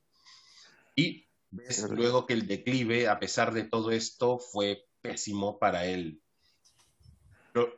Y 0.96 1.26
ves 1.50 1.82
luego 1.90 2.26
que 2.26 2.34
el 2.34 2.46
declive, 2.46 3.08
a 3.08 3.18
pesar 3.18 3.52
de 3.52 3.64
todo 3.64 3.90
esto, 3.90 4.38
fue 4.38 4.86
pésimo 5.00 5.58
para 5.58 5.86
él. 5.86 6.20
Pero, 7.52 7.76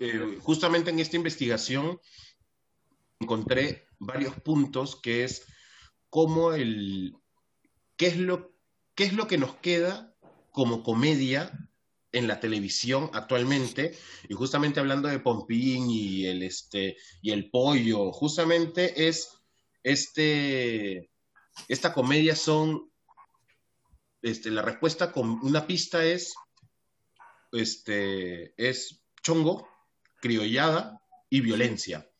eh, 0.00 0.38
justamente 0.40 0.90
en 0.90 1.00
esta 1.00 1.16
investigación 1.16 2.00
encontré 3.18 3.86
varios 3.98 4.34
puntos 4.40 4.96
que 4.96 5.24
es 5.24 5.44
cómo 6.10 6.52
el, 6.52 7.16
qué 7.96 8.06
es 8.06 8.16
lo, 8.18 8.54
qué 8.94 9.04
es 9.04 9.12
lo 9.12 9.26
que 9.26 9.38
nos 9.38 9.56
queda 9.56 10.14
como 10.52 10.82
comedia 10.82 11.65
en 12.16 12.26
la 12.26 12.40
televisión 12.40 13.10
actualmente, 13.12 13.94
y 14.26 14.32
justamente 14.32 14.80
hablando 14.80 15.06
de 15.08 15.20
Pompín 15.20 15.90
y 15.90 16.24
el, 16.24 16.42
este, 16.42 16.96
y 17.20 17.30
el 17.30 17.50
pollo, 17.50 18.10
justamente 18.10 19.06
es 19.06 19.28
este, 19.82 21.10
esta 21.68 21.92
comedia 21.92 22.34
son, 22.34 22.90
este, 24.22 24.50
la 24.50 24.62
respuesta 24.62 25.12
con 25.12 25.38
una 25.42 25.66
pista 25.66 26.04
es, 26.04 26.34
este, 27.52 28.54
es 28.56 29.04
chongo, 29.22 29.68
criollada 30.22 30.98
y 31.28 31.42
violencia. 31.42 32.10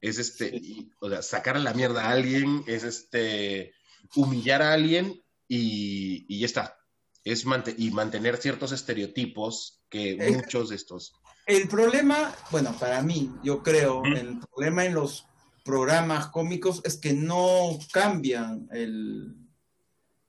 Es 0.00 0.18
este, 0.18 0.60
o 0.98 1.08
sea, 1.08 1.22
sacar 1.22 1.56
a 1.56 1.60
la 1.60 1.72
mierda 1.72 2.06
a 2.06 2.10
alguien, 2.10 2.64
es 2.66 2.82
este, 2.82 3.74
humillar 4.16 4.60
a 4.60 4.72
alguien 4.72 5.22
y, 5.46 6.26
y 6.28 6.40
ya 6.40 6.46
está 6.46 6.79
es 7.24 7.44
y 7.76 7.90
mantener 7.90 8.36
ciertos 8.38 8.72
estereotipos 8.72 9.82
que 9.88 10.16
muchos 10.32 10.70
de 10.70 10.76
estos. 10.76 11.14
El 11.46 11.68
problema, 11.68 12.34
bueno, 12.50 12.74
para 12.78 13.02
mí, 13.02 13.32
yo 13.42 13.62
creo, 13.62 14.04
el 14.04 14.38
problema 14.38 14.84
en 14.84 14.94
los 14.94 15.26
programas 15.64 16.28
cómicos 16.28 16.80
es 16.84 16.96
que 16.96 17.12
no 17.12 17.78
cambian 17.92 18.68
el 18.72 19.36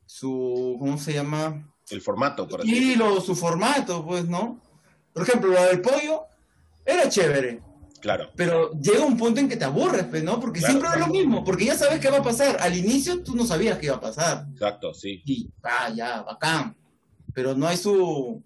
su 0.05 0.75
¿cómo 0.79 0.97
se 0.97 1.13
llama? 1.13 1.73
El 1.89 2.01
formato, 2.01 2.47
por 2.47 2.61
así 2.61 2.95
lo, 2.95 3.21
su 3.21 3.35
formato, 3.35 4.05
pues, 4.05 4.25
¿no? 4.25 4.59
Por 5.13 5.23
ejemplo, 5.23 5.51
lo 5.51 5.63
del 5.63 5.81
pollo 5.81 6.23
era 6.85 7.07
chévere. 7.07 7.61
Claro. 8.01 8.31
Pero 8.35 8.71
llega 8.71 9.05
un 9.05 9.15
punto 9.15 9.39
en 9.39 9.47
que 9.47 9.57
te 9.57 9.65
aburres, 9.65 10.05
pues, 10.05 10.23
¿no? 10.23 10.39
Porque 10.39 10.59
siempre 10.59 10.89
es 10.89 10.99
lo 10.99 11.07
mismo, 11.07 11.43
porque 11.43 11.65
ya 11.65 11.77
sabes 11.77 11.99
qué 11.99 12.09
va 12.09 12.17
a 12.17 12.23
pasar. 12.23 12.57
Al 12.59 12.75
inicio 12.75 13.21
tú 13.23 13.35
no 13.35 13.45
sabías 13.45 13.77
qué 13.77 13.87
iba 13.87 13.97
a 13.97 14.01
pasar. 14.01 14.47
Exacto, 14.51 14.93
sí. 14.93 15.21
Y, 15.25 15.49
ah, 15.63 15.89
ya, 15.93 16.23
bacán 16.23 16.75
pero 17.33 17.55
no 17.55 17.67
hay 17.67 17.77
su, 17.77 18.43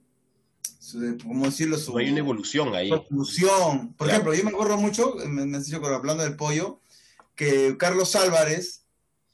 ¿cómo 1.23 1.45
decirlo? 1.45 1.77
Su, 1.77 1.93
no 1.93 1.99
hay 1.99 2.09
una 2.09 2.19
evolución 2.19 2.75
ahí. 2.75 2.91
Evolución. 2.91 3.93
Por 3.93 4.09
ejemplo, 4.09 4.33
yo 4.33 4.43
me 4.43 4.51
acuerdo 4.51 4.77
mucho, 4.77 5.15
me, 5.27 5.45
me 5.45 5.59
dicho 5.59 5.83
hablando 5.85 6.23
del 6.23 6.35
pollo, 6.35 6.79
que 7.35 7.75
Carlos 7.77 8.15
Álvarez, 8.15 8.85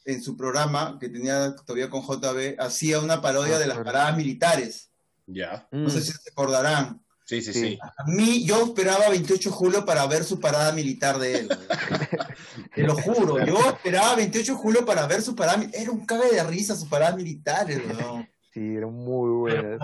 en 0.05 0.23
su 0.23 0.35
programa, 0.35 0.97
que 0.99 1.09
tenía 1.09 1.55
todavía 1.55 1.89
con 1.89 2.01
JB, 2.01 2.59
hacía 2.59 2.99
una 2.99 3.21
parodia 3.21 3.59
de 3.59 3.67
las 3.67 3.77
paradas 3.77 4.17
militares. 4.17 4.89
Ya. 5.27 5.67
No 5.71 5.89
sé 5.89 6.01
si 6.01 6.11
se 6.11 6.29
acordarán. 6.29 7.01
Sí, 7.25 7.41
sí, 7.41 7.53
sí, 7.53 7.79
A 7.81 8.03
mí, 8.07 8.43
yo 8.43 8.61
esperaba 8.65 9.07
28 9.07 9.49
de 9.49 9.55
julio 9.55 9.85
para 9.85 10.05
ver 10.05 10.25
su 10.25 10.37
parada 10.41 10.73
militar 10.73 11.17
de 11.17 11.39
él. 11.39 11.49
Te 12.75 12.83
lo 12.83 12.93
juro, 12.93 13.45
yo 13.45 13.57
esperaba 13.69 14.15
28 14.15 14.51
de 14.51 14.57
julio 14.57 14.85
para 14.85 15.07
ver 15.07 15.21
su 15.21 15.33
parada 15.33 15.65
Era 15.71 15.91
un 15.91 16.05
cague 16.05 16.29
de 16.29 16.43
risa 16.43 16.75
su 16.75 16.89
parada 16.89 17.15
militares, 17.15 17.81
¿no? 17.97 18.27
Sí, 18.53 18.75
era 18.75 18.87
muy 18.87 19.29
buena. 19.29 19.77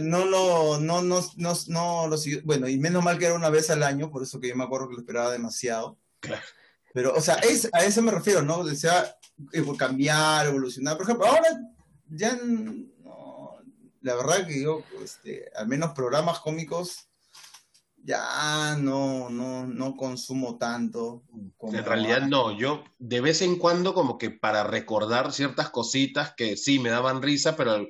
No, 0.00 0.24
lo, 0.26 0.78
no, 0.78 1.02
no, 1.02 1.20
no, 1.36 1.54
no 1.68 2.06
lo 2.06 2.16
Bueno, 2.44 2.68
y 2.68 2.78
menos 2.78 3.02
mal 3.02 3.18
que 3.18 3.26
era 3.26 3.34
una 3.34 3.48
vez 3.48 3.70
al 3.70 3.82
año, 3.82 4.10
por 4.10 4.22
eso 4.22 4.38
que 4.38 4.48
yo 4.48 4.56
me 4.56 4.64
acuerdo 4.64 4.88
que 4.88 4.94
lo 4.94 5.00
esperaba 5.00 5.32
demasiado. 5.32 5.98
Claro. 6.20 6.42
Pero, 6.92 7.14
o 7.14 7.20
sea, 7.20 7.36
es, 7.36 7.68
a 7.72 7.84
eso 7.84 8.02
me 8.02 8.10
refiero, 8.10 8.42
¿no? 8.42 8.62
Desea 8.64 9.16
eh, 9.52 9.64
cambiar, 9.78 10.46
evolucionar. 10.46 10.96
Por 10.96 11.04
ejemplo, 11.04 11.26
ahora 11.26 11.48
ya, 12.08 12.36
no, 12.42 13.58
la 14.02 14.14
verdad 14.16 14.46
que 14.46 14.62
yo, 14.62 14.82
este, 15.02 15.50
al 15.56 15.68
menos 15.68 15.92
programas 15.92 16.40
cómicos, 16.40 17.08
ya 18.02 18.76
no, 18.76 19.30
no, 19.30 19.66
no 19.66 19.96
consumo 19.96 20.56
tanto. 20.58 21.22
en 21.60 21.84
realidad 21.84 22.22
no, 22.22 22.56
yo 22.56 22.82
de 22.98 23.20
vez 23.20 23.42
en 23.42 23.56
cuando 23.56 23.92
como 23.94 24.16
que 24.16 24.30
para 24.30 24.64
recordar 24.64 25.32
ciertas 25.32 25.70
cositas 25.70 26.32
que 26.34 26.56
sí 26.56 26.78
me 26.78 26.90
daban 26.90 27.22
risa, 27.22 27.56
pero 27.56 27.86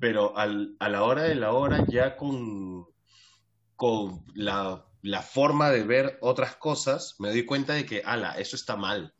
pero 0.00 0.36
al, 0.36 0.76
a 0.80 0.88
la 0.88 1.04
hora 1.04 1.24
de 1.24 1.34
la 1.34 1.52
hora 1.52 1.84
ya 1.86 2.16
con, 2.16 2.86
con 3.76 4.24
la, 4.34 4.86
la, 5.02 5.22
forma 5.22 5.70
de 5.70 5.84
ver 5.84 6.18
otras 6.22 6.56
cosas, 6.56 7.16
me 7.18 7.28
doy 7.28 7.44
cuenta 7.44 7.74
de 7.74 7.84
que, 7.84 8.02
ala, 8.04 8.32
eso 8.38 8.56
está 8.56 8.76
mal. 8.76 9.14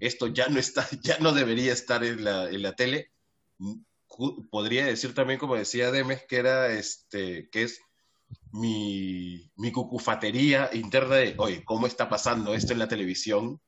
Esto 0.00 0.26
ya 0.28 0.48
no 0.48 0.58
está, 0.58 0.88
ya 1.02 1.18
no 1.18 1.32
debería 1.32 1.72
estar 1.72 2.02
en 2.02 2.24
la, 2.24 2.48
en 2.48 2.62
la 2.62 2.74
tele. 2.74 3.12
Podría 4.50 4.86
decir 4.86 5.14
también, 5.14 5.38
como 5.38 5.54
decía 5.54 5.90
Demes, 5.90 6.24
que 6.26 6.36
era 6.36 6.72
este, 6.72 7.48
que 7.50 7.64
es 7.64 7.80
mi, 8.52 9.50
mi 9.56 9.70
cucufatería 9.70 10.70
interna 10.72 11.16
de, 11.16 11.34
oye, 11.38 11.62
¿cómo 11.64 11.86
está 11.86 12.08
pasando 12.08 12.54
esto 12.54 12.72
en 12.72 12.78
la 12.78 12.88
televisión? 12.88 13.60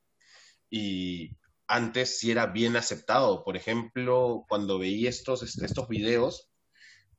Y 0.71 1.37
antes 1.67 2.19
sí 2.19 2.31
era 2.31 2.47
bien 2.47 2.77
aceptado. 2.77 3.45
Por 3.45 3.57
ejemplo, 3.57 4.45
cuando 4.49 4.79
veía 4.79 5.09
estos, 5.09 5.43
estos 5.43 5.89
videos, 5.89 6.51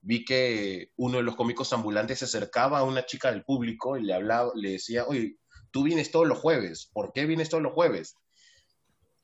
vi 0.06 0.24
que 0.24 0.92
uno 0.98 1.18
de 1.18 1.24
los 1.24 1.36
cómicos 1.36 1.74
ambulantes 1.74 2.20
se 2.20 2.26
acercaba 2.26 2.80
a 2.80 2.84
una 2.84 3.06
chica 3.06 3.32
del 3.32 3.44
público 3.44 3.98
y 3.98 4.04
le 4.04 4.14
hablaba, 4.14 4.52
le 4.56 4.72
decía, 4.72 5.06
oye, 5.06 5.38
tú 5.72 5.84
vienes 5.84 6.12
todos 6.12 6.28
los 6.28 6.38
jueves, 6.38 6.90
¿por 6.94 7.12
qué 7.12 7.26
vienes 7.26 7.50
todos 7.50 7.64
los 7.64 7.74
jueves? 7.74 8.16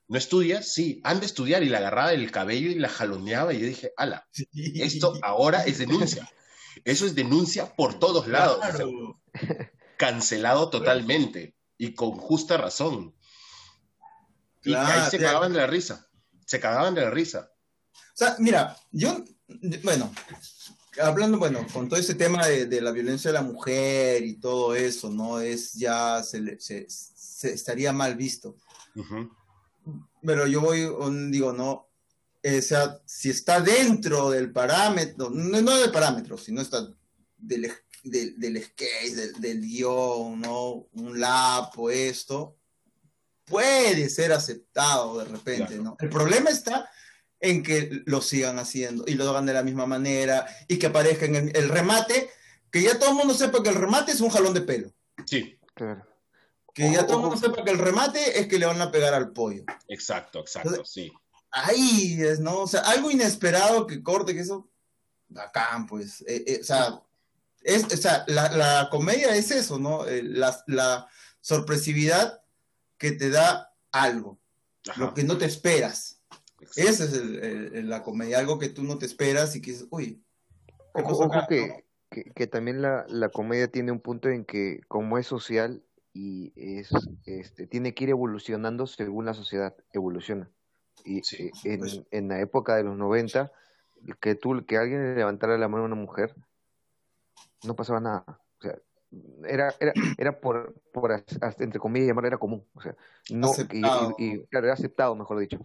¿No 0.08 0.18
estudias? 0.18 0.74
Sí, 0.74 1.00
han 1.04 1.20
de 1.20 1.28
estudiar 1.28 1.62
y 1.62 1.70
la 1.70 1.78
agarraba 1.78 2.12
del 2.12 2.32
cabello 2.32 2.72
y 2.72 2.76
la 2.76 2.90
jaloneaba 2.90 3.54
y 3.54 3.60
yo 3.60 3.68
dije, 3.68 3.94
ala, 3.96 4.28
esto 4.54 5.14
ahora 5.22 5.64
es 5.64 5.78
denuncia. 5.78 6.30
Eso 6.84 7.06
es 7.06 7.16
denuncia 7.16 7.76
por 7.76 8.00
todos 8.00 8.28
lados. 8.28 8.60
cancelado 9.98 10.72
totalmente 10.72 11.56
y 11.78 11.94
con 11.94 12.14
justa 12.14 12.58
razón. 12.58 13.16
Y 14.64 14.74
ahí 14.74 15.10
se 15.12 15.20
cagaban 15.20 15.54
de 15.54 15.60
la 15.60 15.68
risa. 15.68 16.08
Se 16.46 16.60
cagaban 16.60 16.96
de 16.96 17.02
la 17.02 17.12
risa. 17.12 17.52
O 17.94 18.16
sea, 18.16 18.36
mira, 18.40 18.76
yo, 18.92 19.24
bueno, 19.84 20.12
hablando, 21.00 21.38
bueno, 21.38 21.66
con 21.72 21.88
todo 21.88 22.00
ese 22.00 22.16
tema 22.16 22.46
de, 22.48 22.82
la 22.82 22.92
violencia 22.92 23.30
de 23.30 23.36
la 23.36 23.44
mujer 23.44 24.24
y 24.24 24.36
todo 24.36 24.76
eso, 24.76 25.10
¿no? 25.10 25.40
Es 25.40 25.74
ya, 25.74 26.22
se, 26.24 26.60
se, 26.60 26.88
estaría 27.54 27.94
mal 27.94 28.16
visto. 28.16 28.56
Pero 30.24 30.48
yo 30.48 30.62
voy, 30.62 30.80
digo, 31.32 31.54
no, 31.54 31.90
eh, 32.44 32.60
o 32.60 32.62
sea, 32.62 33.00
si 33.06 33.30
está 33.30 33.62
dentro 33.62 34.30
del 34.30 34.52
parámetro, 34.52 35.30
no, 35.30 35.62
no 35.62 35.78
del 35.78 35.92
parámetro, 35.92 36.38
sino 36.38 36.62
está 36.62 36.88
del, 37.38 37.72
del, 38.04 38.64
skate, 38.64 39.16
del, 39.16 39.34
del, 39.34 39.62
guion, 39.62 40.42
¿no? 40.42 40.88
Un 40.94 41.20
lapo, 41.20 41.90
esto, 41.90 42.58
puede 43.46 44.10
ser 44.10 44.32
aceptado 44.32 45.20
de 45.20 45.26
repente, 45.26 45.78
¿no? 45.78 45.96
El 46.00 46.10
problema 46.10 46.50
está 46.50 46.90
en 47.42 47.64
que 47.64 48.04
lo 48.06 48.22
sigan 48.22 48.60
haciendo 48.60 49.04
y 49.08 49.16
lo 49.16 49.28
hagan 49.30 49.48
de 49.48 49.54
la 49.54 49.64
misma 49.64 49.88
manera 49.88 50.46
y 50.68 50.78
que 50.78 50.88
aparezca 50.88 51.26
en 51.26 51.52
el, 51.54 51.70
remate, 51.70 52.30
que 52.72 52.84
ya 52.84 53.00
todo 53.00 53.10
el 53.10 53.16
mundo 53.16 53.34
sepa 53.34 53.64
que 53.64 53.70
el 53.70 53.76
remate 53.76 54.12
es 54.12 54.22
un 54.22 54.30
jalón 54.30 54.54
de 54.54 54.62
pelo. 54.62 54.94
Sí, 55.26 55.60
claro. 55.74 56.06
Que 56.74 56.92
ya 56.92 57.06
todo 57.06 57.18
el 57.18 57.24
mundo 57.24 57.38
sepa 57.38 57.66
que 57.66 57.72
el 57.72 57.80
remate 57.80 58.40
es 58.40 58.48
que 58.48 58.60
le 58.60 58.66
van 58.66 58.82
a 58.82 58.92
pegar 58.92 59.14
al 59.14 59.32
pollo. 59.32 59.66
Exacto, 59.88 60.40
exacto, 60.40 60.86
sí. 60.86 61.12
Ahí 61.50 62.22
es, 62.22 62.40
¿no? 62.40 62.60
O 62.60 62.68
sea, 62.68 62.82
algo 62.82 63.12
inesperado 63.12 63.86
que 63.88 64.02
corte, 64.02 64.34
que 64.34 64.40
eso, 64.40 64.70
bacán, 65.28 65.86
pues. 65.86 66.22
Eh, 66.22 66.44
eh, 66.48 66.60
o 66.62 66.64
sea, 66.64 67.02
es, 67.62 67.84
o 67.86 67.98
sea 67.98 68.24
la, 68.28 68.88
comedia 68.90 69.36
es 69.36 69.52
eso, 69.52 69.78
¿no? 69.80 70.08
Eh, 70.08 70.24
la, 70.24 70.64
la, 70.68 71.08
sorpresividad 71.42 72.44
que 73.00 73.12
te 73.14 73.32
da 73.32 73.74
algo, 73.92 74.40
lo 74.96 75.14
que 75.16 75.24
no 75.24 75.40
te 75.40 75.46
esperas. 75.46 76.21
Esa 76.76 77.04
es 77.06 77.86
la 77.86 78.04
comedia, 78.04 78.40
algo 78.40 78.60
que 78.60 78.70
tú 78.70 78.84
no 78.84 78.98
te 78.98 79.06
esperas 79.06 79.56
y 79.56 79.62
que 79.62 79.72
dices, 79.72 79.88
uy. 79.90 80.24
Ojo, 80.94 81.30
que, 81.48 81.86
que, 82.36 82.48
también 82.48 82.82
la, 82.82 83.06
la, 83.08 83.30
comedia 83.30 83.70
tiene 83.70 83.92
un 83.92 84.02
punto 84.02 84.30
en 84.30 84.44
que 84.44 84.82
como 84.90 85.18
es 85.18 85.28
social 85.28 85.82
y 86.14 86.52
es, 86.56 86.90
este, 87.26 87.68
tiene 87.68 87.94
que 87.94 88.04
ir 88.04 88.10
evolucionando 88.10 88.88
según 88.88 89.26
la 89.26 89.34
sociedad 89.34 89.76
evoluciona. 89.94 90.50
Y 91.06 91.20
eh, 91.20 91.52
en, 91.64 91.80
pues. 91.80 92.02
en, 92.12 92.28
la 92.28 92.42
época 92.42 92.76
de 92.76 92.84
los 92.84 92.98
90, 92.98 93.52
que 94.20 94.36
tú, 94.36 94.66
que 94.66 94.78
alguien 94.78 95.02
le 95.02 95.16
levantara 95.16 95.58
la 95.58 95.68
mano 95.68 95.84
a 95.84 95.88
una 95.88 95.96
mujer, 95.96 96.36
no 97.64 97.76
pasaba 97.76 98.00
nada. 98.00 98.26
O 98.60 98.62
sea, 98.62 98.78
era, 99.48 99.74
era, 99.80 99.94
era 100.18 100.40
por, 100.40 100.74
por 100.92 101.24
entre 101.60 101.80
comillas, 101.80 102.10
llamar 102.10 102.26
era 102.26 102.38
común. 102.38 102.66
O 102.74 102.82
sea, 102.82 102.96
no, 103.30 103.52
y, 104.18 104.44
claro, 104.48 104.68
era 104.68 104.74
aceptado, 104.74 105.16
mejor 105.16 105.40
dicho. 105.40 105.60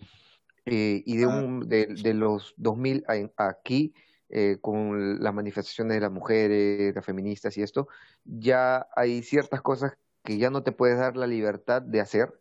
Eh, 0.67 1.03
y 1.07 1.17
de, 1.17 1.25
ah. 1.25 1.29
un, 1.29 1.69
de, 1.69 1.87
de 1.87 2.13
los 2.13 2.55
2000 2.57 3.05
aquí, 3.37 3.95
eh, 4.29 4.59
con 4.61 5.23
las 5.23 5.33
manifestaciones 5.33 5.95
de 5.95 6.01
las 6.01 6.11
mujeres, 6.11 6.93
las 6.93 7.05
feministas 7.05 7.57
y 7.57 7.63
esto, 7.63 7.87
ya 8.25 8.89
hay 8.97 9.23
ciertas 9.23 9.63
cosas 9.63 9.93
que 10.25 10.39
ya 10.39 10.51
no 10.51 10.65
te 10.65 10.73
puedes 10.73 10.99
dar 10.99 11.17
la 11.17 11.29
libertad 11.29 11.81
de 11.81 12.01
hacer 12.01 12.35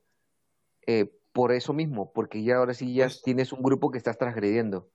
eh, 0.88 1.11
por 1.32 1.51
eso 1.51 1.73
mismo, 1.73 2.11
porque 2.11 2.43
ya 2.43 2.57
ahora 2.57 2.73
sí 2.73 2.95
ya 2.95 3.05
pues 3.05 3.21
tienes 3.21 3.53
un 3.53 3.61
grupo 3.61 3.91
que 3.91 3.99
estás 3.99 4.17
transgrediendo. 4.17 4.89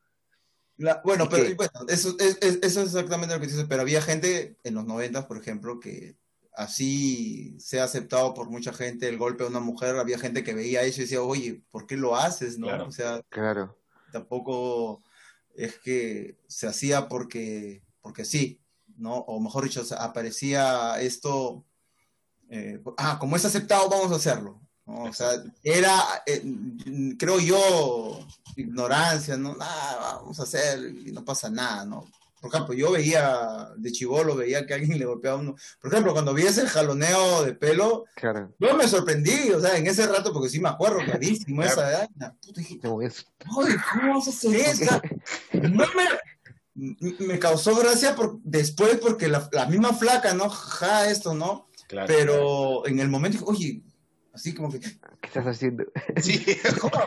bueno, 1.05 1.29
pero 1.31 1.55
bueno, 1.55 1.73
eso, 1.87 2.17
es, 2.19 2.39
eso 2.41 2.81
es 2.81 2.87
exactamente 2.89 3.35
lo 3.35 3.41
que 3.41 3.47
dices, 3.47 3.67
pero 3.69 3.83
había 3.83 4.03
gente 4.03 4.57
en 4.65 4.75
los 4.75 4.85
90, 4.85 5.29
por 5.29 5.37
ejemplo, 5.37 5.79
que 5.79 6.17
así 6.55 7.57
se 7.59 7.81
ha 7.81 7.85
aceptado 7.85 8.35
por 8.35 8.51
mucha 8.51 8.73
gente 8.73 9.09
el 9.09 9.19
golpe 9.19 9.45
a 9.45 9.49
una 9.49 9.61
mujer, 9.61 9.97
había 9.97 10.19
gente 10.19 10.45
que 10.45 10.55
veía 10.55 10.83
eso 10.83 11.01
y 11.01 11.05
decía, 11.05 11.23
oye, 11.23 11.63
¿por 11.71 11.87
qué 11.87 11.97
lo 11.97 12.17
haces? 12.17 12.59
¿no? 12.59 12.69
o 12.85 12.93
sea, 12.93 13.23
claro. 13.29 13.79
tampoco 14.13 15.03
es 15.55 15.79
que 15.79 16.39
se 16.47 16.67
hacía 16.67 17.09
porque, 17.09 17.83
porque 18.01 18.25
sí, 18.25 18.61
¿no? 18.97 19.15
O 19.15 19.41
mejor 19.41 19.65
dicho, 19.65 19.83
aparecía 19.99 21.01
esto, 21.01 21.65
eh, 22.49 22.83
ah, 22.99 23.19
como 23.19 23.37
es 23.37 23.45
aceptado, 23.45 23.89
vamos 23.89 24.13
a 24.13 24.17
hacerlo. 24.17 24.61
O 24.85 25.13
sea, 25.13 25.31
era, 25.63 26.23
eh, 26.27 26.43
creo 27.17 27.39
yo, 27.39 28.27
ignorancia, 28.57 29.37
¿no? 29.37 29.57
Ah, 29.61 30.17
vamos 30.21 30.41
a 30.41 30.43
hacer 30.43 30.81
y 31.07 31.13
no 31.13 31.25
pasa 31.25 31.49
nada, 31.49 31.85
¿no? 31.85 32.05
Por 32.41 32.53
ejemplo, 32.53 32.75
yo 32.75 32.91
veía 32.93 33.69
de 33.77 33.93
chivolo, 33.93 34.35
veía 34.35 34.67
que 34.67 34.75
alguien 34.75 34.99
le 34.99 35.05
golpeaba 35.05 35.39
a 35.39 35.41
uno. 35.41 35.57
Por 35.81 35.93
ejemplo, 35.93 36.13
cuando 36.13 36.35
vi 36.35 36.43
ese 36.43 36.67
jaloneo 36.67 37.45
de 37.45 37.55
pelo, 37.55 38.05
yo 38.59 38.77
me 38.77 38.89
sorprendí, 38.89 39.51
o 39.53 39.61
sea, 39.61 39.77
en 39.77 39.87
ese 39.87 40.07
rato, 40.07 40.33
porque 40.33 40.49
sí 40.49 40.61
me 40.61 40.71
acuerdo 40.71 40.99
clarísimo 41.05 41.63
esa 41.63 41.91
edad. 41.91 42.09
Puta, 42.41 42.61
dije, 42.61 42.81
¿cómo 42.81 42.99
vas 42.99 44.27
a 44.27 44.31
hacer 44.31 44.55
eso? 44.57 45.01
No 45.53 45.85
me, 45.95 47.27
me 47.27 47.39
causó 47.39 47.77
gracia 47.77 48.15
por, 48.15 48.39
después 48.43 48.99
porque 48.99 49.29
la, 49.29 49.49
la, 49.53 49.67
misma 49.67 49.93
flaca, 49.93 50.33
¿no? 50.35 50.49
Ja, 50.49 51.11
esto, 51.11 51.35
¿no? 51.35 51.69
Claro, 51.89 52.07
Pero 52.07 52.87
en 52.87 53.01
el 53.01 53.09
momento 53.09 53.39
dije, 53.39 53.51
oye, 53.51 53.83
así 54.33 54.55
como 54.55 54.71
que... 54.71 54.81
¿Qué 54.81 54.97
estás 55.25 55.47
haciendo? 55.47 55.85
Sí, 56.23 56.43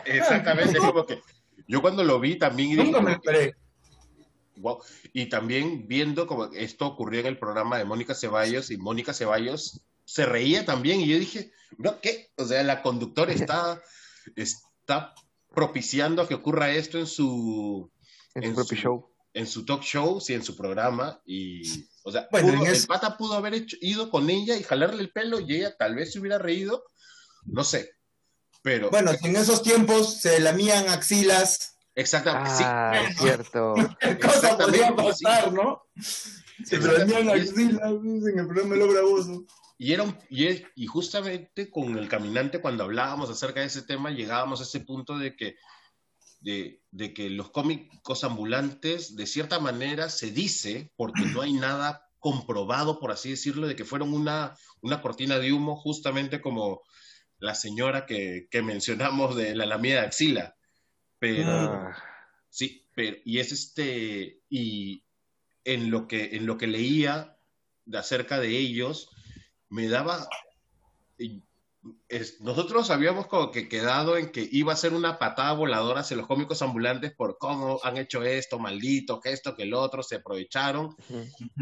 exactamente, 0.04 0.78
como 0.78 1.04
que 1.06 1.20
yo 1.66 1.80
cuando 1.80 2.04
lo 2.04 2.20
vi 2.20 2.38
también... 2.38 2.76
Nunca 2.76 3.00
me 3.00 3.12
esperé 3.12 3.56
y 5.12 5.26
también 5.26 5.86
viendo 5.88 6.26
como 6.26 6.46
esto 6.52 6.86
ocurrió 6.86 7.20
en 7.20 7.26
el 7.26 7.38
programa 7.38 7.78
de 7.78 7.84
Mónica 7.84 8.14
Ceballos 8.14 8.70
y 8.70 8.76
Mónica 8.76 9.12
Ceballos 9.12 9.80
se 10.04 10.26
reía 10.26 10.64
también 10.64 11.00
y 11.00 11.08
yo 11.08 11.18
dije, 11.18 11.52
¿no 11.78 12.00
qué? 12.00 12.32
O 12.36 12.44
sea, 12.44 12.62
la 12.62 12.82
conductora 12.82 13.32
está, 13.32 13.82
está 14.36 15.14
propiciando 15.54 16.26
que 16.26 16.34
ocurra 16.34 16.72
esto 16.72 16.98
en 16.98 17.06
su... 17.06 17.90
En, 18.34 18.50
su 18.50 18.54
propio 18.54 18.76
show. 18.76 19.10
En 19.32 19.46
su 19.46 19.64
talk 19.64 19.82
show, 19.82 20.20
sí, 20.20 20.34
en 20.34 20.44
su 20.44 20.56
programa 20.56 21.20
y... 21.24 21.86
O 22.06 22.12
sea, 22.12 22.28
el 22.32 22.86
pata 22.86 23.16
pudo 23.16 23.32
haber 23.32 23.54
hecho, 23.54 23.78
ido 23.80 24.10
con 24.10 24.28
ella 24.28 24.58
y 24.58 24.62
jalarle 24.62 25.00
el 25.00 25.10
pelo 25.10 25.40
y 25.40 25.54
ella 25.54 25.74
tal 25.74 25.94
vez 25.94 26.12
se 26.12 26.20
hubiera 26.20 26.36
reído, 26.36 26.84
no 27.46 27.64
sé, 27.64 27.92
pero... 28.62 28.90
Bueno, 28.90 29.12
en 29.22 29.36
esos 29.36 29.62
tiempos 29.62 30.20
se 30.20 30.38
lamían 30.38 30.90
axilas 30.90 31.73
Exactamente, 31.94 32.50
ah, 32.64 32.92
sí. 32.96 33.10
Es 33.10 33.18
cierto. 33.18 33.74
¿Qué 34.00 34.18
cosa 34.18 34.58
podría 34.58 34.94
pasar, 34.94 35.52
no? 35.52 35.82
Se 36.64 36.78
prendían 36.78 37.28
axilas 37.28 37.82
en 37.82 38.38
el 38.38 38.46
programa 38.46 38.74
de 38.74 38.86
Bravoso. 38.86 39.44
Y, 39.78 39.92
era 39.92 40.02
un, 40.04 40.16
y, 40.28 40.46
y, 40.76 40.86
justamente 40.86 41.70
con 41.70 41.96
el 41.96 42.08
caminante, 42.08 42.60
cuando 42.60 42.84
hablábamos 42.84 43.30
acerca 43.30 43.60
de 43.60 43.66
ese 43.66 43.82
tema, 43.82 44.10
llegábamos 44.10 44.60
a 44.60 44.64
ese 44.64 44.80
punto 44.80 45.18
de 45.18 45.36
que, 45.36 45.56
de, 46.40 46.80
de, 46.90 47.12
que 47.12 47.30
los 47.30 47.50
cómicos 47.50 48.24
ambulantes, 48.24 49.16
de 49.16 49.26
cierta 49.26 49.58
manera, 49.58 50.08
se 50.10 50.30
dice, 50.30 50.92
porque 50.96 51.24
no 51.24 51.42
hay 51.42 51.52
nada 51.52 52.08
comprobado, 52.18 52.98
por 53.00 53.10
así 53.10 53.30
decirlo, 53.30 53.66
de 53.66 53.76
que 53.76 53.84
fueron 53.84 54.14
una, 54.14 54.56
una 54.80 55.02
cortina 55.02 55.38
de 55.38 55.52
humo, 55.52 55.76
justamente 55.76 56.40
como 56.40 56.82
la 57.38 57.54
señora 57.54 58.06
que, 58.06 58.46
que 58.50 58.62
mencionamos 58.62 59.36
de 59.36 59.54
la 59.54 59.66
lamida 59.66 60.00
de 60.00 60.06
axila 60.06 60.53
pero 61.24 61.50
ah. 61.50 61.96
sí, 62.50 62.86
pero 62.94 63.16
y 63.24 63.38
es 63.38 63.52
este 63.52 64.42
y 64.50 65.02
en 65.64 65.90
lo 65.90 66.06
que 66.06 66.36
en 66.36 66.44
lo 66.46 66.58
que 66.58 66.66
leía 66.66 67.38
de 67.86 67.98
acerca 67.98 68.38
de 68.38 68.58
ellos 68.58 69.08
me 69.70 69.88
daba 69.88 70.28
nosotros 72.40 72.90
habíamos 72.90 73.26
como 73.26 73.50
que 73.50 73.68
quedado 73.68 74.16
en 74.16 74.32
que 74.32 74.48
iba 74.50 74.72
a 74.72 74.76
ser 74.76 74.94
una 74.94 75.18
patada 75.18 75.52
voladora 75.52 76.00
hacia 76.00 76.16
los 76.16 76.26
cómicos 76.26 76.62
ambulantes 76.62 77.12
por 77.12 77.36
cómo 77.38 77.78
han 77.82 77.98
hecho 77.98 78.22
esto, 78.22 78.58
maldito, 78.58 79.20
que 79.20 79.32
esto, 79.32 79.54
que 79.54 79.64
el 79.64 79.74
otro, 79.74 80.02
se 80.02 80.16
aprovecharon. 80.16 80.96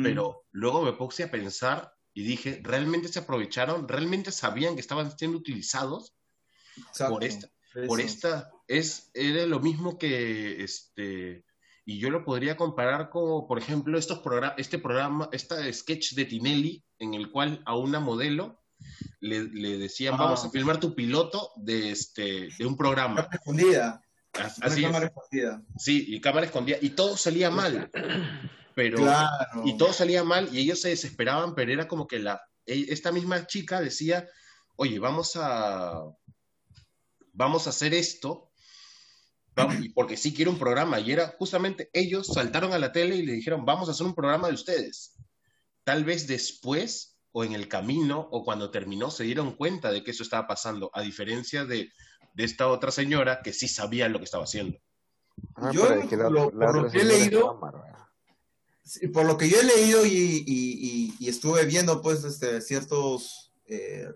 Pero 0.01 0.45
luego 0.53 0.83
me 0.83 0.93
puse 0.93 1.25
a 1.25 1.31
pensar 1.31 1.93
y 2.15 2.23
dije, 2.23 2.61
¿realmente 2.63 3.09
se 3.09 3.19
aprovecharon? 3.19 3.89
¿Realmente 3.89 4.31
sabían 4.31 4.77
que 4.77 4.81
estaban 4.81 5.17
siendo 5.19 5.39
utilizados 5.39 6.15
por 7.09 7.25
esta, 7.25 7.49
por 7.89 8.01
esta, 8.01 8.52
es, 8.69 9.11
era 9.15 9.47
lo 9.47 9.61
mismo 9.61 9.99
que, 9.99 10.63
este, 10.63 11.45
y 11.85 11.99
yo 11.99 12.11
lo 12.11 12.25
podría 12.25 12.57
comparar 12.57 13.11
como, 13.11 13.47
por 13.47 13.59
ejemplo, 13.59 13.99
estos 13.99 14.21
programas, 14.21 14.59
este 14.59 14.79
programa, 14.79 15.29
este 15.33 15.73
sketch 15.73 16.15
de 16.15 16.25
Tinelli, 16.25 16.85
en 16.99 17.15
el 17.15 17.31
cual 17.31 17.63
a 17.67 17.77
una 17.77 18.01
modelo 18.01 18.63
le, 19.21 19.45
le 19.45 19.79
decían, 19.79 20.17
vamos 20.17 20.45
a 20.45 20.49
ah. 20.49 20.51
filmar 20.51 20.79
tu 20.79 20.95
piloto 20.95 21.51
de, 21.57 21.91
este, 21.91 22.49
de 22.57 22.67
un 22.67 22.77
programa. 22.77 23.17
Cámara 23.17 23.37
escondida. 23.37 24.03
Así 24.33 24.83
cámara 24.83 25.07
escondida. 25.07 25.63
Sí, 25.77 26.07
y 26.09 26.21
cámara 26.21 26.47
escondida. 26.47 26.79
Y 26.81 26.91
todo 26.91 27.17
salía 27.17 27.51
mal. 27.51 27.91
Pero, 28.75 29.05
y 29.65 29.77
todo 29.77 29.93
salía 29.93 30.25
mal 30.25 30.49
y 30.51 30.61
ellos 30.61 30.81
se 30.81 30.89
desesperaban, 30.89 31.55
pero 31.55 31.73
era 31.73 31.89
como 31.89 32.07
que 32.07 32.19
la, 32.19 32.43
e, 32.67 32.87
esta 32.89 33.13
misma 33.13 33.47
chica 33.47 33.81
decía, 33.81 34.27
oye, 34.77 34.99
vamos 34.99 35.33
a, 35.37 36.05
vamos 37.33 37.67
a 37.67 37.71
hacer 37.71 37.93
esto, 37.95 38.51
porque 39.95 40.17
sí 40.17 40.33
quiero 40.33 40.51
un 40.51 40.59
programa. 40.59 41.01
Y 41.01 41.13
era 41.13 41.35
justamente 41.39 41.91
ellos 41.93 42.29
saltaron 42.29 42.73
a 42.73 42.79
la 42.79 42.93
tele 42.93 43.17
y 43.17 43.27
le 43.27 43.33
dijeron, 43.33 43.65
vamos 43.65 43.89
a 43.89 43.93
hacer 43.93 44.07
un 44.07 44.15
programa 44.15 44.49
de 44.49 44.55
ustedes. 44.55 45.15
Tal 45.85 46.05
vez 46.05 46.27
después 46.27 47.13
o 47.33 47.45
en 47.45 47.53
el 47.53 47.67
camino 47.69 48.29
o 48.31 48.45
cuando 48.45 48.71
terminó 48.71 49.11
se 49.11 49.25
dieron 49.25 49.53
cuenta 49.53 49.91
de 49.91 50.05
que 50.05 50.11
eso 50.11 50.23
estaba 50.23 50.47
pasando, 50.47 50.91
a 50.95 51.01
diferencia 51.01 51.65
de, 51.65 51.91
esta 52.37 52.69
otra 52.69 52.91
señora 52.91 53.41
que 53.43 53.53
sí 53.53 53.69
sabía 53.69 54.09
lo 54.09 54.19
que 54.19 54.25
estaba 54.25 54.45
haciendo. 54.45 54.79
Ah, 55.55 55.71
yo, 55.73 55.87
por 55.87 56.75
lo 56.75 56.91
que 56.91 56.99
he 57.01 57.05
leído, 57.05 57.59
por 59.13 59.27
lo 59.27 59.37
que 59.39 59.49
yo 59.49 59.61
he 59.61 59.65
leído 59.65 60.05
y, 60.05 61.15
estuve 61.21 61.65
viendo, 61.65 62.03
pues, 62.03 62.25
este, 62.25 62.61
ciertos 62.61 63.53
eh, 63.67 64.09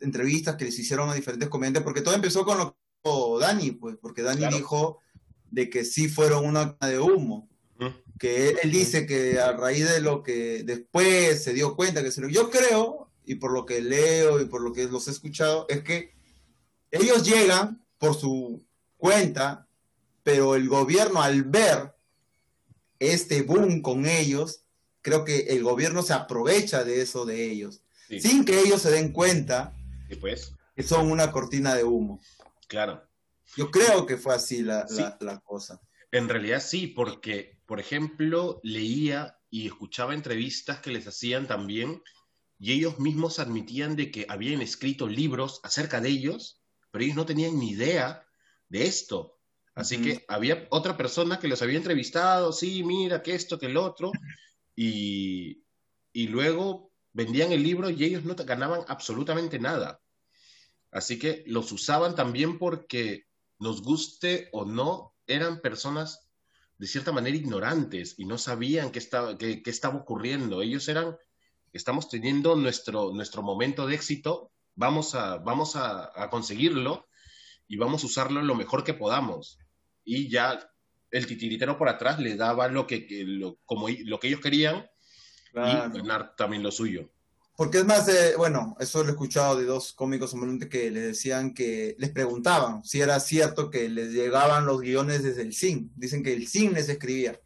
entrevistas 0.00 0.56
que 0.56 0.64
les 0.64 0.78
hicieron 0.78 1.10
a 1.10 1.14
diferentes 1.14 1.48
comediantes, 1.48 1.82
porque 1.82 2.02
todo 2.02 2.14
empezó 2.14 2.44
con 2.44 2.58
lo 2.58 2.72
que 2.72 2.79
Dani, 3.02 3.72
pues, 3.72 3.96
porque 4.00 4.22
Dani 4.22 4.46
dijo 4.48 4.98
de 5.50 5.70
que 5.70 5.84
sí 5.84 6.08
fueron 6.08 6.46
una 6.46 6.76
de 6.80 6.98
humo 6.98 7.48
que 8.18 8.50
él, 8.62 8.70
dice 8.70 9.06
que 9.06 9.40
a 9.40 9.52
raíz 9.52 9.88
de 9.88 10.02
lo 10.02 10.22
que 10.22 10.62
después 10.62 11.42
se 11.42 11.54
dio 11.54 11.74
cuenta 11.74 12.02
que 12.02 12.10
se 12.10 12.20
lo... 12.20 12.28
Yo 12.28 12.50
creo, 12.50 13.08
y 13.24 13.36
por 13.36 13.50
lo 13.50 13.64
que 13.64 13.80
leo 13.80 14.40
y 14.42 14.44
por 14.44 14.60
lo 14.60 14.74
que 14.74 14.84
los 14.84 15.08
he 15.08 15.10
escuchado, 15.10 15.64
es 15.70 15.82
que 15.82 16.12
ellos 16.90 17.24
llegan 17.24 17.82
por 17.96 18.14
su 18.14 18.62
cuenta, 18.98 19.66
pero 20.22 20.54
el 20.54 20.68
gobierno 20.68 21.22
al 21.22 21.44
ver 21.44 21.94
este 22.98 23.40
boom 23.40 23.80
con 23.80 24.04
ellos, 24.04 24.64
creo 25.00 25.24
que 25.24 25.38
el 25.48 25.62
gobierno 25.62 26.02
se 26.02 26.12
aprovecha 26.12 26.84
de 26.84 27.00
eso 27.00 27.24
de 27.24 27.50
ellos, 27.50 27.80
sin 28.06 28.44
que 28.44 28.60
ellos 28.60 28.82
se 28.82 28.90
den 28.90 29.12
cuenta 29.12 29.74
pues. 30.20 30.52
que 30.76 30.82
son 30.82 31.10
una 31.10 31.32
cortina 31.32 31.74
de 31.74 31.84
humo. 31.84 32.20
Claro. 32.70 33.06
Yo 33.56 33.70
creo 33.70 34.06
que 34.06 34.16
fue 34.16 34.34
así 34.34 34.62
la, 34.62 34.86
la 35.20 35.40
cosa. 35.40 35.80
En 36.12 36.28
realidad 36.28 36.62
sí, 36.62 36.86
porque 36.86 37.60
por 37.70 37.78
ejemplo, 37.78 38.58
leía 38.64 39.38
y 39.48 39.68
escuchaba 39.68 40.12
entrevistas 40.12 40.80
que 40.80 40.90
les 40.90 41.06
hacían 41.06 41.46
también 41.46 42.02
y 42.58 42.72
ellos 42.72 42.98
mismos 42.98 43.38
admitían 43.38 43.94
de 43.94 44.10
que 44.10 44.26
habían 44.28 44.60
escrito 44.60 45.06
libros 45.06 45.60
acerca 45.62 46.00
de 46.00 46.08
ellos, 46.08 46.60
pero 46.90 47.04
ellos 47.04 47.14
no 47.14 47.26
tenían 47.26 47.60
ni 47.60 47.70
idea 47.70 48.26
de 48.68 48.86
esto. 48.86 49.38
Así 49.76 50.02
que 50.02 50.24
había 50.26 50.66
otra 50.70 50.96
persona 50.96 51.38
que 51.38 51.46
los 51.46 51.62
había 51.62 51.76
entrevistado, 51.76 52.52
sí, 52.52 52.82
mira, 52.82 53.22
que 53.22 53.36
esto, 53.36 53.56
que 53.56 53.66
el 53.66 53.76
otro, 53.76 54.10
y, 54.74 55.62
y 56.12 56.26
luego 56.26 56.92
vendían 57.12 57.52
el 57.52 57.62
libro 57.62 57.88
y 57.88 58.02
ellos 58.02 58.24
no 58.24 58.34
ganaban 58.34 58.80
absolutamente 58.88 59.60
nada. 59.60 60.00
Así 60.90 61.18
que 61.18 61.44
los 61.46 61.70
usaban 61.72 62.14
también 62.14 62.58
porque, 62.58 63.26
nos 63.58 63.82
guste 63.82 64.48
o 64.52 64.64
no, 64.64 65.14
eran 65.26 65.60
personas 65.60 66.28
de 66.78 66.86
cierta 66.86 67.12
manera 67.12 67.36
ignorantes 67.36 68.14
y 68.18 68.24
no 68.24 68.38
sabían 68.38 68.90
qué 68.90 68.98
estaba, 68.98 69.36
qué, 69.36 69.62
estaba 69.66 69.98
ocurriendo. 69.98 70.62
Ellos 70.62 70.88
eran, 70.88 71.16
estamos 71.72 72.08
teniendo 72.08 72.56
nuestro, 72.56 73.12
nuestro 73.12 73.42
momento 73.42 73.86
de 73.86 73.94
éxito, 73.94 74.50
vamos, 74.74 75.14
a, 75.14 75.36
vamos 75.36 75.76
a, 75.76 76.10
conseguirlo 76.30 77.06
y 77.68 77.76
vamos 77.76 78.02
a 78.02 78.06
usarlo 78.06 78.40
lo 78.42 78.54
mejor 78.54 78.82
que 78.82 78.94
podamos. 78.94 79.58
Y 80.04 80.28
ya 80.30 80.72
el 81.10 81.26
titiritero 81.26 81.76
por 81.76 81.90
atrás 81.90 82.18
le 82.18 82.34
daba 82.36 82.68
lo 82.68 82.86
que, 82.86 83.06
lo, 83.26 83.58
como, 83.66 83.88
lo 83.90 84.18
que 84.18 84.28
ellos 84.28 84.40
querían 84.40 84.88
y 85.52 85.98
ganar 85.98 86.34
también 86.34 86.62
lo 86.62 86.72
suyo. 86.72 87.10
Porque 87.60 87.76
es 87.76 87.84
más, 87.84 88.06
de, 88.06 88.36
bueno, 88.36 88.74
eso 88.80 89.02
lo 89.02 89.10
he 89.10 89.12
escuchado 89.12 89.54
de 89.54 89.66
dos 89.66 89.92
cómicos 89.92 90.34
que 90.70 90.90
les 90.90 91.08
decían 91.08 91.52
que 91.52 91.94
les 91.98 92.08
preguntaban 92.08 92.82
si 92.86 93.02
era 93.02 93.20
cierto 93.20 93.68
que 93.68 93.90
les 93.90 94.12
llegaban 94.12 94.64
los 94.64 94.80
guiones 94.80 95.22
desde 95.22 95.42
el 95.42 95.52
CIN. 95.52 95.92
Dicen 95.94 96.22
que 96.22 96.32
el 96.32 96.48
CIN 96.48 96.72
les 96.72 96.88
escribía. 96.88 97.38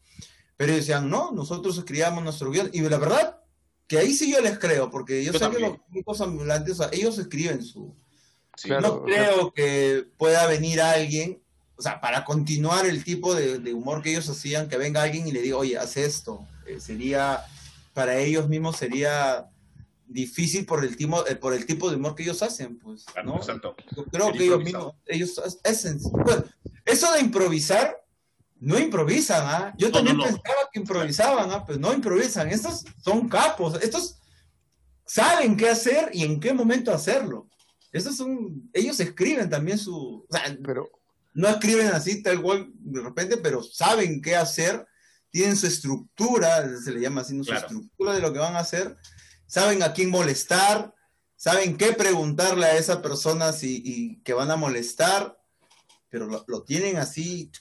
Pero 0.56 0.72
decían, 0.72 1.10
no, 1.10 1.32
nosotros 1.32 1.76
escribíamos 1.78 2.22
nuestro 2.22 2.52
guion. 2.52 2.70
Y 2.72 2.82
la 2.82 2.98
verdad, 2.98 3.40
que 3.88 3.98
ahí 3.98 4.14
sí 4.14 4.30
yo 4.30 4.40
les 4.40 4.56
creo, 4.56 4.88
porque 4.88 5.24
yo, 5.24 5.32
sé 5.32 5.50
que 5.50 5.58
los 5.58 5.78
cómicos 5.80 6.20
ambulantes, 6.20 6.78
ellos 6.92 7.18
escriben 7.18 7.64
su. 7.64 7.92
no 8.68 9.02
creo 9.02 9.52
que 9.52 10.06
pueda 10.16 10.46
venir 10.46 10.80
alguien, 10.80 11.42
o 11.74 11.82
sea, 11.82 12.00
para 12.00 12.24
continuar 12.24 12.86
el 12.86 13.02
tipo 13.02 13.34
de, 13.34 13.74
humor 13.74 14.00
que 14.00 14.12
ellos 14.12 14.28
hacían, 14.28 14.68
que 14.68 14.76
venga 14.76 15.02
alguien 15.02 15.26
y 15.26 15.32
le 15.32 15.42
diga, 15.42 15.56
oye, 15.56 15.76
haz 15.76 15.96
esto. 15.96 16.46
Eh, 16.68 16.78
sería, 16.78 17.44
para 17.92 18.16
ellos 18.18 18.48
mismos 18.48 18.76
sería 18.76 19.50
difícil 20.07 20.66
por 20.66 20.84
el, 20.84 20.96
tipo, 20.96 21.26
eh, 21.26 21.36
por 21.36 21.55
el 21.55 21.66
tipo 21.66 21.90
de 21.90 21.96
humor 21.96 22.14
que 22.14 22.22
ellos 22.22 22.42
hacen, 22.42 22.78
pues, 22.78 23.05
¿no? 23.24 23.40
Yo 23.96 24.05
creo 24.07 24.32
que 24.32 24.44
ellos 24.44 24.62
mismos, 24.62 24.94
ellos 25.07 25.61
hacen, 25.64 25.98
bueno, 26.12 26.44
eso 26.84 27.12
de 27.12 27.20
improvisar, 27.20 28.05
no 28.61 28.78
improvisan, 28.78 29.44
¿ah? 29.46 29.74
Yo 29.76 29.90
también 29.90 30.18
pensaba 30.18 30.68
que 30.72 30.80
improvisaban, 30.80 31.50
¿ah? 31.50 31.64
Pues 31.64 31.78
no 31.78 31.92
improvisan, 31.92 32.48
estos 32.48 32.84
son 33.02 33.28
capos, 33.28 33.82
estos 33.82 34.16
saben 35.07 35.57
qué 35.57 35.68
hacer 35.68 36.11
y 36.12 36.24
en 36.24 36.40
qué 36.40 36.52
momento 36.52 36.92
hacerlo. 36.92 37.48
Estos 37.92 38.16
son, 38.16 38.68
ellos 38.72 38.98
escriben 39.00 39.48
también 39.48 39.78
su, 39.78 39.94
o 39.96 40.26
sea, 40.30 40.42
pero 40.64 40.90
no 41.34 41.48
escriben 41.48 41.88
así 41.88 42.22
tal 42.22 42.40
cual 42.40 42.70
de 42.74 43.00
repente, 43.00 43.36
pero 43.36 43.62
saben 43.62 44.22
qué 44.22 44.36
hacer, 44.36 44.86
tienen 45.30 45.57
su 45.57 45.66
estructura, 45.66 46.64
se 46.78 46.92
le 46.92 47.00
llama 47.00 47.20
así, 47.22 47.42
su 47.42 47.52
estructura 47.52 48.14
de 48.14 48.20
lo 48.20 48.32
que 48.32 48.38
van 48.38 48.55
a 48.55 48.61
hacer, 48.61 48.96
saben 49.55 49.84
a 49.84 49.92
quién 49.92 50.11
molestar, 50.11 50.92
saben 51.36 51.76
qué 51.76 51.92
preguntarle 51.92 52.66
a 52.66 52.76
esa 52.76 53.00
persona 53.00 53.52
si, 53.52 53.80
y 53.84 54.16
que 54.24 54.32
van 54.34 54.50
a 54.50 54.57
molestar, 54.57 55.38
pero 56.09 56.44
lo, 56.48 56.62
tienen 56.64 56.96
así. 56.96 57.52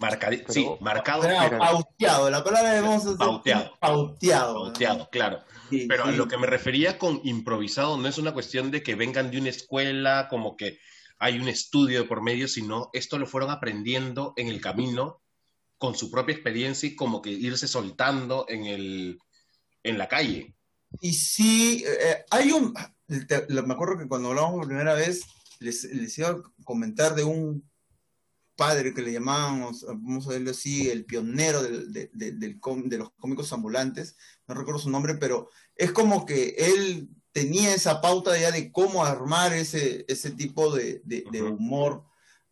Marcadito, 0.00 0.52
sí, 0.52 0.66
marcado. 0.80 1.22
Pauteado, 1.56 2.30
la 2.30 2.42
palabra 2.42 2.72
de 2.72 2.82
pauteado. 3.16 3.78
pauteado. 3.78 4.54
Pauteado, 4.64 5.08
claro. 5.10 5.44
pero 5.88 6.04
a 6.06 6.10
lo 6.10 6.26
que 6.26 6.36
me 6.36 6.48
refería 6.48 6.98
con 6.98 7.20
improvisado 7.22 7.96
no 7.96 8.08
es 8.08 8.18
una 8.18 8.32
cuestión 8.32 8.72
de 8.72 8.82
que 8.82 8.96
vengan 8.96 9.30
de 9.30 9.38
una 9.38 9.50
escuela, 9.50 10.26
como 10.28 10.56
que 10.56 10.80
hay 11.20 11.38
un 11.38 11.48
estudio 11.48 12.08
por 12.08 12.22
medio, 12.22 12.48
sino 12.48 12.90
esto 12.92 13.18
lo 13.18 13.26
fueron 13.26 13.50
aprendiendo 13.50 14.34
en 14.36 14.48
el 14.48 14.60
camino 14.60 15.22
con 15.78 15.94
su 15.94 16.10
propia 16.10 16.34
experiencia 16.34 16.88
y 16.88 16.96
como 16.96 17.22
que 17.22 17.30
irse 17.30 17.68
soltando 17.68 18.46
en, 18.48 18.66
el, 18.66 19.18
en 19.84 19.96
la 19.96 20.08
calle. 20.08 20.56
Y 21.00 21.12
sí, 21.12 21.84
eh, 21.86 22.24
hay 22.30 22.52
un, 22.52 22.74
me 23.08 23.74
acuerdo 23.74 23.98
que 23.98 24.08
cuando 24.08 24.28
hablamos 24.28 24.52
por 24.52 24.66
primera 24.66 24.94
vez, 24.94 25.22
les, 25.60 25.84
les, 25.84 26.16
iba 26.18 26.30
a 26.30 26.42
comentar 26.64 27.14
de 27.14 27.24
un 27.24 27.68
padre 28.56 28.92
que 28.92 29.02
le 29.02 29.12
llamábamos, 29.12 29.84
vamos 29.86 30.26
a 30.26 30.30
verlo 30.30 30.50
así, 30.50 30.90
el 30.90 31.04
pionero 31.04 31.62
del, 31.62 31.92
de, 31.92 32.10
de, 32.12 32.98
los 32.98 33.10
cómicos 33.18 33.52
ambulantes, 33.52 34.16
no 34.46 34.54
recuerdo 34.54 34.80
su 34.80 34.90
nombre, 34.90 35.14
pero 35.14 35.48
es 35.76 35.92
como 35.92 36.26
que 36.26 36.54
él 36.58 37.08
tenía 37.32 37.74
esa 37.74 38.00
pauta 38.00 38.38
ya 38.38 38.50
de 38.50 38.70
cómo 38.72 39.04
armar 39.04 39.52
ese, 39.54 40.04
ese 40.08 40.30
tipo 40.32 40.74
de, 40.74 41.02
humor 41.42 42.04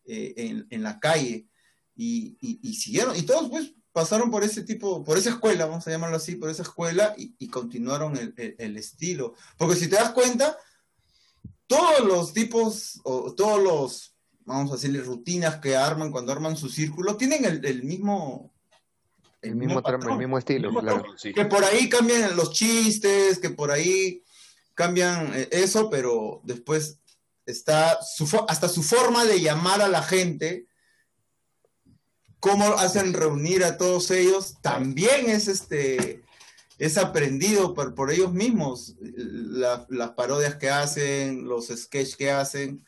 eh, 0.07 0.35
en, 0.37 0.67
en, 0.71 0.83
la 0.83 0.99
calle. 1.01 1.49
Y, 1.95 2.39
y, 2.41 2.61
y, 2.63 2.75
siguieron, 2.75 3.17
y 3.17 3.23
todos 3.23 3.51
pues 3.51 3.75
pasaron 3.99 4.31
por 4.31 4.45
ese 4.45 4.63
tipo, 4.63 5.03
por 5.03 5.19
esa 5.19 5.31
escuela, 5.31 5.67
vamos 5.67 5.85
a 5.85 5.91
llamarlo 5.91 6.19
así, 6.19 6.37
por 6.37 6.49
esa 6.51 6.63
escuela 6.63 7.17
y, 7.17 7.49
continuaron 7.49 8.17
el, 8.17 8.77
estilo. 8.77 9.35
Porque 9.57 9.75
si 9.75 9.89
te 9.89 9.97
das 9.97 10.13
cuenta, 10.13 10.57
todos 11.67 12.07
los 12.07 12.33
tipos, 12.33 13.01
o 13.03 13.35
todos 13.35 13.61
los, 13.61 14.15
vamos 14.45 14.71
a 14.71 14.75
decirle, 14.77 15.01
rutinas 15.01 15.57
que 15.57 15.75
arman 15.75 16.13
cuando 16.13 16.31
arman 16.31 16.57
su 16.57 16.69
círculo, 16.69 17.17
tienen 17.17 17.45
el, 17.45 17.83
mismo... 17.83 18.53
El, 19.43 19.57
mismo, 19.57 19.83
el 19.85 20.17
mismo 20.17 20.39
estilo, 20.39 20.73
claro. 20.73 21.03
Que 21.21 21.45
por 21.47 21.65
ahí 21.65 21.89
cambian 21.89 22.37
los 22.37 22.53
chistes, 22.53 23.41
que 23.41 23.51
por 23.51 23.73
ahí 23.73 24.23
cambian 24.75 25.33
eh, 25.35 25.49
eso, 25.51 25.91
pero 25.91 26.41
después 26.45 27.01
está 27.47 28.01
su, 28.01 28.29
hasta 28.47 28.69
su 28.69 28.85
forma 28.85 29.25
de 29.25 29.41
llamar 29.41 29.83
a 29.83 29.89
la 29.89 30.05
gente 30.05 30.68
cómo 32.41 32.65
hacen 32.75 33.13
reunir 33.13 33.65
a 33.65 33.77
todos 33.77 34.11
ellos, 34.11 34.57
también 34.63 35.29
es 35.29 35.49
este 35.49 36.23
es 36.79 36.97
aprendido 36.97 37.75
por, 37.75 37.95
por 37.95 38.13
ellos 38.13 38.33
mismos, 38.33 38.97
las 39.01 40.11
parodias 40.11 40.55
que 40.57 40.71
hacen, 40.71 41.49
los 41.49 41.67
sketches 41.67 42.17
que 42.17 42.31
hacen, 42.31 42.85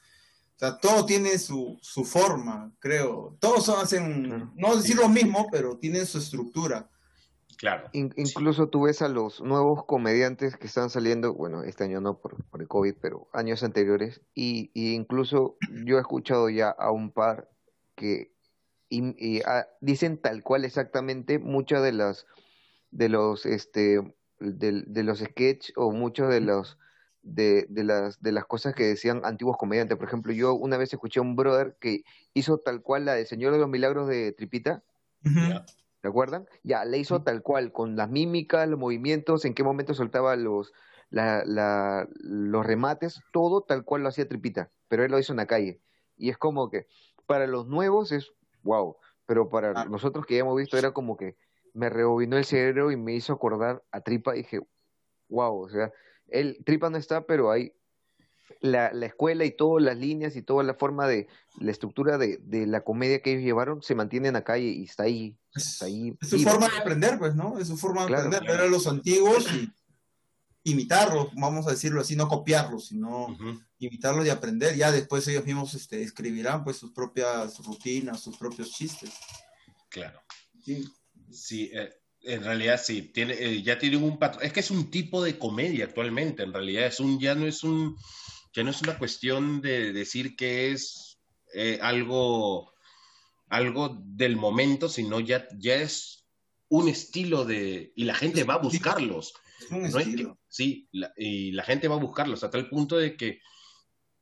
o 0.55 0.59
sea, 0.61 0.77
todo 0.77 1.07
tiene 1.07 1.39
su, 1.39 1.79
su 1.81 2.05
forma, 2.05 2.71
creo. 2.81 3.37
Todos 3.41 3.71
hacen, 3.71 4.53
no 4.55 4.77
decir 4.77 4.97
lo 4.97 5.09
mismo, 5.09 5.47
pero 5.51 5.79
tienen 5.79 6.05
su 6.05 6.19
estructura. 6.19 6.91
Claro. 7.57 7.91
incluso 7.93 8.69
tú 8.69 8.83
ves 8.83 9.03
a 9.03 9.09
los 9.09 9.43
nuevos 9.43 9.85
comediantes 9.85 10.57
que 10.57 10.67
están 10.67 10.89
saliendo, 10.89 11.35
bueno, 11.35 11.63
este 11.63 11.85
año 11.85 12.01
no 12.01 12.19
por, 12.19 12.43
por 12.47 12.63
el 12.63 12.69
COVID, 12.69 12.95
pero 13.03 13.29
años 13.35 13.63
anteriores, 13.63 14.23
y, 14.35 14.71
y 14.73 14.95
incluso 14.95 15.57
yo 15.85 15.97
he 15.97 16.01
escuchado 16.01 16.49
ya 16.49 16.71
a 16.71 16.91
un 16.91 17.11
par 17.11 17.51
que 17.97 18.33
y, 18.91 19.41
ah, 19.47 19.69
dicen 19.81 20.19
tal 20.19 20.43
cual 20.43 20.65
exactamente 20.65 21.39
muchas 21.39 21.83
de 21.83 21.93
las 21.93 22.27
de 22.91 23.09
los 23.09 23.47
este 23.47 24.15
de, 24.41 25.03
los 25.05 25.21
sketch 25.21 25.71
o 25.77 25.93
muchos 25.93 26.29
de 26.29 26.41
los 26.41 26.77
de, 27.23 27.67
de, 27.69 27.85
las, 27.85 28.21
de 28.21 28.33
las 28.33 28.47
cosas 28.47 28.75
que 28.75 28.85
decían 28.85 29.21
antiguos 29.25 29.59
comediantes. 29.59 29.97
Por 29.97 30.09
ejemplo, 30.09 30.33
yo 30.33 30.55
una 30.55 30.77
vez 30.77 30.93
escuché 30.93 31.21
a 31.21 31.23
un 31.23 31.37
brother 31.37 31.77
que 31.79 32.03
hizo 32.35 32.59
tal 32.59 32.83
cual 32.83 33.05
la 33.05 33.15
de 33.15 33.27
Señor 33.27 33.53
de 33.53 33.59
los 33.59 33.69
Milagros 33.69 34.09
de 34.09 34.33
Tripita. 34.33 34.83
¿Se 35.23 36.09
acuerdan? 36.09 36.47
Ya, 36.63 36.87
le 36.87 36.97
hizo 36.97 37.23
tal 37.23 37.43
cual, 37.43 37.73
con 37.73 37.95
las 37.95 38.09
mímicas, 38.09 38.67
los 38.67 38.79
movimientos, 38.79 39.45
en 39.45 39.53
qué 39.53 39.63
momento 39.63 39.93
soltaba 39.93 40.35
los, 40.35 40.73
la, 41.11 41.45
la, 41.45 42.09
los 42.15 42.65
remates, 42.65 43.21
todo 43.33 43.61
tal 43.61 43.85
cual 43.85 44.03
lo 44.03 44.09
hacía 44.09 44.27
Tripita, 44.27 44.71
pero 44.89 45.05
él 45.05 45.11
lo 45.11 45.19
hizo 45.19 45.35
en 45.35 45.37
la 45.37 45.47
calle. 45.47 45.79
Y 46.17 46.31
es 46.31 46.39
como 46.39 46.71
que 46.71 46.87
para 47.27 47.47
los 47.47 47.67
nuevos 47.67 48.13
es 48.13 48.33
wow, 48.63 48.97
pero 49.27 49.49
para 49.49 49.73
ah. 49.77 49.85
nosotros 49.85 50.27
que 50.27 50.35
ya 50.35 50.41
hemos 50.41 50.57
visto 50.57 50.77
era 50.77 50.93
como 50.93 51.17
que 51.17 51.37
me 51.75 51.89
rebobinó 51.89 52.37
el 52.37 52.45
cerebro 52.45 52.91
y 52.91 52.97
me 52.97 53.15
hizo 53.15 53.33
acordar 53.33 53.83
a 53.93 54.01
Tripa 54.01 54.35
y 54.35 54.43
dije, 54.43 54.61
wow, 55.29 55.65
o 55.65 55.69
sea, 55.69 55.93
el 56.29 56.63
Tripa 56.65 56.91
no 56.91 56.97
está, 56.97 57.27
pero 57.27 57.51
hay 57.51 57.73
la, 58.61 58.93
la 58.93 59.07
escuela 59.07 59.45
y 59.45 59.53
todas 59.53 59.83
las 59.83 59.97
líneas 59.97 60.37
y 60.37 60.43
toda 60.43 60.63
la 60.63 60.75
forma 60.75 61.07
de 61.07 61.29
la 61.61 61.71
estructura 61.71 62.19
de, 62.19 62.39
de 62.43 62.67
la 62.67 62.83
comedia 62.83 63.23
que 63.23 63.33
ellos 63.33 63.45
llevaron 63.45 63.83
se 63.83 63.95
mantienen 63.95 64.37
acá 64.37 64.59
y, 64.59 64.69
y 64.69 64.85
está 64.85 65.05
ahí. 65.05 65.37
Está 65.55 65.87
ahí 65.87 66.17
es 66.21 66.29
su 66.29 66.39
forma 66.39 66.69
de 66.69 66.79
aprender, 66.79 67.19
pues, 67.19 67.35
¿no? 67.35 67.59
Es 67.59 67.69
su 67.69 67.77
forma 67.77 68.07
de 68.07 68.15
aprender, 68.15 68.43
ver 68.43 68.61
a 68.61 68.67
los 68.67 68.87
antiguos 68.87 69.47
y 69.53 69.73
imitarlos, 70.65 71.29
vamos 71.35 71.67
a 71.67 71.71
decirlo 71.71 72.01
así, 72.01 72.17
no 72.17 72.29
copiarlos, 72.29 72.89
sino 72.89 73.37
imitarlos 73.79 74.27
y 74.27 74.31
aprender. 74.31 74.77
Ya 74.77 74.93
después 74.93 75.27
ellos 75.29 75.45
mismos 75.45 75.75
este, 75.75 76.03
escribirán 76.03 76.65
pues 76.65 76.77
sus 76.77 76.93
propias 76.93 77.59
rutinas, 77.65 78.21
sus 78.21 78.37
propios 78.37 78.71
chistes. 78.73 79.11
Claro. 79.89 80.21
Sí, 80.63 80.85
sí 81.31 81.71
eh, 81.73 81.91
en 82.23 82.45
realidad 82.45 82.81
sí, 82.83 83.03
tiene, 83.03 83.35
eh, 83.35 83.63
ya 83.63 83.79
tienen 83.79 84.03
un 84.03 84.19
patrón. 84.19 84.45
Es 84.45 84.53
que 84.53 84.61
es 84.61 84.71
un 84.71 84.91
tipo 84.91 85.23
de 85.23 85.39
comedia 85.39 85.87
actualmente, 85.87 86.43
en 86.43 86.53
realidad 86.53 86.87
es 86.87 87.01
un, 87.01 87.19
ya 87.19 87.35
no 87.35 87.47
es 87.47 87.65
un, 87.65 87.97
ya 88.53 88.63
no 88.63 88.71
es 88.71 88.83
una 88.83 88.99
cuestión 88.99 89.61
de 89.61 89.93
decir 89.93 90.37
que 90.37 90.73
es 90.73 91.19
eh, 91.55 91.79
algo, 91.81 92.73
algo 93.49 93.97
del 94.05 94.37
momento, 94.37 94.89
sino 94.89 95.21
ya, 95.21 95.47
ya 95.59 95.77
es 95.77 96.27
un 96.69 96.89
estilo 96.89 97.45
de, 97.45 97.93
y 97.97 98.05
la 98.05 98.15
gente 98.15 98.45
va 98.45 98.55
a 98.55 98.59
buscarlos. 98.59 99.35
Sí, 100.49 100.89
y 101.17 101.53
la 101.53 101.65
gente 101.65 101.89
va 101.89 101.97
a 101.97 102.01
buscarlos 102.01 102.45
a 102.45 102.51
tal 102.51 102.69
punto 102.69 102.97
de 102.97 103.17
que 103.17 103.41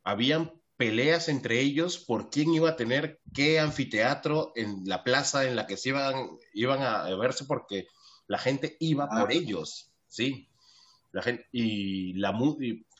habían 0.04 0.52
peleas 0.76 1.28
entre 1.28 1.60
ellos 1.60 1.98
por 1.98 2.30
quién 2.30 2.54
iba 2.54 2.70
a 2.70 2.76
tener 2.76 3.20
qué 3.34 3.58
anfiteatro 3.58 4.52
en 4.54 4.84
la 4.84 5.02
plaza 5.02 5.46
en 5.46 5.56
la 5.56 5.66
que 5.66 5.76
se 5.76 5.90
iban, 5.90 6.30
iban 6.54 6.82
a 6.82 7.14
verse 7.16 7.44
porque 7.44 7.86
la 8.28 8.38
gente 8.38 8.76
iba 8.78 9.08
por 9.08 9.30
ah. 9.30 9.34
ellos, 9.34 9.90
¿sí? 10.06 10.48
La 11.10 11.22
gente, 11.22 11.46
y, 11.50 12.12
la, 12.14 12.38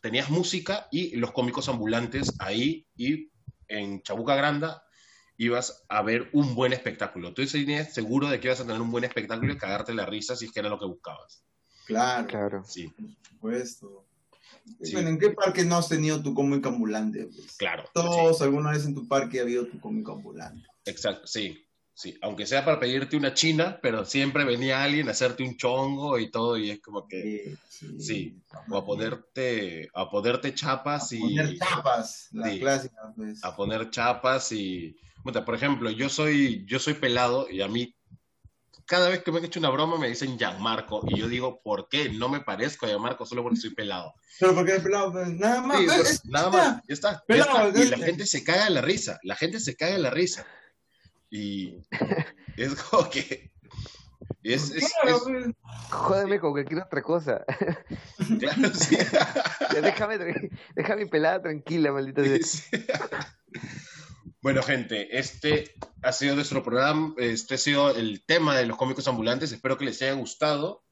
tenías 0.03 0.31
música 0.31 0.89
y 0.91 1.17
los 1.17 1.33
cómicos 1.33 1.69
ambulantes 1.69 2.35
ahí 2.41 2.87
y 2.97 3.31
en 3.69 4.03
Chabuca 4.03 4.35
Granda 4.35 4.83
ibas 5.37 5.85
a 5.89 6.03
ver 6.03 6.31
un 6.33 6.55
buen 6.55 6.73
espectáculo. 6.73 7.33
Tú 7.35 7.47
tenías 7.47 7.93
seguro 7.95 8.29
de 8.29 8.41
que 8.41 8.49
ibas 8.49 8.61
a 8.61 8.67
tener 8.67 8.81
un 8.81 8.91
buen 8.91 9.05
espectáculo 9.05 9.53
y 9.53 9.59
cagarte 9.59 9.95
la 9.95 10.07
risa 10.07 10.35
si 10.35 10.47
es 10.47 10.53
que 10.53 10.61
era 10.61 10.71
lo 10.71 10.81
que 10.81 10.87
buscabas. 10.87 11.45
Claro, 11.89 12.27
claro. 12.27 12.65
Sí. 12.65 12.89
Por 12.89 13.11
supuesto. 13.29 14.05
Bueno, 14.93 15.09
¿en 15.09 15.19
qué 15.19 15.31
parque 15.31 15.65
no 15.65 15.79
has 15.79 15.89
tenido 15.89 16.23
tu 16.23 16.35
cómico 16.35 16.69
ambulante? 16.69 17.25
Pues? 17.25 17.57
Claro. 17.57 17.85
Todos 17.95 18.43
alguna 18.43 18.73
vez 18.73 18.85
en 18.85 18.95
tu 18.95 19.09
parque 19.09 19.39
ha 19.39 19.43
habido 19.43 19.67
tu 19.67 19.81
cómico 19.81 20.13
ambulante. 20.13 20.69
Exacto, 20.85 21.27
sí. 21.27 21.65
Sí, 21.95 22.17
aunque 22.21 22.47
sea 22.47 22.65
para 22.65 22.79
pedirte 22.79 23.17
una 23.17 23.35
china, 23.35 23.81
pero 23.83 24.05
siempre 24.05 24.45
venía 24.45 24.85
alguien 24.85 25.09
a 25.09 25.11
hacerte 25.11 25.43
un 25.43 25.57
chongo 25.57 26.17
y 26.21 26.31
todo, 26.31 26.57
y 26.57 26.71
es 26.71 26.81
como 26.81 27.09
que, 27.09 27.57
sí, 27.99 28.41
o 28.69 28.77
a 28.77 28.85
ponerte, 28.87 29.89
a 29.93 30.09
ponerte 30.09 30.55
chapas 30.55 31.11
y... 31.11 31.17
A 31.17 31.21
poner 31.23 31.59
chapas, 31.59 32.29
las 32.31 32.57
clásicas, 32.59 33.13
pues. 33.17 33.43
A 33.43 33.57
poner 33.57 33.91
chapas 33.91 34.53
y... 34.53 34.97
Bueno, 35.25 35.45
por 35.45 35.57
ejemplo, 35.57 35.91
yo 35.91 36.09
soy, 36.09 36.65
yo 36.67 36.79
soy 36.79 36.95
pelado 36.95 37.51
y 37.51 37.63
a 37.63 37.69
mí 37.69 37.93
cada 38.87 39.09
vez 39.09 39.23
que 39.23 39.33
me 39.33 39.39
han 39.39 39.45
hecho 39.45 39.61
una 39.61 39.71
broma 39.71 39.99
me 39.99 40.09
dicen 40.09 40.39
Gianmarco 40.39 41.03
y 41.07 41.19
yo 41.19 41.29
digo, 41.29 41.61
¿por 41.63 41.89
qué? 41.89 42.11
No 42.11 42.29
me 42.29 42.41
parezco 42.41 42.87
a 42.87 42.89
Gianmarco 42.89 43.27
solo 43.27 43.43
porque 43.43 43.59
soy 43.59 43.75
pelado. 43.75 44.15
Pero 44.39 44.55
porque 44.55 44.73
eres 44.73 44.83
pelado, 44.83 45.13
pues, 45.13 45.29
nada 45.31 45.63
más. 45.63 45.83
Pues, 45.83 46.25
nada 46.25 46.51
más, 46.51 46.83
ya 46.87 46.95
está. 46.95 47.25
Y 47.29 47.87
la 47.89 47.99
gente 47.99 48.27
se 48.27 48.45
caga 48.45 48.67
en 48.67 48.75
la 48.75 48.81
risa, 48.81 49.19
la 49.23 49.37
gente 49.37 49.61
se 49.61 49.77
caga 49.77 49.95
en 49.95 50.03
la 50.03 50.11
risa. 50.11 50.47
Y 51.31 51.77
es 52.57 52.75
como 52.75 53.11
que. 53.11 53.51
Es, 54.43 54.71
es, 54.71 54.93
Jódeme 55.91 56.39
con 56.39 56.53
cualquier 56.53 56.83
otra 56.83 57.03
cosa. 57.03 57.45
Claro, 58.39 58.71
sí. 58.75 58.97
déjame, 59.81 60.19
déjame 60.75 61.07
pelada 61.07 61.43
tranquila, 61.43 61.93
maldita 61.93 62.23
sea. 62.45 63.37
Bueno, 64.41 64.63
gente, 64.63 65.19
este 65.19 65.75
ha 66.03 66.13
sido 66.13 66.37
nuestro 66.37 66.63
programa, 66.63 67.13
este 67.19 67.57
ha 67.57 67.59
sido 67.59 67.91
el 67.91 68.25
tema 68.25 68.57
de 68.57 68.67
los 68.67 68.77
cómicos 68.77 69.09
ambulantes. 69.09 69.51
Espero 69.51 69.77
que 69.77 69.85
les 69.85 70.01
haya 70.01 70.13
gustado. 70.13 70.85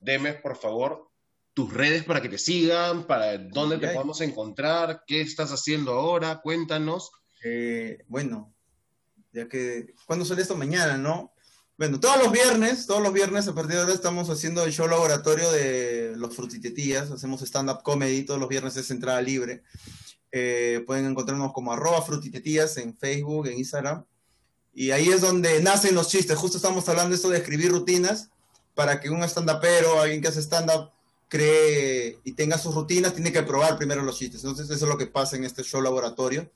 Deme, 0.00 0.34
por 0.34 0.56
favor, 0.56 1.12
tus 1.54 1.72
redes 1.72 2.02
para 2.04 2.20
que 2.20 2.28
te 2.28 2.38
sigan, 2.38 3.06
para 3.06 3.38
dónde 3.38 3.78
te 3.78 3.88
podemos 3.88 4.20
encontrar, 4.20 5.04
qué 5.06 5.20
estás 5.20 5.52
haciendo 5.52 5.92
ahora, 5.92 6.40
cuéntanos. 6.42 7.12
Eh, 7.44 7.98
bueno, 8.08 8.52
ya 9.32 9.48
que, 9.48 9.94
¿cuándo 10.04 10.24
sale 10.24 10.42
esto? 10.42 10.56
Mañana, 10.56 10.96
¿no? 10.96 11.32
Bueno, 11.78 12.00
todos 12.00 12.18
los 12.18 12.32
viernes, 12.32 12.86
todos 12.86 13.02
los 13.02 13.12
viernes 13.12 13.46
a 13.46 13.54
partir 13.54 13.76
de 13.76 13.82
ahora 13.82 13.94
estamos 13.94 14.28
haciendo 14.28 14.64
el 14.64 14.72
show 14.72 14.88
laboratorio 14.88 15.50
de 15.52 16.14
los 16.16 16.34
frutitetías, 16.34 17.12
hacemos 17.12 17.42
stand-up 17.42 17.82
comedy, 17.82 18.24
todos 18.24 18.40
los 18.40 18.48
viernes 18.48 18.76
es 18.76 18.90
entrada 18.90 19.22
libre. 19.22 19.62
Eh, 20.32 20.82
pueden 20.86 21.06
encontrarnos 21.06 21.52
como 21.52 21.72
arroba 21.72 22.02
frutitetías 22.02 22.76
en 22.78 22.96
Facebook, 22.96 23.46
en 23.46 23.58
Instagram. 23.58 24.04
Y 24.74 24.90
ahí 24.90 25.08
es 25.08 25.20
donde 25.20 25.60
nacen 25.60 25.94
los 25.94 26.08
chistes. 26.08 26.36
Justo 26.38 26.56
estamos 26.56 26.88
hablando 26.88 27.10
de 27.10 27.16
esto 27.16 27.28
de 27.28 27.38
escribir 27.38 27.70
rutinas 27.70 28.30
para 28.74 28.98
que 29.00 29.10
un 29.10 29.22
stand-upero, 29.22 30.00
alguien 30.00 30.22
que 30.22 30.28
hace 30.28 30.40
stand-up, 30.40 30.90
cree 31.28 32.18
y 32.24 32.32
tenga 32.32 32.58
sus 32.58 32.74
rutinas, 32.74 33.14
tiene 33.14 33.32
que 33.32 33.42
probar 33.42 33.76
primero 33.76 34.02
los 34.02 34.18
chistes. 34.18 34.42
Entonces 34.42 34.66
eso 34.66 34.86
es 34.86 34.88
lo 34.90 34.98
que 34.98 35.06
pasa 35.06 35.36
en 35.36 35.44
este 35.44 35.62
show 35.62 35.80
laboratorio 35.82 36.50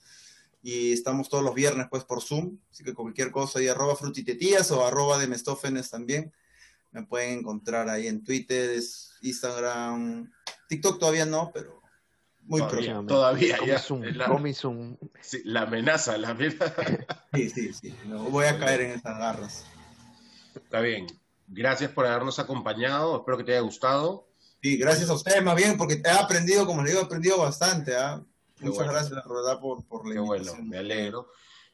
y 0.63 0.93
estamos 0.93 1.29
todos 1.29 1.45
los 1.45 1.55
viernes 1.55 1.87
pues 1.89 2.03
por 2.03 2.21
Zoom, 2.21 2.59
así 2.73 2.83
que 2.83 2.93
cualquier 2.93 3.31
cosa 3.31 3.61
ahí 3.61 3.69
arroba 3.69 3.95
frutitetías 3.95 4.71
o 4.73 4.85
arroba 4.85 5.17
también, 5.91 6.33
me 6.91 7.05
pueden 7.05 7.39
encontrar 7.39 7.89
ahí 7.89 8.09
en 8.09 8.25
Twitter, 8.25 8.83
Instagram, 9.23 10.33
TikTok 10.69 10.99
todavía 10.99 11.25
no, 11.25 11.53
pero 11.55 11.76
muy 12.47 12.63
próximo. 12.63 13.05
Todavía, 13.07 13.59
ya. 13.67 13.75
La, 13.75 13.79
sí, 15.21 15.43
la 15.45 15.63
amenaza, 15.63 16.17
la 16.17 16.31
amenaza. 16.31 16.75
Sí, 17.33 17.51
sí, 17.51 17.73
sí, 17.75 17.95
no, 18.07 18.25
voy 18.31 18.47
a 18.47 18.59
caer 18.59 18.81
en 18.81 18.91
esas 18.93 19.19
garras. 19.19 19.67
Está 20.55 20.81
bien, 20.81 21.07
gracias 21.49 21.91
por 21.91 22.07
habernos 22.07 22.39
acompañado, 22.39 23.19
espero 23.19 23.37
que 23.37 23.45
te 23.45 23.53
haya 23.53 23.61
gustado. 23.61 24.27
Sí, 24.63 24.79
gracias 24.79 25.11
a 25.11 25.15
ustedes 25.15 25.43
más 25.45 25.55
bien, 25.55 25.77
porque 25.77 26.01
he 26.03 26.11
aprendido, 26.11 26.65
como 26.65 26.83
les 26.83 26.93
digo, 26.93 27.03
he 27.03 27.05
aprendido 27.05 27.39
bastante, 27.39 27.95
¿ah? 27.95 28.23
Muchas 28.61 28.89
gracias, 28.89 29.25
Rodá, 29.25 29.61
por, 29.61 29.85
por 29.85 30.09
la 30.09 30.15
Qué 30.15 30.21
bueno, 30.21 30.53
me 30.63 30.79
alegro. 30.79 31.29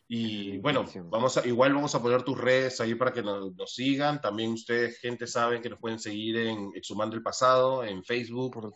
Y 0.09 0.59
bueno, 0.59 0.85
vamos 1.05 1.39
a, 1.39 1.47
igual 1.47 1.75
vamos 1.75 1.95
a 1.95 2.03
poner 2.03 2.23
tus 2.23 2.37
redes 2.37 2.81
ahí 2.81 2.95
para 2.95 3.13
que 3.13 3.23
nos, 3.23 3.55
sigan. 3.73 4.21
También 4.21 4.53
ustedes, 4.53 4.99
gente, 4.99 5.27
saben 5.27 5.63
que 5.63 5.71
nos 5.71 5.79
pueden 5.79 5.99
seguir 5.99 6.37
en 6.37 6.71
Exhumando 6.75 7.17
el 7.17 7.23
Pasado, 7.23 7.83
en 7.83 8.05
Facebook, 8.05 8.75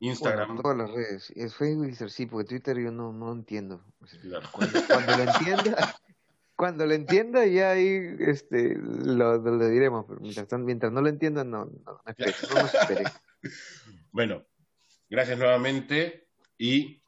Instagram. 0.00 0.60
todas 0.60 0.76
las 0.76 0.90
redes. 0.90 1.30
Es 1.36 1.54
Facebook 1.54 1.88
y 1.88 1.94
sí, 1.94 2.26
porque 2.26 2.48
Twitter 2.48 2.78
yo 2.78 2.90
no, 2.90 3.12
no 3.12 3.32
entiendo. 3.32 3.84
Cuando, 4.52 5.16
lo 5.16 5.22
entienda, 5.22 5.94
cuando 6.56 6.86
lo 6.86 6.94
entienda 6.94 7.46
ya 7.46 7.72
ahí 7.72 8.16
este, 8.18 8.76
lo, 8.76 9.36
lo, 9.36 9.68
diremos. 9.68 10.06
Pero 10.08 10.20
mientras, 10.20 10.60
mientras 10.60 10.92
no 10.92 11.02
lo 11.02 11.08
entiendan, 11.08 11.50
no, 11.50 11.66
no, 11.66 11.72
no, 11.84 12.02
bueno, 14.10 14.44
gracias 15.08 15.38
nuevamente 15.38 16.28
y 16.56 17.02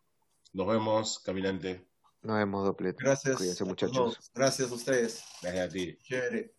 nos 0.53 0.66
vemos, 0.66 1.18
caminante. 1.20 1.88
Nos 2.22 2.36
vemos, 2.36 2.64
doble. 2.64 2.95
Gracias. 2.97 3.36
Cuídense, 3.36 3.64
muchachos. 3.64 4.30
Gracias 4.34 4.70
a 4.70 4.74
ustedes. 4.74 5.24
Gracias 5.43 5.68
a 5.68 5.72
ti. 5.72 5.99
Chévere. 6.03 6.55